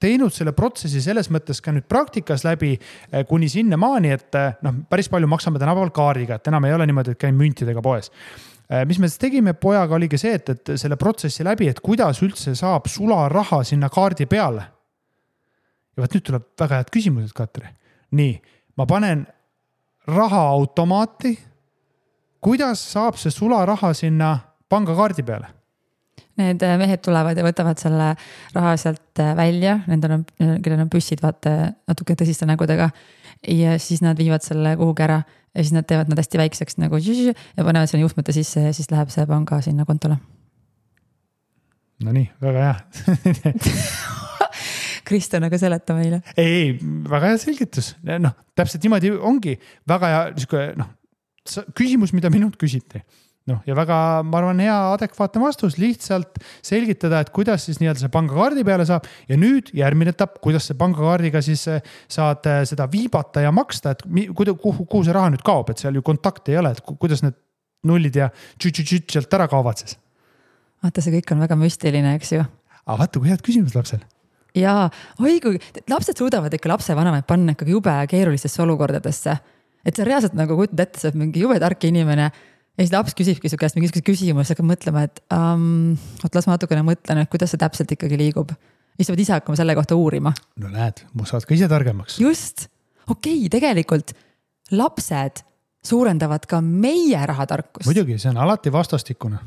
teinud 0.00 0.32
selle 0.34 0.54
protsessi 0.54 1.02
selles 1.02 1.30
mõttes 1.34 1.60
ka 1.62 1.74
nüüd 1.74 1.88
praktikas 1.90 2.44
läbi 2.46 2.76
eh, 2.76 3.24
kuni 3.28 3.48
sinnamaani, 3.50 4.12
et 4.14 4.38
eh, 4.38 4.60
noh, 4.62 4.84
päris 4.90 5.10
palju 5.10 5.30
maksame 5.30 5.58
tänapäeval 5.58 5.90
kaardiga, 5.94 6.38
et 6.38 6.52
enam 6.52 6.68
ei 6.68 6.76
ole 6.76 6.86
niimoodi, 6.86 7.16
et 7.16 7.26
käin 7.26 7.36
müntidega 7.38 7.82
poes 7.84 8.12
mis 8.84 8.98
me 9.00 9.08
siis 9.08 9.20
tegime 9.20 9.54
pojaga, 9.56 9.96
oligi 9.96 10.18
see, 10.20 10.34
et, 10.36 10.50
et 10.52 10.72
selle 10.76 10.98
protsessi 11.00 11.44
läbi, 11.46 11.70
et 11.70 11.80
kuidas 11.80 12.20
üldse 12.24 12.52
saab 12.58 12.84
sularaha 12.92 13.62
sinna 13.64 13.88
kaardi 13.88 14.26
peale. 14.28 14.66
Ja 15.98 16.04
vot 16.04 16.14
nüüd 16.14 16.26
tuleb 16.28 16.46
väga 16.60 16.78
head 16.78 16.90
küsimused, 16.94 17.34
Katri. 17.34 17.66
nii, 18.14 18.38
ma 18.78 18.86
panen 18.86 19.26
raha 20.06 20.42
automaati. 20.54 21.38
kuidas 22.40 22.80
saab 22.92 23.18
see 23.18 23.34
sularaha 23.34 23.92
sinna 23.94 24.38
pangakaardi 24.70 25.22
peale? 25.26 25.48
need 26.38 26.62
äh, 26.62 26.76
mehed 26.78 27.02
tulevad 27.02 27.34
ja 27.34 27.42
võtavad 27.42 27.80
selle 27.82 28.12
raha 28.54 28.76
sealt 28.78 29.18
äh, 29.18 29.34
välja, 29.36 29.80
nendel 29.90 30.20
on, 30.20 30.24
kellel 30.38 30.84
on 30.84 30.92
püssid, 30.92 31.22
vaata 31.22 31.72
natuke 31.90 32.14
tõsiste 32.14 32.46
nägudega. 32.46 32.90
ja 33.48 33.74
siis 33.82 34.02
nad 34.02 34.18
viivad 34.18 34.46
selle 34.46 34.76
kuhugi 34.78 35.02
ära 35.02 35.18
ja 35.54 35.64
siis 35.64 35.74
nad 35.74 35.86
teevad 35.90 36.10
nad 36.12 36.22
hästi 36.22 36.38
väikseks 36.38 36.78
nagu 36.78 37.02
ja 37.02 37.34
panevad 37.64 37.90
sinna 37.90 38.06
juhtmete 38.06 38.32
sisse 38.32 38.68
ja 38.68 38.72
siis 38.72 38.90
läheb 38.94 39.10
see 39.10 39.26
panga 39.26 39.60
sinna 39.60 39.84
kontole. 39.84 40.18
Nonii, 42.06 42.30
väga 42.38 42.62
hea 42.62 42.76
Kristjan, 45.08 45.46
aga 45.48 45.60
seleta 45.60 45.96
meile. 45.96 46.20
ei, 46.36 46.48
ei, 46.48 46.74
väga 47.08 47.32
hea 47.32 47.40
selgitus, 47.42 47.94
noh, 48.20 48.34
täpselt 48.58 48.84
niimoodi 48.84 49.14
ongi. 49.16 49.56
Väga 49.88 50.12
hea 50.12 50.26
sihuke 50.36 50.66
noh, 50.78 50.92
küsimus, 51.78 52.12
mida 52.16 52.30
minult 52.32 52.58
küsiti. 52.60 53.02
Noh, 53.48 53.62
ja 53.64 53.72
väga, 53.72 53.96
ma 54.28 54.42
arvan, 54.42 54.58
hea 54.60 54.74
adekvaatne 54.92 55.40
vastus, 55.40 55.78
lihtsalt 55.80 56.36
selgitada, 56.64 57.22
et 57.24 57.30
kuidas 57.32 57.64
siis 57.64 57.78
nii-öelda 57.80 58.02
see 58.02 58.12
pangakaardi 58.12 58.64
peale 58.68 58.84
saab. 58.88 59.06
Ja 59.30 59.38
nüüd 59.40 59.70
järgmine 59.76 60.12
etapp, 60.12 60.36
kuidas 60.44 60.68
see 60.68 60.76
pangakaardiga 60.76 61.40
siis 61.44 61.62
eh, 61.72 61.80
saad 62.12 62.44
eh, 62.50 62.60
seda 62.68 62.84
viibata 62.92 63.46
ja 63.46 63.52
maksta, 63.54 63.94
et 63.96 64.04
kuhu, 64.04 64.84
kuhu, 64.84 65.00
see 65.06 65.16
raha 65.16 65.32
nüüd 65.32 65.44
kaob, 65.46 65.72
et 65.72 65.80
seal 65.80 65.96
ju 65.96 66.04
kontakte 66.04 66.52
ei 66.52 66.60
ole, 66.60 66.74
et 66.76 66.84
kuidas 66.90 67.24
need 67.24 67.38
nullid 67.88 68.20
ja 68.20 68.28
tšüt-tšüt 68.60 69.16
sealt 69.16 69.38
ära 69.38 69.48
kaovad 69.48 69.80
siis? 69.80 69.96
vaata, 70.82 71.02
see 71.02 71.14
kõik 71.16 71.32
on 71.34 71.42
väga 71.42 71.56
müstiline, 71.58 72.14
eks 72.18 72.36
ju. 72.36 72.44
aga 72.84 73.00
vaata, 73.00 73.22
kui 73.22 73.32
head 73.32 73.42
küsimused 73.46 73.78
lapsel 73.78 74.04
jaa, 74.56 74.88
oi 75.20 75.38
kui 75.44 75.58
lapsed 75.90 76.18
suudavad 76.18 76.54
ikka 76.54 76.70
lapsevanemaid 76.72 77.26
panna 77.28 77.54
ikkagi 77.56 77.74
jube 77.74 77.94
keerulistesse 78.10 78.62
olukordadesse. 78.64 79.36
et 79.84 79.96
sa 79.96 80.04
reaalselt 80.04 80.36
nagu 80.38 80.56
kujutad 80.56 80.84
ette, 80.84 81.00
sa 81.00 81.08
oled 81.08 81.20
mingi 81.20 81.42
jube 81.44 81.58
tark 81.60 81.84
inimene 81.84 82.30
ja 82.78 82.84
siis 82.84 82.94
laps 82.94 83.16
küsibki 83.18 83.50
su 83.50 83.58
käest 83.60 83.78
mingisuguse 83.78 84.06
küsimuse, 84.06 84.54
hakkab 84.54 84.68
mõtlema, 84.68 85.04
et 85.08 85.20
um, 85.34 85.96
oot, 86.22 86.34
las 86.34 86.48
ma 86.48 86.56
natukene 86.56 86.84
mõtlen, 86.86 87.22
et 87.22 87.32
kuidas 87.32 87.54
see 87.54 87.60
täpselt 87.60 87.92
ikkagi 87.96 88.18
liigub. 88.20 88.54
ja 88.54 89.02
siis 89.02 89.12
pead 89.12 89.24
ise 89.24 89.36
hakkama 89.36 89.58
selle 89.58 89.76
kohta 89.78 89.98
uurima. 89.98 90.32
no 90.62 90.72
näed, 90.72 91.04
saad 91.24 91.46
ka 91.48 91.54
ise 91.54 91.68
targemaks. 91.70 92.20
just, 92.22 92.68
okei 93.06 93.36
okay,, 93.36 93.52
tegelikult 93.58 94.14
lapsed 94.70 95.44
suurendavad 95.84 96.46
ka 96.46 96.60
meie 96.62 97.20
rahatarkust. 97.26 97.86
muidugi, 97.88 98.18
see 98.18 98.30
on 98.30 98.42
alati 98.46 98.72
vastastikune 98.72 99.40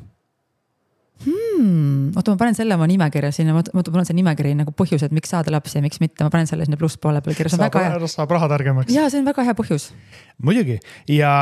hmm,. 1.26 2.11
oota, 2.15 2.34
ma 2.34 2.39
panen 2.39 2.57
selle 2.57 2.78
oma 2.78 2.88
nimekirja 2.89 3.32
sinna, 3.36 3.55
oota, 3.57 3.74
mul 3.76 4.03
on 4.03 4.09
see 4.09 4.17
nimekiri 4.17 4.53
nagu 4.57 4.74
põhjused, 4.78 5.13
miks 5.15 5.34
saada 5.34 5.53
lapsi 5.53 5.80
ja 5.80 5.86
miks 5.86 6.01
mitte, 6.03 6.24
ma 6.26 6.34
panen 6.34 6.49
selle 6.49 6.67
sinna 6.67 6.80
plusspoole 6.82 7.22
peale 7.24 7.38
kirja, 7.38 7.53
see 7.53 7.59
on 7.59 7.65
saab, 7.65 7.78
väga 7.78 7.99
hea. 7.99 8.11
saab 8.15 8.36
raha 8.38 8.51
targemaks. 8.55 8.93
ja 8.93 9.07
see 9.11 9.22
on 9.22 9.30
väga 9.30 9.47
hea 9.49 9.57
põhjus. 9.57 9.91
muidugi 10.41 10.80
ja 11.11 11.34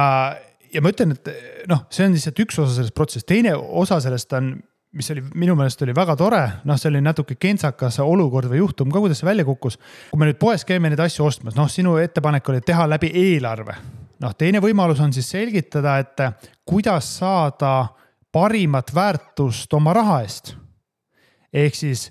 ja 0.74 0.84
ma 0.86 0.92
ütlen, 0.94 1.16
et 1.18 1.32
noh, 1.70 1.86
see 1.94 2.08
on 2.08 2.18
lihtsalt 2.18 2.44
üks 2.46 2.60
osa 2.62 2.76
sellest 2.76 2.98
protsessist, 2.98 3.30
teine 3.30 3.56
osa 3.56 4.02
sellest 4.04 4.36
on 4.38 4.58
mis 4.98 5.12
oli 5.14 5.22
minu 5.38 5.54
meelest 5.58 5.84
oli 5.86 5.94
väga 5.94 6.16
tore, 6.18 6.42
noh, 6.66 6.78
see 6.80 6.90
oli 6.90 7.02
natuke 7.06 7.38
kentsakas 7.38 8.00
olukord 8.02 8.50
või 8.50 8.64
juhtum 8.64 8.90
ka, 8.90 9.02
kuidas 9.02 9.22
see 9.22 9.28
välja 9.28 9.46
kukkus. 9.46 9.78
kui 10.10 10.20
me 10.20 10.30
nüüd 10.30 10.40
poes 10.42 10.66
käime 10.66 10.90
neid 10.90 11.02
asju 11.04 11.28
ostmas, 11.28 11.58
noh, 11.58 11.70
sinu 11.70 11.98
ettepanek 12.02 12.50
oli 12.50 12.62
teha 12.66 12.88
läbi 12.90 13.12
eelarve. 13.14 13.76
noh, 14.20 14.34
teine 14.34 14.62
võimalus 14.64 15.02
on 15.06 15.14
siis 15.14 15.30
selgitada, 15.30 16.00
et 16.02 16.26
kuidas 16.66 17.12
saada 17.20 17.74
parimat 18.32 18.94
väärtust 18.96 19.74
oma 19.74 19.94
raha 19.94 20.22
eest. 20.26 20.56
ehk 21.54 21.76
siis 21.76 22.10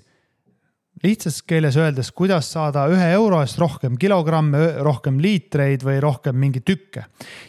lihtsas 1.03 1.39
keeles 1.47 1.77
öeldes, 1.79 2.11
kuidas 2.11 2.49
saada 2.51 2.83
ühe 2.91 3.05
euro 3.15 3.39
eest 3.43 3.59
rohkem 3.61 3.95
kilogramme, 3.99 4.81
rohkem 4.83 5.19
liitreid 5.23 5.83
või 5.87 5.99
rohkem 6.03 6.35
mingeid 6.35 6.65
tükke. 6.67 7.05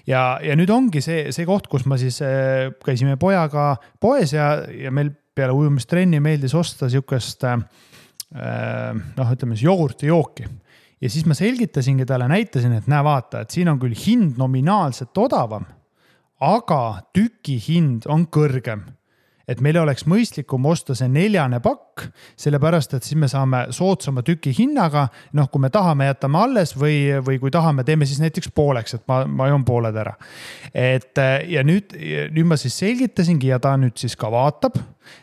ja, 0.07 0.39
ja 0.43 0.57
nüüd 0.57 0.71
ongi 0.71 1.03
see, 1.03 1.31
see 1.35 1.47
koht, 1.49 1.67
kus 1.71 1.87
ma 1.91 1.99
siis 2.01 2.21
äh, 2.23 2.71
käisime 2.85 3.17
pojaga 3.21 3.75
poes 4.01 4.35
ja, 4.37 4.53
ja 4.71 4.95
meil 4.95 5.11
peale 5.35 5.55
ujumistrenni 5.57 6.21
meeldis 6.23 6.55
osta 6.55 6.91
sihukest 6.91 7.47
äh, 7.49 7.59
noh, 8.31 9.35
ütleme 9.35 9.57
siis 9.57 9.67
jogurtijooki 9.67 10.47
ja 11.01 11.11
siis 11.11 11.27
ma 11.27 11.35
selgitasingi 11.35 12.07
talle, 12.07 12.29
näitasin, 12.31 12.77
et 12.79 12.89
näe, 12.91 13.03
vaata, 13.05 13.45
et 13.45 13.55
siin 13.55 13.71
on 13.73 13.81
küll 13.81 13.97
hind 13.97 14.39
nominaalselt 14.39 15.17
odavam, 15.19 15.65
aga 16.41 16.83
tüki 17.15 17.59
hind 17.61 18.09
on 18.09 18.27
kõrgem 18.27 18.87
et 19.51 19.61
meil 19.65 19.79
oleks 19.81 20.07
mõistlikum 20.09 20.67
osta 20.71 20.95
see 20.97 21.09
neljane 21.11 21.61
pakk, 21.65 22.07
sellepärast 22.39 22.95
et 22.97 23.07
siis 23.07 23.19
me 23.19 23.29
saame 23.31 23.65
soodsama 23.75 24.23
tüki 24.27 24.53
hinnaga. 24.57 25.09
noh, 25.37 25.49
kui 25.51 25.63
me 25.63 25.71
tahame, 25.75 26.07
jätame 26.11 26.39
alles 26.45 26.75
või, 26.79 27.19
või 27.27 27.41
kui 27.43 27.51
tahame, 27.55 27.85
teeme 27.85 28.07
siis 28.07 28.21
näiteks 28.23 28.53
pooleks, 28.55 28.95
et 28.95 29.05
ma, 29.11 29.25
ma 29.27 29.51
joon 29.51 29.65
pooled 29.67 29.97
ära. 29.97 30.15
et 30.75 31.19
ja 31.51 31.65
nüüd, 31.67 31.97
nüüd 32.31 32.47
ma 32.47 32.59
siis 32.61 32.79
selgitasingi 32.79 33.51
ja 33.51 33.59
ta 33.59 33.75
nüüd 33.81 33.99
siis 33.99 34.17
ka 34.17 34.31
vaatab, 34.31 34.79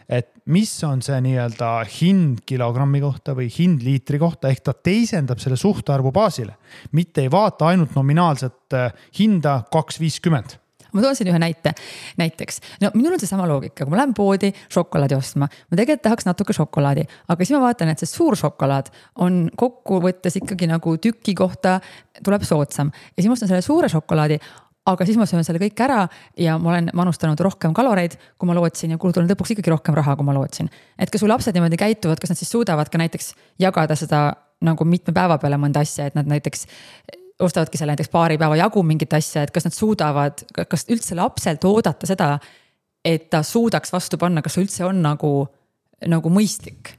et 0.10 0.34
mis 0.52 0.72
on 0.84 1.02
see 1.04 1.18
nii-öelda 1.24 1.72
hind 2.00 2.44
kilogrammi 2.48 3.02
kohta 3.04 3.36
või 3.38 3.48
hind 3.52 3.84
liitri 3.84 4.20
kohta, 4.20 4.52
ehk 4.52 4.64
ta 4.64 4.76
teisendab 4.76 5.40
selle 5.40 5.60
suhtarvu 5.60 6.12
baasile. 6.12 6.58
mitte 6.92 7.24
ei 7.24 7.32
vaata 7.32 7.72
ainult 7.72 7.96
nominaalset 7.96 8.76
äh, 8.76 8.92
hinda 9.20 9.62
kaks 9.72 10.00
viiskümmend 10.04 10.60
ma 10.94 11.04
toon 11.04 11.16
siin 11.18 11.32
ühe 11.32 11.40
näite. 11.42 11.74
näiteks, 12.18 12.62
no 12.82 12.92
minul 12.94 13.18
on 13.18 13.24
seesama 13.24 13.48
loogika, 13.50 13.86
kui 13.86 13.94
ma 13.94 14.02
lähen 14.02 14.14
poodi 14.18 14.52
šokolaadi 14.74 15.18
ostma, 15.18 15.48
ma 15.48 15.80
tegelikult 15.80 16.06
tahaks 16.08 16.28
natuke 16.30 16.56
šokolaadi, 16.58 17.08
aga 17.28 17.46
siis 17.46 17.56
ma 17.58 17.64
vaatan, 17.66 17.92
et 17.94 18.04
see 18.04 18.12
suur 18.12 18.38
šokolaad 18.40 18.92
on 19.26 19.48
kokkuvõttes 19.58 20.40
ikkagi 20.42 20.70
nagu 20.70 20.98
tüki 21.02 21.36
kohta 21.38 21.80
tuleb 22.24 22.46
soodsam 22.48 22.94
ja 22.94 23.22
siis 23.22 23.30
ma 23.30 23.38
ostan 23.38 23.52
selle 23.52 23.66
suure 23.66 23.90
šokolaadi 23.92 24.40
aga 24.88 25.06
siis 25.06 25.20
ma 25.20 25.28
söön 25.28 25.46
selle 25.46 25.60
kõik 25.62 25.80
ära 25.84 26.06
ja 26.40 26.56
ma 26.62 26.72
olen 26.74 26.92
manustanud 26.96 27.40
rohkem 27.44 27.74
kaloreid, 27.76 28.16
kui 28.40 28.48
ma 28.50 28.56
lootsin 28.58 28.94
ja 28.94 29.00
kulutan 29.02 29.28
lõpuks 29.28 29.56
ikkagi 29.56 29.74
rohkem 29.74 29.98
raha, 29.98 30.16
kui 30.16 30.28
ma 30.28 30.36
lootsin. 30.38 30.70
et 30.98 31.12
kas 31.12 31.24
su 31.24 31.28
lapsed 31.28 31.56
niimoodi 31.56 31.80
käituvad, 31.80 32.22
kas 32.22 32.32
nad 32.32 32.40
siis 32.40 32.52
suudavad 32.52 32.90
ka 32.90 33.02
näiteks 33.02 33.34
jagada 33.60 33.96
seda 34.00 34.22
nagu 34.64 34.86
mitme 34.86 35.14
päeva 35.14 35.38
peale 35.38 35.60
mõnda 35.62 35.84
asja, 35.86 36.08
et 36.08 36.16
nad 36.18 36.30
näiteks 36.30 36.66
ostavadki 37.40 37.78
seal 37.78 37.92
näiteks 37.92 38.10
paari 38.14 38.38
päeva 38.38 38.58
jagu 38.58 38.84
mingit 38.84 39.14
asja, 39.14 39.46
et 39.46 39.54
kas 39.56 39.68
nad 39.68 39.76
suudavad, 39.76 40.46
kas 40.58 40.88
üldse 40.94 41.18
lapselt 41.18 41.66
oodata 41.70 42.10
seda, 42.10 42.36
et 43.06 43.30
ta 43.30 43.44
suudaks 43.46 43.94
vastu 43.94 44.20
panna, 44.22 44.42
kas 44.46 44.58
üldse 44.62 44.86
on 44.88 45.04
nagu, 45.06 45.34
nagu 46.08 46.34
mõistlik? 46.34 46.96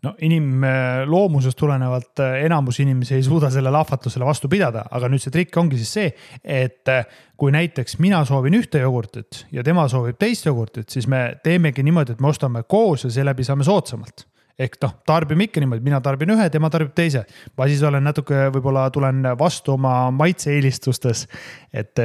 no 0.00 0.14
inimloomusest 0.24 1.58
tulenevalt 1.60 2.22
äh, 2.24 2.38
enamus 2.46 2.78
inimesi 2.80 3.18
ei 3.18 3.22
suuda 3.22 3.50
sellele 3.52 3.76
ahvatlusele 3.82 4.24
vastu 4.24 4.48
pidada, 4.48 4.86
aga 4.90 5.10
nüüd 5.12 5.20
see 5.20 5.34
trikk 5.34 5.58
ongi 5.60 5.76
siis 5.76 5.90
see, 5.98 6.06
et 6.40 6.88
äh, 6.88 7.04
kui 7.36 7.52
näiteks 7.52 7.98
mina 8.00 8.22
soovin 8.24 8.56
ühte 8.56 8.80
jogurtit 8.80 9.44
ja 9.52 9.64
tema 9.66 9.84
soovib 9.92 10.16
teist 10.16 10.48
jogurtit, 10.48 10.88
siis 10.88 11.04
me 11.04 11.34
teemegi 11.44 11.84
niimoodi, 11.84 12.16
et 12.16 12.24
me 12.24 12.32
ostame 12.32 12.64
koos 12.64 13.04
ja 13.04 13.12
seeläbi 13.12 13.44
saame 13.44 13.66
soodsamalt 13.68 14.24
ehk 14.58 14.76
noh, 14.82 14.94
tarbime 15.06 15.46
ikka 15.46 15.62
niimoodi, 15.62 15.84
mina 15.84 16.00
tarbin 16.04 16.34
ühe, 16.34 16.48
tema 16.52 16.70
tarbib 16.70 16.92
teise. 16.96 17.24
ma 17.56 17.68
siis 17.70 17.82
olen 17.86 18.04
natuke, 18.04 18.48
võib-olla 18.54 18.88
tulen 18.90 19.22
vastu 19.38 19.74
oma 19.76 20.10
maitse-eelistustes. 20.14 21.26
et, 21.72 21.98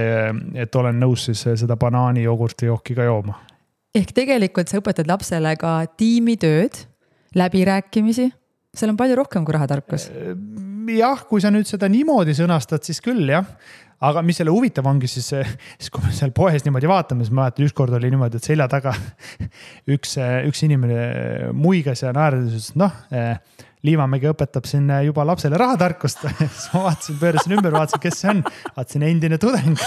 et 0.54 0.76
olen 0.76 1.00
nõus 1.00 1.28
siis 1.30 1.46
seda 1.62 1.78
banaani 1.78 2.24
jogurtijooki 2.24 2.96
ka 2.96 3.10
jooma. 3.10 3.40
ehk 3.96 4.12
tegelikult 4.14 4.72
sa 4.72 4.82
õpetad 4.82 5.08
lapsele 5.08 5.56
ka 5.60 5.78
tiimitööd, 5.98 6.86
läbirääkimisi, 7.36 8.32
seal 8.80 8.94
on 8.94 9.00
palju 9.00 9.18
rohkem 9.22 9.46
kui 9.48 9.56
rahatarkus. 9.56 10.10
jah, 10.96 11.26
kui 11.30 11.42
sa 11.42 11.52
nüüd 11.54 11.70
seda 11.70 11.90
niimoodi 11.92 12.36
sõnastad, 12.38 12.86
siis 12.86 13.02
küll 13.04 13.30
jah 13.32 13.48
aga 14.06 14.22
mis 14.26 14.38
selle 14.40 14.54
huvitav 14.54 14.88
ongi, 14.90 15.08
siis, 15.10 15.30
siis 15.80 15.92
kui 15.94 16.04
me 16.04 16.12
seal 16.16 16.34
poes 16.36 16.66
niimoodi 16.66 16.90
vaatame, 16.90 17.26
siis 17.26 17.34
ma 17.34 17.46
mäletan, 17.46 17.68
ükskord 17.70 17.96
oli 17.96 18.12
niimoodi, 18.14 18.42
et 18.42 18.48
selja 18.48 18.68
taga 18.72 18.94
üks, 19.96 20.18
üks 20.50 20.66
inimene 20.68 21.54
muigas 21.56 22.04
ja 22.04 22.12
naeras, 22.16 22.50
ütles, 22.50 22.72
et 22.74 22.82
noh 22.82 22.98
Liivamägi 23.86 24.32
õpetab 24.32 24.66
siin 24.70 24.90
juba 25.06 25.26
lapsele 25.28 25.60
rahatarkust 25.62 26.26
siis 26.40 26.70
ma 26.74 26.88
vaatasin, 26.90 27.20
pöörasin 27.22 27.58
ümber, 27.60 27.76
vaatasin, 27.76 28.02
kes 28.04 28.24
see 28.24 28.34
on. 28.34 28.46
vaatasin 28.78 29.10
endine 29.10 29.42
tudeng 29.42 29.78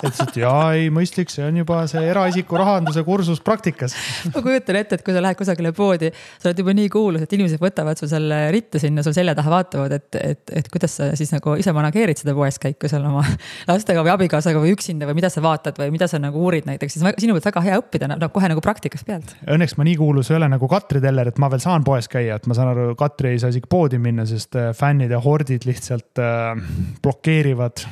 ütles, 0.00 0.20
et 0.24 0.38
jaa, 0.40 0.72
ei 0.76 0.88
mõistlik, 0.92 1.30
see 1.32 1.44
on 1.44 1.58
juba 1.60 1.80
see 1.90 2.02
eraisiku 2.08 2.58
rahanduse 2.60 3.02
kursus 3.06 3.40
praktikas. 3.44 3.94
ma 4.34 4.42
kujutan 4.44 4.78
ette, 4.80 4.98
et 4.98 5.04
kui 5.04 5.14
sa 5.14 5.22
lähed 5.24 5.38
kusagile 5.38 5.72
poodi, 5.76 6.10
sa 6.40 6.50
oled 6.50 6.62
juba 6.62 6.74
nii 6.76 6.88
kuulus, 6.92 7.24
et 7.26 7.34
inimesed 7.36 7.60
võtavad 7.62 8.00
su 8.00 8.08
selle 8.10 8.40
ritta 8.54 8.80
sinna 8.82 9.04
sul 9.06 9.14
selja 9.16 9.34
taha, 9.38 9.52
vaatavad, 9.52 9.96
et, 9.96 10.20
et, 10.20 10.54
et 10.62 10.70
kuidas 10.72 10.96
sa 11.00 11.10
siis 11.18 11.32
nagu 11.34 11.56
ise 11.60 11.74
manageerid 11.76 12.20
seda 12.20 12.34
poes 12.36 12.60
käiku 12.62 12.90
seal 12.90 13.04
oma 13.08 13.24
lastega 13.70 14.04
või 14.06 14.14
abikaasaga 14.14 14.62
või 14.62 14.74
üksinda 14.76 15.08
või 15.08 15.20
mida 15.20 15.32
sa 15.32 15.44
vaatad 15.44 15.78
või 15.80 15.92
mida 15.94 16.08
sa 16.10 16.20
nagu 16.22 16.40
uurid 16.46 16.68
näiteks, 16.68 16.96
siis 16.96 17.20
sinu 17.20 17.36
pealt 17.36 17.50
väga 17.50 17.64
hea 17.68 17.80
õppida, 17.82 18.10
annab 18.10 18.34
kohe 18.34 18.50
nagu 18.50 18.64
praktikast 18.64 19.08
pealt. 19.08 19.34
Õnneks 19.50 19.76
ma 19.78 19.88
nii 19.88 19.98
kuulus 20.00 20.32
ei 20.32 20.38
ole 20.40 20.50
nagu 20.52 20.70
Katri 20.70 21.02
Teller, 21.02 21.30
et 21.30 21.40
ma 21.42 21.50
veel 21.52 21.62
saan 21.62 21.84
poes 21.86 22.08
käia, 22.10 22.40
et 22.40 22.48
ma 22.50 22.56
saan 22.56 22.72
aru, 22.72 22.94
Katri 22.98 23.29
ei 23.32 23.40
saa 23.42 23.52
isegi 23.52 23.68
poodi 23.70 24.00
minna, 24.02 24.26
sest 24.28 24.56
äh, 24.58 24.70
fännid 24.76 25.12
ja 25.14 25.20
hordid 25.22 25.66
lihtsalt 25.68 26.20
äh, 26.22 26.54
blokeerivad. 27.02 27.84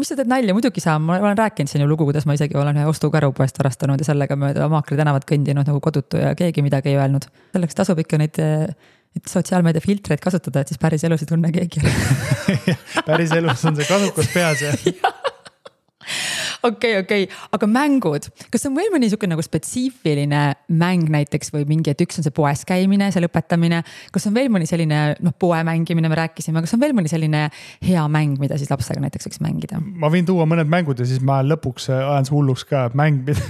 Mis 0.00 0.08
sa 0.08 0.16
teed 0.16 0.30
nalja, 0.32 0.54
muidugi 0.56 0.80
saan, 0.80 1.04
ma 1.04 1.18
olen 1.20 1.36
rääkinud 1.38 1.68
siin 1.68 1.84
ju 1.84 1.88
lugu, 1.90 2.06
kuidas 2.08 2.24
ma 2.28 2.36
isegi 2.36 2.56
olen 2.56 2.78
ühe 2.80 2.86
ostukäru 2.88 3.34
poest 3.36 3.58
varastanud 3.60 4.00
ja 4.00 4.08
sellega 4.08 4.38
mööda 4.40 4.68
Maakri 4.72 4.96
tänavat 4.96 5.26
kõndinud 5.28 5.68
nagu 5.68 5.82
kodutu 5.84 6.20
ja 6.22 6.32
keegi 6.38 6.64
midagi 6.64 6.94
ei 6.94 6.96
öelnud. 7.00 7.28
selleks 7.52 7.76
tasub 7.82 8.00
ikka 8.00 8.20
neid 8.20 8.40
et 8.40 9.26
sotsiaalmeedia 9.26 9.82
filtreid 9.82 10.22
kasutada, 10.22 10.62
et 10.62 10.70
siis 10.70 10.78
päris 10.80 11.04
elus 11.04 11.24
ei 11.24 11.28
tunne 11.28 11.50
keegi. 11.52 11.82
Ära 11.82 13.04
päris 13.08 13.34
elus 13.34 13.64
on 13.66 13.76
see 13.76 13.88
kasukas 13.90 14.30
peas 14.32 14.62
jah. 14.62 14.78
Ja 16.49 16.49
okei, 16.66 16.98
okei, 17.00 17.26
aga 17.56 17.68
mängud, 17.70 18.28
kas 18.52 18.66
on 18.68 18.76
veel 18.78 18.90
mõni 18.92 19.10
sihuke 19.10 19.28
nagu 19.30 19.42
spetsiifiline 19.44 20.42
mäng 20.80 21.10
näiteks 21.12 21.52
või 21.54 21.66
mingi, 21.68 21.92
et 21.92 22.04
üks 22.04 22.20
on 22.20 22.26
see 22.26 22.34
poes 22.34 22.64
käimine, 22.68 23.10
seal 23.14 23.28
õpetamine. 23.28 23.82
kas 24.12 24.28
on 24.30 24.36
veel 24.36 24.50
mõni 24.52 24.68
selline 24.70 25.02
noh, 25.20 25.36
poe 25.38 25.60
mängimine, 25.66 26.10
me 26.12 26.20
rääkisime, 26.20 26.62
kas 26.64 26.76
on 26.76 26.84
veel 26.84 26.96
mõni 26.96 27.12
selline 27.12 27.46
hea 27.86 28.06
mäng, 28.12 28.38
mida 28.42 28.58
siis 28.60 28.72
lapsega 28.72 29.02
näiteks 29.04 29.30
võiks 29.30 29.44
mängida? 29.44 29.80
ma 29.80 30.12
võin 30.12 30.28
tuua 30.28 30.48
mõned 30.50 30.70
mängud 30.70 31.00
ja 31.00 31.08
siis 31.08 31.22
ma 31.24 31.40
lõpuks 31.46 31.90
äh, 31.92 32.02
ajan 32.14 32.28
su 32.28 32.36
hulluks 32.38 32.66
ka, 32.68 32.88
mäng 32.98 33.22
mida 33.28 33.44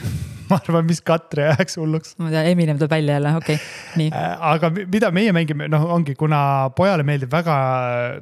ma 0.50 0.58
arvan, 0.58 0.86
mis 0.88 1.00
Katri 1.06 1.46
ajaks 1.46 1.78
hulluks. 1.78 2.16
ma 2.18 2.30
ei 2.30 2.34
tea, 2.34 2.44
Eminem 2.50 2.78
tuleb 2.80 2.96
välja 2.96 3.18
jälle, 3.18 3.36
okei 3.38 3.58
okay., 3.58 4.00
nii. 4.00 4.10
Äh, 4.10 4.44
aga 4.54 4.72
mida 4.80 5.10
meie 5.14 5.34
mängime, 5.36 5.70
noh, 5.70 5.86
ongi, 5.94 6.16
kuna 6.18 6.42
pojale 6.76 7.06
meeldib 7.06 7.32
väga, 7.32 7.56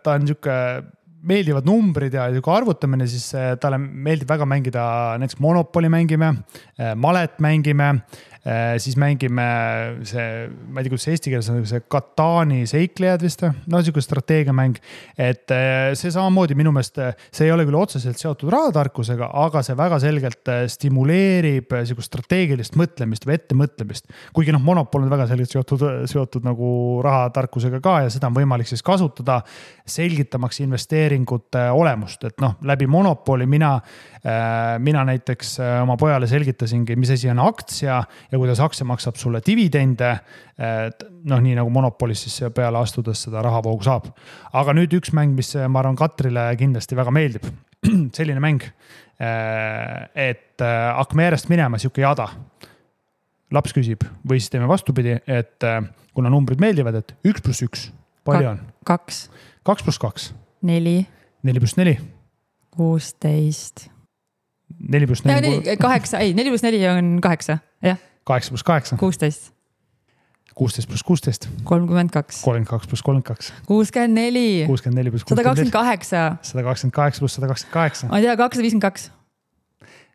ta 0.04 0.16
on 0.18 0.28
sihuke 0.28 0.58
meeldivad 1.26 1.66
numbrid 1.66 2.14
ja 2.14 2.28
sihuke 2.30 2.52
arvutamine, 2.54 3.08
siis 3.10 3.26
eh, 3.34 3.52
talle 3.60 3.78
meeldib 3.78 4.28
väga 4.30 4.46
mängida, 4.48 4.84
näiteks 5.20 5.40
Monopoli 5.42 5.90
mängime, 5.92 6.34
eh, 6.78 6.94
malet 6.94 7.38
mängime 7.42 7.92
siis 8.80 8.96
mängime 8.96 9.44
see, 10.08 10.46
ma 10.70 10.80
ei 10.80 10.86
tea, 10.86 10.92
kuidas 10.92 11.04
see 11.04 11.14
eesti 11.16 11.32
keeles 11.32 11.48
on, 11.52 11.58
see 11.68 11.82
Katani 11.90 12.62
seiklejad 12.70 13.22
vist 13.24 13.42
või, 13.42 13.50
no 13.68 13.80
sihuke 13.84 14.02
strateegiamäng. 14.04 14.78
et 15.18 15.52
äh, 15.54 15.90
see 15.98 16.12
samamoodi 16.14 16.56
minu 16.58 16.72
meelest, 16.74 17.00
äh, 17.02 17.16
see 17.34 17.48
ei 17.48 17.52
ole 17.52 17.66
küll 17.68 17.78
otseselt 17.78 18.20
seotud 18.20 18.52
rahatarkusega, 18.54 19.30
aga 19.42 19.62
see 19.66 19.76
väga 19.78 19.98
selgelt 20.02 20.52
stimuleerib 20.74 21.74
sihukest 21.90 22.12
strateegilist 22.12 22.78
mõtlemist 22.78 23.26
või 23.28 23.36
ettemõtlemist. 23.36 24.08
kuigi 24.36 24.54
noh, 24.54 24.62
monopol 24.64 25.04
on 25.04 25.12
väga 25.12 25.28
selgelt 25.32 25.52
seotud, 25.52 25.84
seotud 26.10 26.46
nagu 26.46 26.70
rahatarkusega 27.04 27.82
ka 27.84 27.98
ja 28.06 28.14
seda 28.14 28.30
on 28.30 28.38
võimalik 28.38 28.70
siis 28.70 28.84
kasutada 28.86 29.40
selgitamaks 29.88 30.62
investeeringute 30.64 31.68
olemust, 31.74 32.24
et 32.28 32.40
noh, 32.44 32.56
läbi 32.62 32.86
monopoli 32.90 33.46
mina, 33.48 33.74
mina 34.84 35.04
näiteks 35.08 35.54
oma 35.82 35.96
pojale 36.00 36.28
selgitasingi, 36.30 36.96
mis 36.98 37.12
asi 37.14 37.30
on 37.32 37.40
aktsia 37.42 38.00
ja 38.32 38.37
ja 38.38 38.42
kuidas 38.46 38.60
aktsia 38.60 38.86
maksab 38.86 39.16
sulle 39.18 39.40
dividende. 39.46 40.18
noh, 41.24 41.40
nii 41.40 41.54
nagu 41.58 41.70
monopolis 41.70 42.22
siis 42.26 42.52
peale 42.54 42.78
astudes 42.78 43.24
seda 43.26 43.42
rahavoogu 43.42 43.84
saab. 43.84 44.06
aga 44.52 44.74
nüüd 44.74 44.94
üks 44.94 45.12
mäng, 45.12 45.34
mis 45.34 45.54
ma 45.68 45.82
arvan, 45.82 45.96
Katrile 45.98 46.50
kindlasti 46.58 46.96
väga 46.96 47.10
meeldib. 47.14 47.48
selline 48.16 48.40
mäng, 48.42 48.64
et 50.14 50.62
hakkame 50.62 51.28
järjest 51.28 51.50
minema, 51.50 51.78
sihuke 51.78 52.02
jada. 52.02 52.28
laps 53.50 53.72
küsib 53.72 54.04
või 54.28 54.40
siis 54.40 54.50
teeme 54.52 54.68
vastupidi, 54.68 55.18
et 55.26 55.68
kuna 56.14 56.30
numbrid 56.30 56.60
meeldivad, 56.60 56.98
et 57.00 57.14
üks 57.26 57.42
pluss 57.42 57.62
üks, 57.66 57.88
palju 58.24 58.54
on? 58.54 58.64
kaks. 58.86 59.28
kaks 59.66 59.86
pluss 59.86 59.98
kaks. 59.98 60.32
neli. 60.62 61.00
neli 61.42 61.62
pluss 61.62 61.78
neli. 61.78 61.98
kuusteist 62.70 63.88
neli 64.78 65.06
pluss 65.06 65.24
neli. 65.24 65.76
kaheksa, 65.80 66.20
ei, 66.22 66.34
neli 66.34 66.52
pluss 66.52 66.66
neli 66.66 66.84
on 66.88 67.18
kaheksa, 67.24 67.58
jah 67.82 67.98
kaheksa 68.28 68.52
pluss 68.54 68.66
kaheksa. 68.66 68.96
kuusteist. 69.00 69.52
kuusteist 70.54 70.88
pluss 70.90 71.04
kuusteist. 71.06 71.48
kolmkümmend 71.64 72.12
kaks. 72.14 72.42
kolmkümmend 72.44 72.70
kaks 72.70 72.90
pluss 72.90 73.04
kolmkümmend 73.06 73.38
kaks. 73.38 73.52
kuuskümmend 73.66 74.18
neli. 74.18 74.66
kuuskümmend 74.66 75.00
neli 75.00 75.12
pluss. 75.14 75.24
sada 75.28 75.46
kakskümmend 75.46 75.72
kaheksa. 75.72 76.24
sada 76.42 76.64
kakskümmend 76.66 76.96
kaheksa 77.00 77.24
pluss 77.24 77.38
sada 77.38 77.50
kakskümmend 77.50 77.78
kaheksa. 77.78 78.10
ma 78.10 78.20
ei 78.20 78.26
tea, 78.26 78.36
kakssada 78.36 78.66
viiskümmend 78.66 78.86
kaks. 78.88 79.10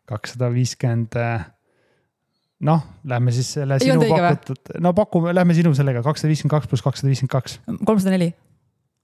kakssada 0.06 0.52
viiskümmend. 0.54 1.18
noh, 2.70 2.86
lähme 3.04 3.34
siis 3.34 3.52
selle 3.58 3.78
sinu 3.82 4.06
pakutud, 4.08 4.74
no 4.80 4.94
pakume, 4.96 5.34
lähme 5.34 5.56
sinu 5.58 5.74
sellega 5.74 6.04
kakssada 6.06 6.32
viiskümmend 6.32 6.58
kaks 6.58 6.70
pluss 6.70 6.86
kakssada 6.86 7.12
viiskümmend 7.12 7.34
kaks. 7.34 7.58
kolmsada 7.84 8.14
neli. 8.14 8.34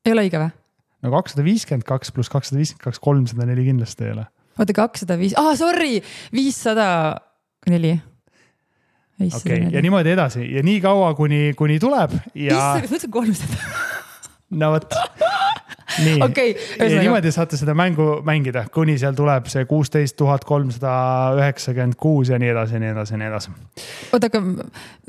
ei 0.04 0.14
ole 0.14 0.28
õige 0.28 0.44
või? 0.44 0.52
no 1.02 1.16
kakssada 1.16 1.46
viiskümmend 1.46 1.88
kaks 1.88 2.14
pluss 2.14 2.32
kakssada 2.32 2.60
viiskümmend 2.60 2.86
kaks, 2.90 3.02
kolmsada 3.02 3.48
neli 3.48 3.66
kindlasti 3.66 4.06
ei 4.06 4.14
ole. 4.14 4.28
oota, 4.58 4.76
kakssada 4.76 5.18
viis, 5.18 5.34
aa 5.40 5.56
sorry, 5.58 5.98
viissada 6.36 6.86
neli. 7.68 7.96
Okei 9.26 9.60
okay. 9.60 9.72
ja 9.74 9.82
niimoodi 9.82 10.14
edasi 10.14 10.46
ja 10.54 10.62
nii 10.66 10.80
kaua, 10.84 11.14
kuni, 11.14 11.52
kuni 11.56 11.78
tuleb 11.82 12.14
ja 12.34 12.56
issand, 12.56 12.84
kas 12.86 12.90
ma 12.90 12.96
ütlesin 12.96 13.14
kolmsada? 13.14 13.74
no 14.50 14.72
vot. 14.74 14.96
nii 16.04 16.22
okei, 16.24 16.54
ja 16.78 16.88
niimoodi 17.02 17.32
saate 17.34 17.58
seda 17.60 17.74
mängu 17.78 18.20
mängida, 18.26 18.64
kuni 18.74 18.96
seal 19.00 19.16
tuleb 19.18 19.50
see 19.52 19.66
kuusteist 19.70 20.16
tuhat 20.20 20.46
kolmsada 20.48 20.92
üheksakümmend 21.38 21.98
kuus 22.00 22.32
ja 22.32 22.40
nii 22.40 22.52
edasi 22.54 22.78
ja 22.78 22.82
nii 22.84 22.92
edasi 22.94 23.14
ja 23.14 23.22
nii 23.22 23.30
edasi. 23.30 23.54
oota, 24.12 24.30
aga 24.30 24.44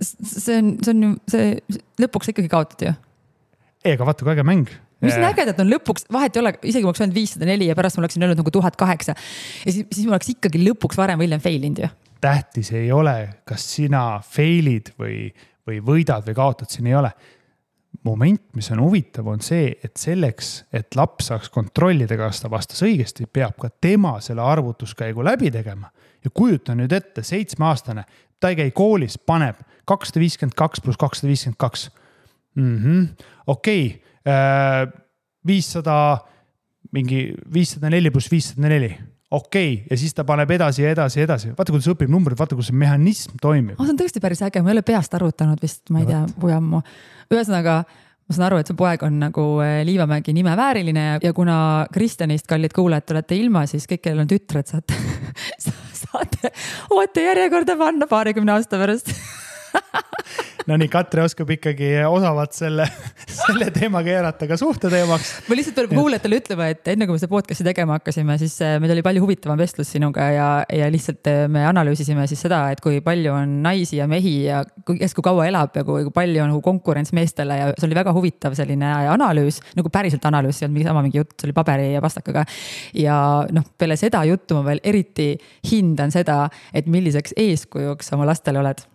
see 0.01 0.59
on, 0.59 0.76
see 0.84 0.95
on 0.95 1.03
ju 1.07 1.12
see 1.32 1.82
lõpuks 2.05 2.34
ikkagi 2.34 2.51
kaotad 2.51 2.88
ju. 2.88 2.95
ei, 3.86 3.95
aga 3.95 4.09
vaata 4.09 4.26
kui 4.28 4.36
äge 4.36 4.47
mäng. 4.47 4.74
Mis 5.02 5.18
on 5.18 5.28
ägedat 5.32 5.60
on 5.64 5.72
lõpuks, 5.72 6.08
vahet 6.14 6.38
ei 6.38 6.43
ole, 6.43 6.54
isegi 6.64 6.86
ma 6.86 6.91
oleks 6.91 7.04
öelnud 7.04 7.18
viissada 7.18 7.49
neli 7.49 7.68
ja 7.70 7.76
pärast 7.78 7.97
ma 7.97 8.06
oleksin 8.06 8.26
öelnud 8.26 8.41
nagu 8.41 8.54
tuhat 8.54 8.78
kaheksa. 8.80 9.16
ja 9.66 9.74
siis, 9.74 9.86
siis 9.91 10.06
ma 10.08 10.16
oleks 10.16 10.34
ikkagi 10.36 10.64
lõpuks 10.64 10.99
varem 10.99 11.22
või 11.22 11.30
hiljem 11.30 11.43
fail 11.43 11.70
inud 11.70 11.84
ju. 11.86 11.91
tähtis 12.22 12.72
ei 12.78 12.91
ole, 12.95 13.18
kas 13.49 13.68
sina 13.76 14.06
fail'id 14.26 14.93
või, 15.02 15.30
või 15.68 15.82
võidad 15.86 16.28
või 16.28 16.38
kaotad, 16.38 16.70
siin 16.74 16.91
ei 16.91 16.97
ole 16.99 17.14
moment, 18.04 18.41
mis 18.56 18.72
on 18.72 18.82
huvitav, 18.82 19.28
on 19.28 19.41
see, 19.45 19.72
et 19.84 19.99
selleks, 19.99 20.52
et 20.74 20.95
laps 20.97 21.30
saaks 21.30 21.52
kontrollida, 21.54 22.18
kas 22.20 22.41
ta 22.41 22.49
vastas 22.52 22.82
õigesti, 22.86 23.28
peab 23.28 23.58
ka 23.62 23.70
tema 23.82 24.16
selle 24.24 24.45
arvutuskäigu 24.45 25.24
läbi 25.26 25.52
tegema. 25.52 25.91
ja 26.24 26.30
kujuta 26.34 26.76
nüüd 26.78 26.91
ette, 26.93 27.24
seitsmeaastane, 27.26 28.04
ta 28.39 28.49
ei 28.49 28.56
käi 28.56 28.72
koolis, 28.72 29.18
paneb 29.18 29.58
kakssada 29.89 30.22
viiskümmend 30.22 30.54
kaks 30.58 30.82
pluss 30.82 30.99
kakssada 31.02 31.30
viiskümmend 31.32 31.58
kaks. 31.58 31.89
okei, 33.47 34.04
viissada, 35.48 35.96
mingi 36.94 37.32
viissada 37.54 37.90
neli 37.90 38.12
pluss 38.14 38.30
viissada 38.32 38.68
neli, 38.68 38.92
okei 39.32 39.74
okay., 39.74 39.88
ja 39.90 39.98
siis 39.98 40.14
ta 40.14 40.26
paneb 40.28 40.52
edasi 40.52 40.84
ja 40.84 40.92
edasi 40.92 41.22
ja 41.22 41.26
edasi, 41.26 41.56
vaata 41.58 41.74
kuidas 41.74 41.90
õpib 41.94 42.12
numbreid, 42.12 42.38
vaata 42.40 42.58
kuidas 42.58 42.70
see 42.72 42.78
mehhanism 42.78 43.40
toimib. 43.42 43.80
see 43.80 43.94
on 43.94 44.00
tõesti 44.00 44.22
päris 44.24 44.44
äge, 44.46 44.62
ma 44.62 44.72
ei 44.72 44.78
ole 44.78 44.86
peast 44.86 45.14
arvutanud 45.18 45.62
vist, 45.64 45.84
ma 45.90 46.04
ei 46.04 46.10
tea, 46.10 46.22
kui 46.42 46.54
ammu. 46.54 46.82
ühesõnaga, 47.32 47.82
ma 47.88 48.36
saan 48.36 48.48
aru, 48.50 48.62
et 48.62 48.72
see 48.72 48.78
poeg 48.78 49.06
on 49.08 49.20
nagu 49.24 49.46
eh, 49.64 49.82
Liivamägi 49.88 50.36
nime 50.36 50.56
vääriline 50.60 51.06
ja, 51.08 51.20
ja 51.24 51.34
kuna 51.38 51.58
Kristjanist, 51.94 52.48
kallid 52.52 52.76
kuulajad, 52.76 53.08
te 53.08 53.18
olete 53.18 53.40
ilma, 53.40 53.66
siis 53.72 53.88
kõik, 53.90 54.04
kellel 54.04 54.26
on 54.26 54.32
tütred, 54.32 54.68
saate, 54.68 55.00
saate 56.04 56.52
ootejärjekorda 56.92 57.80
panna 57.80 58.10
paarikümne 58.12 58.58
aasta 58.58 58.82
pärast 58.82 59.16
no 60.72 60.78
nii, 60.80 60.90
Katre 60.92 61.24
oskab 61.26 61.50
ikkagi 61.52 61.90
osavalt 62.08 62.56
selle, 62.56 62.86
selle 63.28 63.68
teema 63.76 64.02
keerata 64.06 64.48
ka 64.50 64.58
suhteteemaks. 64.60 65.32
ma 65.50 65.58
lihtsalt 65.58 65.80
pean 65.82 66.00
kuulajatele 66.00 66.40
ütlema, 66.40 66.68
et 66.72 66.92
enne 66.94 67.08
kui 67.08 67.18
me 67.18 67.22
seda 67.22 67.32
podcast'i 67.32 67.66
tegema 67.68 67.98
hakkasime, 68.00 68.38
siis 68.42 68.56
äh, 68.64 68.78
meil 68.82 68.94
oli 68.96 69.04
palju 69.06 69.24
huvitavam 69.26 69.60
vestlus 69.60 69.92
sinuga 69.92 70.30
ja, 70.32 70.48
ja 70.72 70.90
lihtsalt 70.94 71.28
äh, 71.32 71.44
me 71.52 71.66
analüüsisime 71.68 72.28
siis 72.32 72.44
seda, 72.48 72.62
et 72.74 72.84
kui 72.84 73.02
palju 73.04 73.34
on 73.36 73.58
naisi 73.66 74.00
ja 74.00 74.08
mehi 74.12 74.36
ja 74.46 74.62
kes 74.88 75.16
kui 75.18 75.26
kaua 75.28 75.50
elab 75.50 75.76
ja 75.78 75.86
kui, 75.88 76.06
kui 76.08 76.16
palju 76.16 76.46
on 76.46 76.54
nagu 76.54 76.64
konkurents 76.66 77.12
meestele 77.18 77.60
ja 77.60 77.70
see 77.76 77.90
oli 77.90 78.00
väga 78.00 78.16
huvitav 78.16 78.56
selline 78.58 78.94
analüüs, 79.12 79.60
nagu 79.78 79.92
päriselt 79.94 80.26
analüüs, 80.30 80.60
see 80.60 80.66
ei 80.66 80.70
olnud 80.70 80.80
mingi 80.80 80.90
sama 80.92 81.04
mingi 81.06 81.22
jutt, 81.22 81.36
see 81.38 81.50
oli 81.50 81.58
paberi 81.58 81.92
ja 81.96 82.04
pastakaga. 82.04 82.46
ja 82.98 83.18
noh, 83.52 83.68
peale 83.78 84.00
seda 84.00 84.24
juttu 84.30 84.60
ma 84.60 84.66
veel 84.72 84.84
eriti 84.88 85.34
hindan 85.72 86.14
seda, 86.14 86.46
et 86.74 86.88
milliseks 86.92 87.36
eeskujuks 87.40 88.16
oma 88.16 88.30
lastele 88.32 88.62
oled 88.62 88.88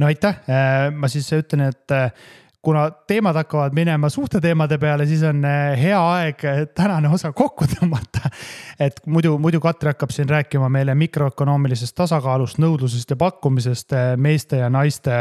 no 0.00 0.08
aitäh, 0.08 0.40
ma 0.96 1.10
siis 1.12 1.28
ütlen, 1.36 1.66
et 1.68 1.94
äh, 1.94 2.10
kuna 2.62 2.90
teemad 2.90 3.36
hakkavad 3.36 3.72
minema 3.72 4.08
suhteteemade 4.08 4.78
peale, 4.78 5.06
siis 5.06 5.22
on 5.24 5.44
äh, 5.44 5.80
hea 5.80 6.00
aeg 6.00 6.44
äh, 6.44 6.58
tänane 6.76 7.08
osa 7.08 7.32
kokku 7.32 7.64
tõmmata. 7.64 8.28
et 8.80 9.00
muidu, 9.06 9.38
muidu 9.40 9.60
Katre 9.60 9.94
hakkab 9.94 10.12
siin 10.12 10.28
rääkima 10.28 10.68
meile 10.68 10.94
mikroökonoomilisest 10.94 11.96
tasakaalust, 11.96 12.60
nõudlusest 12.60 13.10
ja 13.10 13.16
pakkumisest 13.16 13.96
äh, 13.96 14.12
meeste 14.16 14.60
ja 14.60 14.68
naiste 14.70 15.16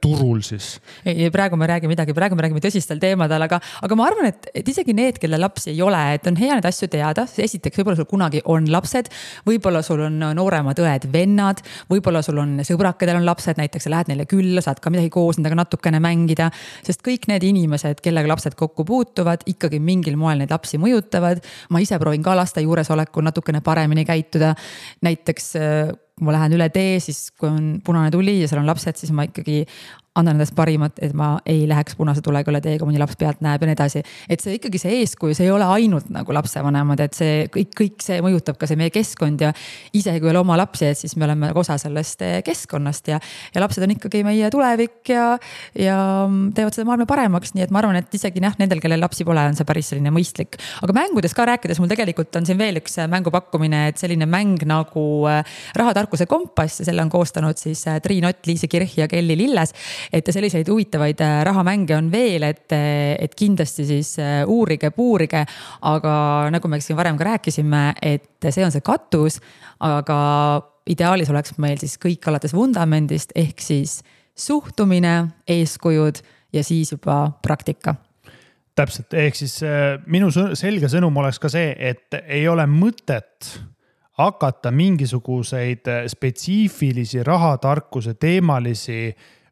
turul 0.00 0.42
siis. 0.44 0.80
ei, 1.04 1.30
praegu 1.32 1.56
me 1.56 1.64
ei 1.64 1.70
räägi 1.70 1.88
midagi, 1.88 2.12
praegu 2.12 2.36
me 2.36 2.44
räägime 2.44 2.60
tõsistel 2.60 2.98
teemadel, 3.00 3.40
aga, 3.46 3.56
aga 3.82 3.96
ma 3.96 4.04
arvan, 4.08 4.28
et, 4.28 4.48
et 4.54 4.68
isegi 4.68 4.92
need, 4.96 5.16
kellel 5.20 5.40
lapsi 5.40 5.70
ei 5.72 5.80
ole, 5.82 6.00
et 6.16 6.26
on 6.28 6.36
hea 6.36 6.52
neid 6.56 6.68
asju 6.68 6.90
teada, 6.92 7.24
esiteks 7.24 7.80
võib-olla 7.80 7.96
sul 7.96 8.08
kunagi 8.10 8.42
on 8.52 8.68
lapsed, 8.72 9.08
võib-olla 9.48 9.80
sul 9.84 10.04
on 10.08 10.18
nooremad 10.36 10.80
õed-vennad, 10.84 11.64
võib-olla 11.88 12.20
sul 12.24 12.42
on 12.42 12.58
sõbrad, 12.68 12.98
kellel 13.00 13.22
on 13.22 13.28
lapsed, 13.28 13.56
näiteks 13.60 13.88
sa 13.88 13.94
lähed 13.94 14.12
neile 14.12 14.28
külla, 14.28 14.60
saad 14.64 14.82
ka 14.84 14.92
midagi 14.92 15.08
koos 15.14 15.40
nendega 15.40 15.62
natukene 15.62 16.02
mängida. 16.04 16.50
Sest 16.86 17.02
kõik 17.06 17.28
need 17.30 17.46
inimesed, 17.46 18.00
kellega 18.04 18.30
lapsed 18.32 18.56
kokku 18.58 18.86
puutuvad, 18.88 19.46
ikkagi 19.50 19.80
mingil 19.82 20.16
moel 20.20 20.42
neid 20.42 20.54
lapsi 20.54 20.80
mõjutavad. 20.82 21.42
ma 21.70 21.82
ise 21.82 21.98
proovin 21.98 22.22
ka 22.22 22.36
laste 22.36 22.64
juuresolekul 22.64 23.24
natukene 23.24 23.60
paremini 23.60 24.04
käituda. 24.08 24.54
näiteks 25.02 25.56
äh, 25.56 25.92
kui 26.22 26.28
ma 26.28 26.36
lähen 26.36 26.54
üle 26.54 26.68
tee, 26.70 27.00
siis 27.02 27.30
kui 27.34 27.48
on 27.50 27.80
punane 27.84 28.10
tuli 28.14 28.40
ja 28.40 28.48
seal 28.50 28.60
on 28.62 28.68
lapsed, 28.70 28.98
siis 29.00 29.12
ma 29.16 29.24
ikkagi 29.26 29.64
annan 30.12 30.36
endast 30.36 30.52
parimat, 30.52 30.98
et 31.00 31.14
ma 31.16 31.38
ei 31.48 31.62
läheks 31.68 31.94
punase 31.96 32.20
tulega 32.24 32.50
üle 32.52 32.60
tee, 32.60 32.74
kui 32.76 32.90
mõni 32.90 33.00
laps 33.00 33.16
pealt 33.16 33.40
näeb 33.44 33.62
ja 33.64 33.68
nii 33.68 33.76
edasi. 33.78 34.02
et 34.28 34.42
see 34.44 34.58
ikkagi 34.58 34.80
see 34.80 34.98
eeskuju, 35.00 35.32
see 35.36 35.46
ei 35.46 35.52
ole 35.54 35.64
ainult 35.64 36.10
nagu 36.12 36.34
lapsevanemad, 36.36 37.00
et 37.00 37.16
see 37.16 37.46
kõik, 37.52 37.70
kõik 37.78 38.04
see 38.04 38.18
mõjutab 38.24 38.58
ka 38.60 38.68
see 38.68 38.76
meie 38.76 38.92
keskkond 38.92 39.40
ja 39.40 39.52
isegi 39.96 40.20
kui 40.20 40.28
ei 40.28 40.34
ole 40.34 40.42
oma 40.42 40.58
lapsi, 40.60 40.90
et 40.90 41.00
siis 41.00 41.16
me 41.16 41.24
oleme 41.24 41.48
osa 41.56 41.78
sellest 41.80 42.24
eh, 42.26 42.34
keskkonnast 42.44 43.08
ja, 43.08 43.20
ja 43.54 43.62
lapsed 43.64 43.86
on 43.86 43.94
ikkagi 43.94 44.20
meie 44.26 44.50
tulevik 44.52 45.14
ja, 45.14 45.30
ja 45.80 45.96
teevad 46.52 46.76
seda 46.76 46.90
maailma 46.90 47.08
paremaks, 47.08 47.54
nii 47.56 47.64
et 47.64 47.72
ma 47.72 47.80
arvan, 47.80 47.96
et 48.02 48.18
isegi 48.20 48.44
jah, 48.44 48.58
nendel, 48.60 48.84
kellel 48.84 49.00
lapsi 49.00 49.24
pole, 49.24 49.46
on 49.48 49.56
see 49.56 49.68
päris 49.68 49.94
selline 49.94 50.12
mõistlik. 50.12 50.60
aga 50.84 50.98
mängudest 51.00 51.38
ka 51.38 51.48
rääkides, 51.54 51.80
mul 51.80 51.88
tegelikult 51.88 52.36
on 52.36 52.48
siin 52.48 52.60
veel 52.60 52.82
üks 52.82 53.00
eh, 53.00 53.08
mängupakkumine, 53.08 53.86
et 53.94 54.04
selline 54.04 54.28
mäng 54.28 54.60
nagu 54.68 55.06
eh, 55.32 55.40
rahatarkuse 55.80 56.28
kompass 56.28 56.84
ja 56.84 56.90
selle 56.90 57.00
on 57.00 57.16
koostanud 57.16 57.56
siis 57.56 57.88
Triin 58.04 58.28
Ott, 58.28 58.44
Liisi 58.44 58.68
Kirch 58.68 59.00
ja 59.00 59.08
Kelly 59.08 59.40
Lilles 59.40 59.72
et 60.12 60.28
selliseid 60.34 60.68
huvitavaid 60.68 61.20
äh, 61.24 61.38
rahamänge 61.48 61.96
on 61.96 62.10
veel, 62.12 62.46
et, 62.48 62.66
et 62.72 63.34
kindlasti 63.38 63.86
siis 63.88 64.14
äh, 64.22 64.42
uurige, 64.46 64.90
puurige. 64.90 65.44
aga 65.80 66.14
nagu 66.52 66.68
me 66.68 66.80
siin 66.80 66.98
varem 66.98 67.18
ka 67.18 67.30
rääkisime, 67.32 67.84
et 68.02 68.50
see 68.50 68.64
on 68.64 68.72
see 68.74 68.84
katus, 68.84 69.40
aga 69.80 70.18
ideaalis 70.90 71.30
oleks 71.30 71.56
meil 71.62 71.78
siis 71.80 71.98
kõik 72.02 72.26
alates 72.28 72.54
vundamendist 72.54 73.34
ehk 73.38 73.60
siis 73.62 74.00
suhtumine, 74.34 75.28
eeskujud 75.48 76.22
ja 76.52 76.64
siis 76.64 76.94
juba 76.94 77.26
praktika 77.42 77.94
täpselt, 78.78 79.12
ehk 79.14 79.36
siis 79.36 79.58
äh, 79.66 79.98
minu 80.10 80.30
selge 80.32 80.88
sõnum 80.92 81.16
oleks 81.20 81.40
ka 81.42 81.50
see, 81.52 81.74
et 81.76 82.16
ei 82.22 82.46
ole 82.48 82.64
mõtet 82.70 83.52
hakata 84.20 84.72
mingisuguseid 84.74 85.88
äh, 85.88 86.06
spetsiifilisi 86.10 87.22
rahatarkuse 87.26 88.14
teemalisi 88.14 89.04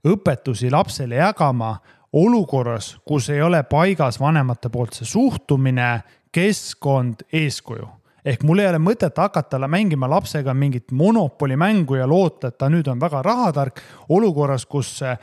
õpetusi 0.06 0.70
lapsele 0.70 1.20
jagama 1.20 1.76
olukorras, 2.12 2.96
kus 3.06 3.30
ei 3.30 3.42
ole 3.42 3.62
paigas 3.62 4.20
vanemate 4.20 4.68
poolt 4.68 4.98
see 4.98 5.06
suhtumine, 5.06 6.00
keskkond, 6.32 7.26
eeskuju 7.32 7.88
ehk 8.24 8.42
mul 8.44 8.60
ei 8.60 8.68
ole 8.68 8.80
mõtet 8.82 9.16
hakata 9.16 9.60
mängima 9.70 10.08
lapsega 10.10 10.54
mingit 10.54 10.92
monopoli 10.92 11.56
mängu 11.56 11.96
ja 11.96 12.06
loota, 12.08 12.50
et 12.50 12.58
ta 12.58 12.68
nüüd 12.72 12.88
on 12.90 13.00
väga 13.00 13.22
rahatark 13.24 13.80
olukorras, 14.12 14.66
kus 14.66 14.98
äh, 15.06 15.16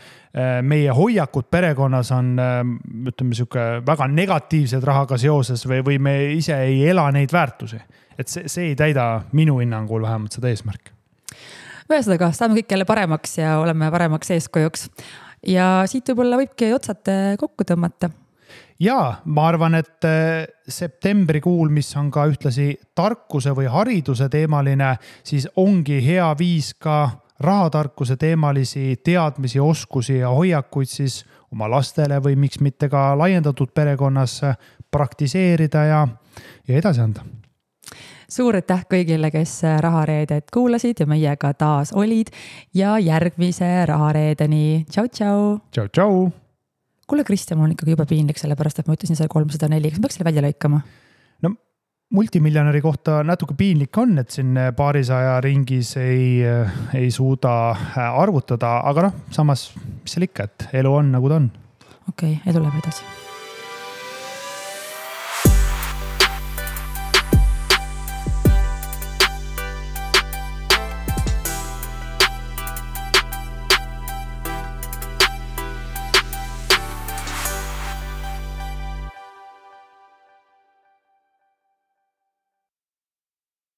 meie 0.61 0.93
hoiakud 0.93 1.49
perekonnas 1.51 2.11
on 2.15 2.33
äh, 2.41 2.59
ütleme 3.11 3.37
sihuke 3.37 3.67
väga 3.85 4.09
negatiivsed 4.11 4.83
rahaga 4.83 5.17
seoses 5.21 5.65
või, 5.69 5.83
või 5.85 6.01
me 6.01 6.17
ise 6.37 6.57
ei 6.65 6.83
ela 6.89 7.09
neid 7.11 7.33
väärtusi. 7.33 7.79
et 8.17 8.27
see, 8.27 8.47
see 8.49 8.71
ei 8.71 8.75
täida 8.75 9.21
minu 9.31 9.59
hinnangul 9.61 10.01
vähemalt 10.01 10.33
seda 10.33 10.49
eesmärki. 10.49 10.96
ühesõnaga, 11.91 12.31
saame 12.35 12.59
kõik 12.59 12.75
jälle 12.75 12.87
paremaks 12.87 13.37
ja 13.39 13.57
oleme 13.61 13.89
paremaks 13.91 14.31
eeskujuks. 14.35 14.87
ja 15.47 15.83
siit 15.87 16.07
võib-olla 16.09 16.39
võibki 16.41 16.71
otsad 16.75 17.11
eh, 17.11 17.35
kokku 17.39 17.63
tõmmata. 17.67 18.09
ja 18.79 19.21
ma 19.25 19.47
arvan, 19.47 19.75
et 19.75 20.05
äh, 20.05 20.47
septembrikuul, 20.67 21.69
mis 21.69 21.95
on 21.95 22.11
ka 22.11 22.27
ühtlasi 22.27 22.75
tarkuse 22.95 23.55
või 23.55 23.69
hariduse 23.71 24.29
teemaline, 24.29 24.97
siis 25.23 25.47
ongi 25.55 26.01
hea 26.05 26.27
viis 26.39 26.73
ka 26.73 27.09
rahatarkuse 27.39 28.17
teemalisi 28.17 28.97
teadmisi, 29.03 29.59
oskusi 29.59 30.17
ja 30.17 30.29
hoiakuid 30.33 30.89
siis 30.89 31.23
oma 31.51 31.69
lastele 31.69 32.17
või 32.19 32.35
miks 32.35 32.59
mitte 32.59 32.89
ka 32.89 33.11
laiendatud 33.17 33.71
perekonnas 33.73 34.41
praktiseerida 34.91 35.83
ja, 35.85 36.07
ja 36.67 36.79
edasi 36.81 37.01
anda 37.01 37.23
suur 38.31 38.57
aitäh 38.59 38.83
kõigile, 38.91 39.31
kes 39.31 39.61
Rahareedet 39.83 40.51
kuulasid 40.53 41.01
ja 41.01 41.07
meiega 41.09 41.53
taas 41.57 41.93
olid 41.95 42.31
ja 42.75 42.97
järgmise 42.99 43.69
Rahareedeni, 43.87 44.85
tšau-tšau. 44.91 45.59
tšau-tšau. 45.71 46.31
kuule, 47.07 47.23
Kristjan, 47.23 47.59
mul 47.59 47.69
on 47.69 47.75
ikkagi 47.75 47.95
jube 47.95 48.07
piinlik, 48.09 48.39
sellepärast 48.39 48.81
et 48.83 48.87
ma 48.87 48.97
ütlesin 48.97 49.19
selle 49.19 49.31
kolmsada 49.31 49.69
neli, 49.71 49.91
kas 49.91 50.01
ma 50.01 50.07
peaks 50.07 50.19
selle 50.19 50.29
välja 50.29 50.43
lõikama? 50.47 50.81
no 51.45 51.53
multimiljonäri 52.17 52.81
kohta 52.83 53.21
natuke 53.27 53.55
piinlik 53.57 53.97
on, 53.97 54.17
et 54.19 54.35
siin 54.35 54.57
paarisaja 54.75 55.39
ringis 55.43 55.95
ei, 56.01 56.43
ei 56.95 57.07
suuda 57.11 57.53
arvutada, 58.09 58.81
aga 58.91 59.07
noh, 59.07 59.23
samas, 59.31 59.69
mis 60.03 60.17
seal 60.17 60.27
ikka, 60.27 60.51
et 60.51 60.67
elu 60.83 60.99
on 60.99 61.15
nagu 61.15 61.31
ta 61.31 61.39
on. 61.39 61.49
okei 62.09 62.37
okay,, 62.37 62.43
edu 62.51 62.63
läheb 62.63 62.83
edasi 62.83 63.26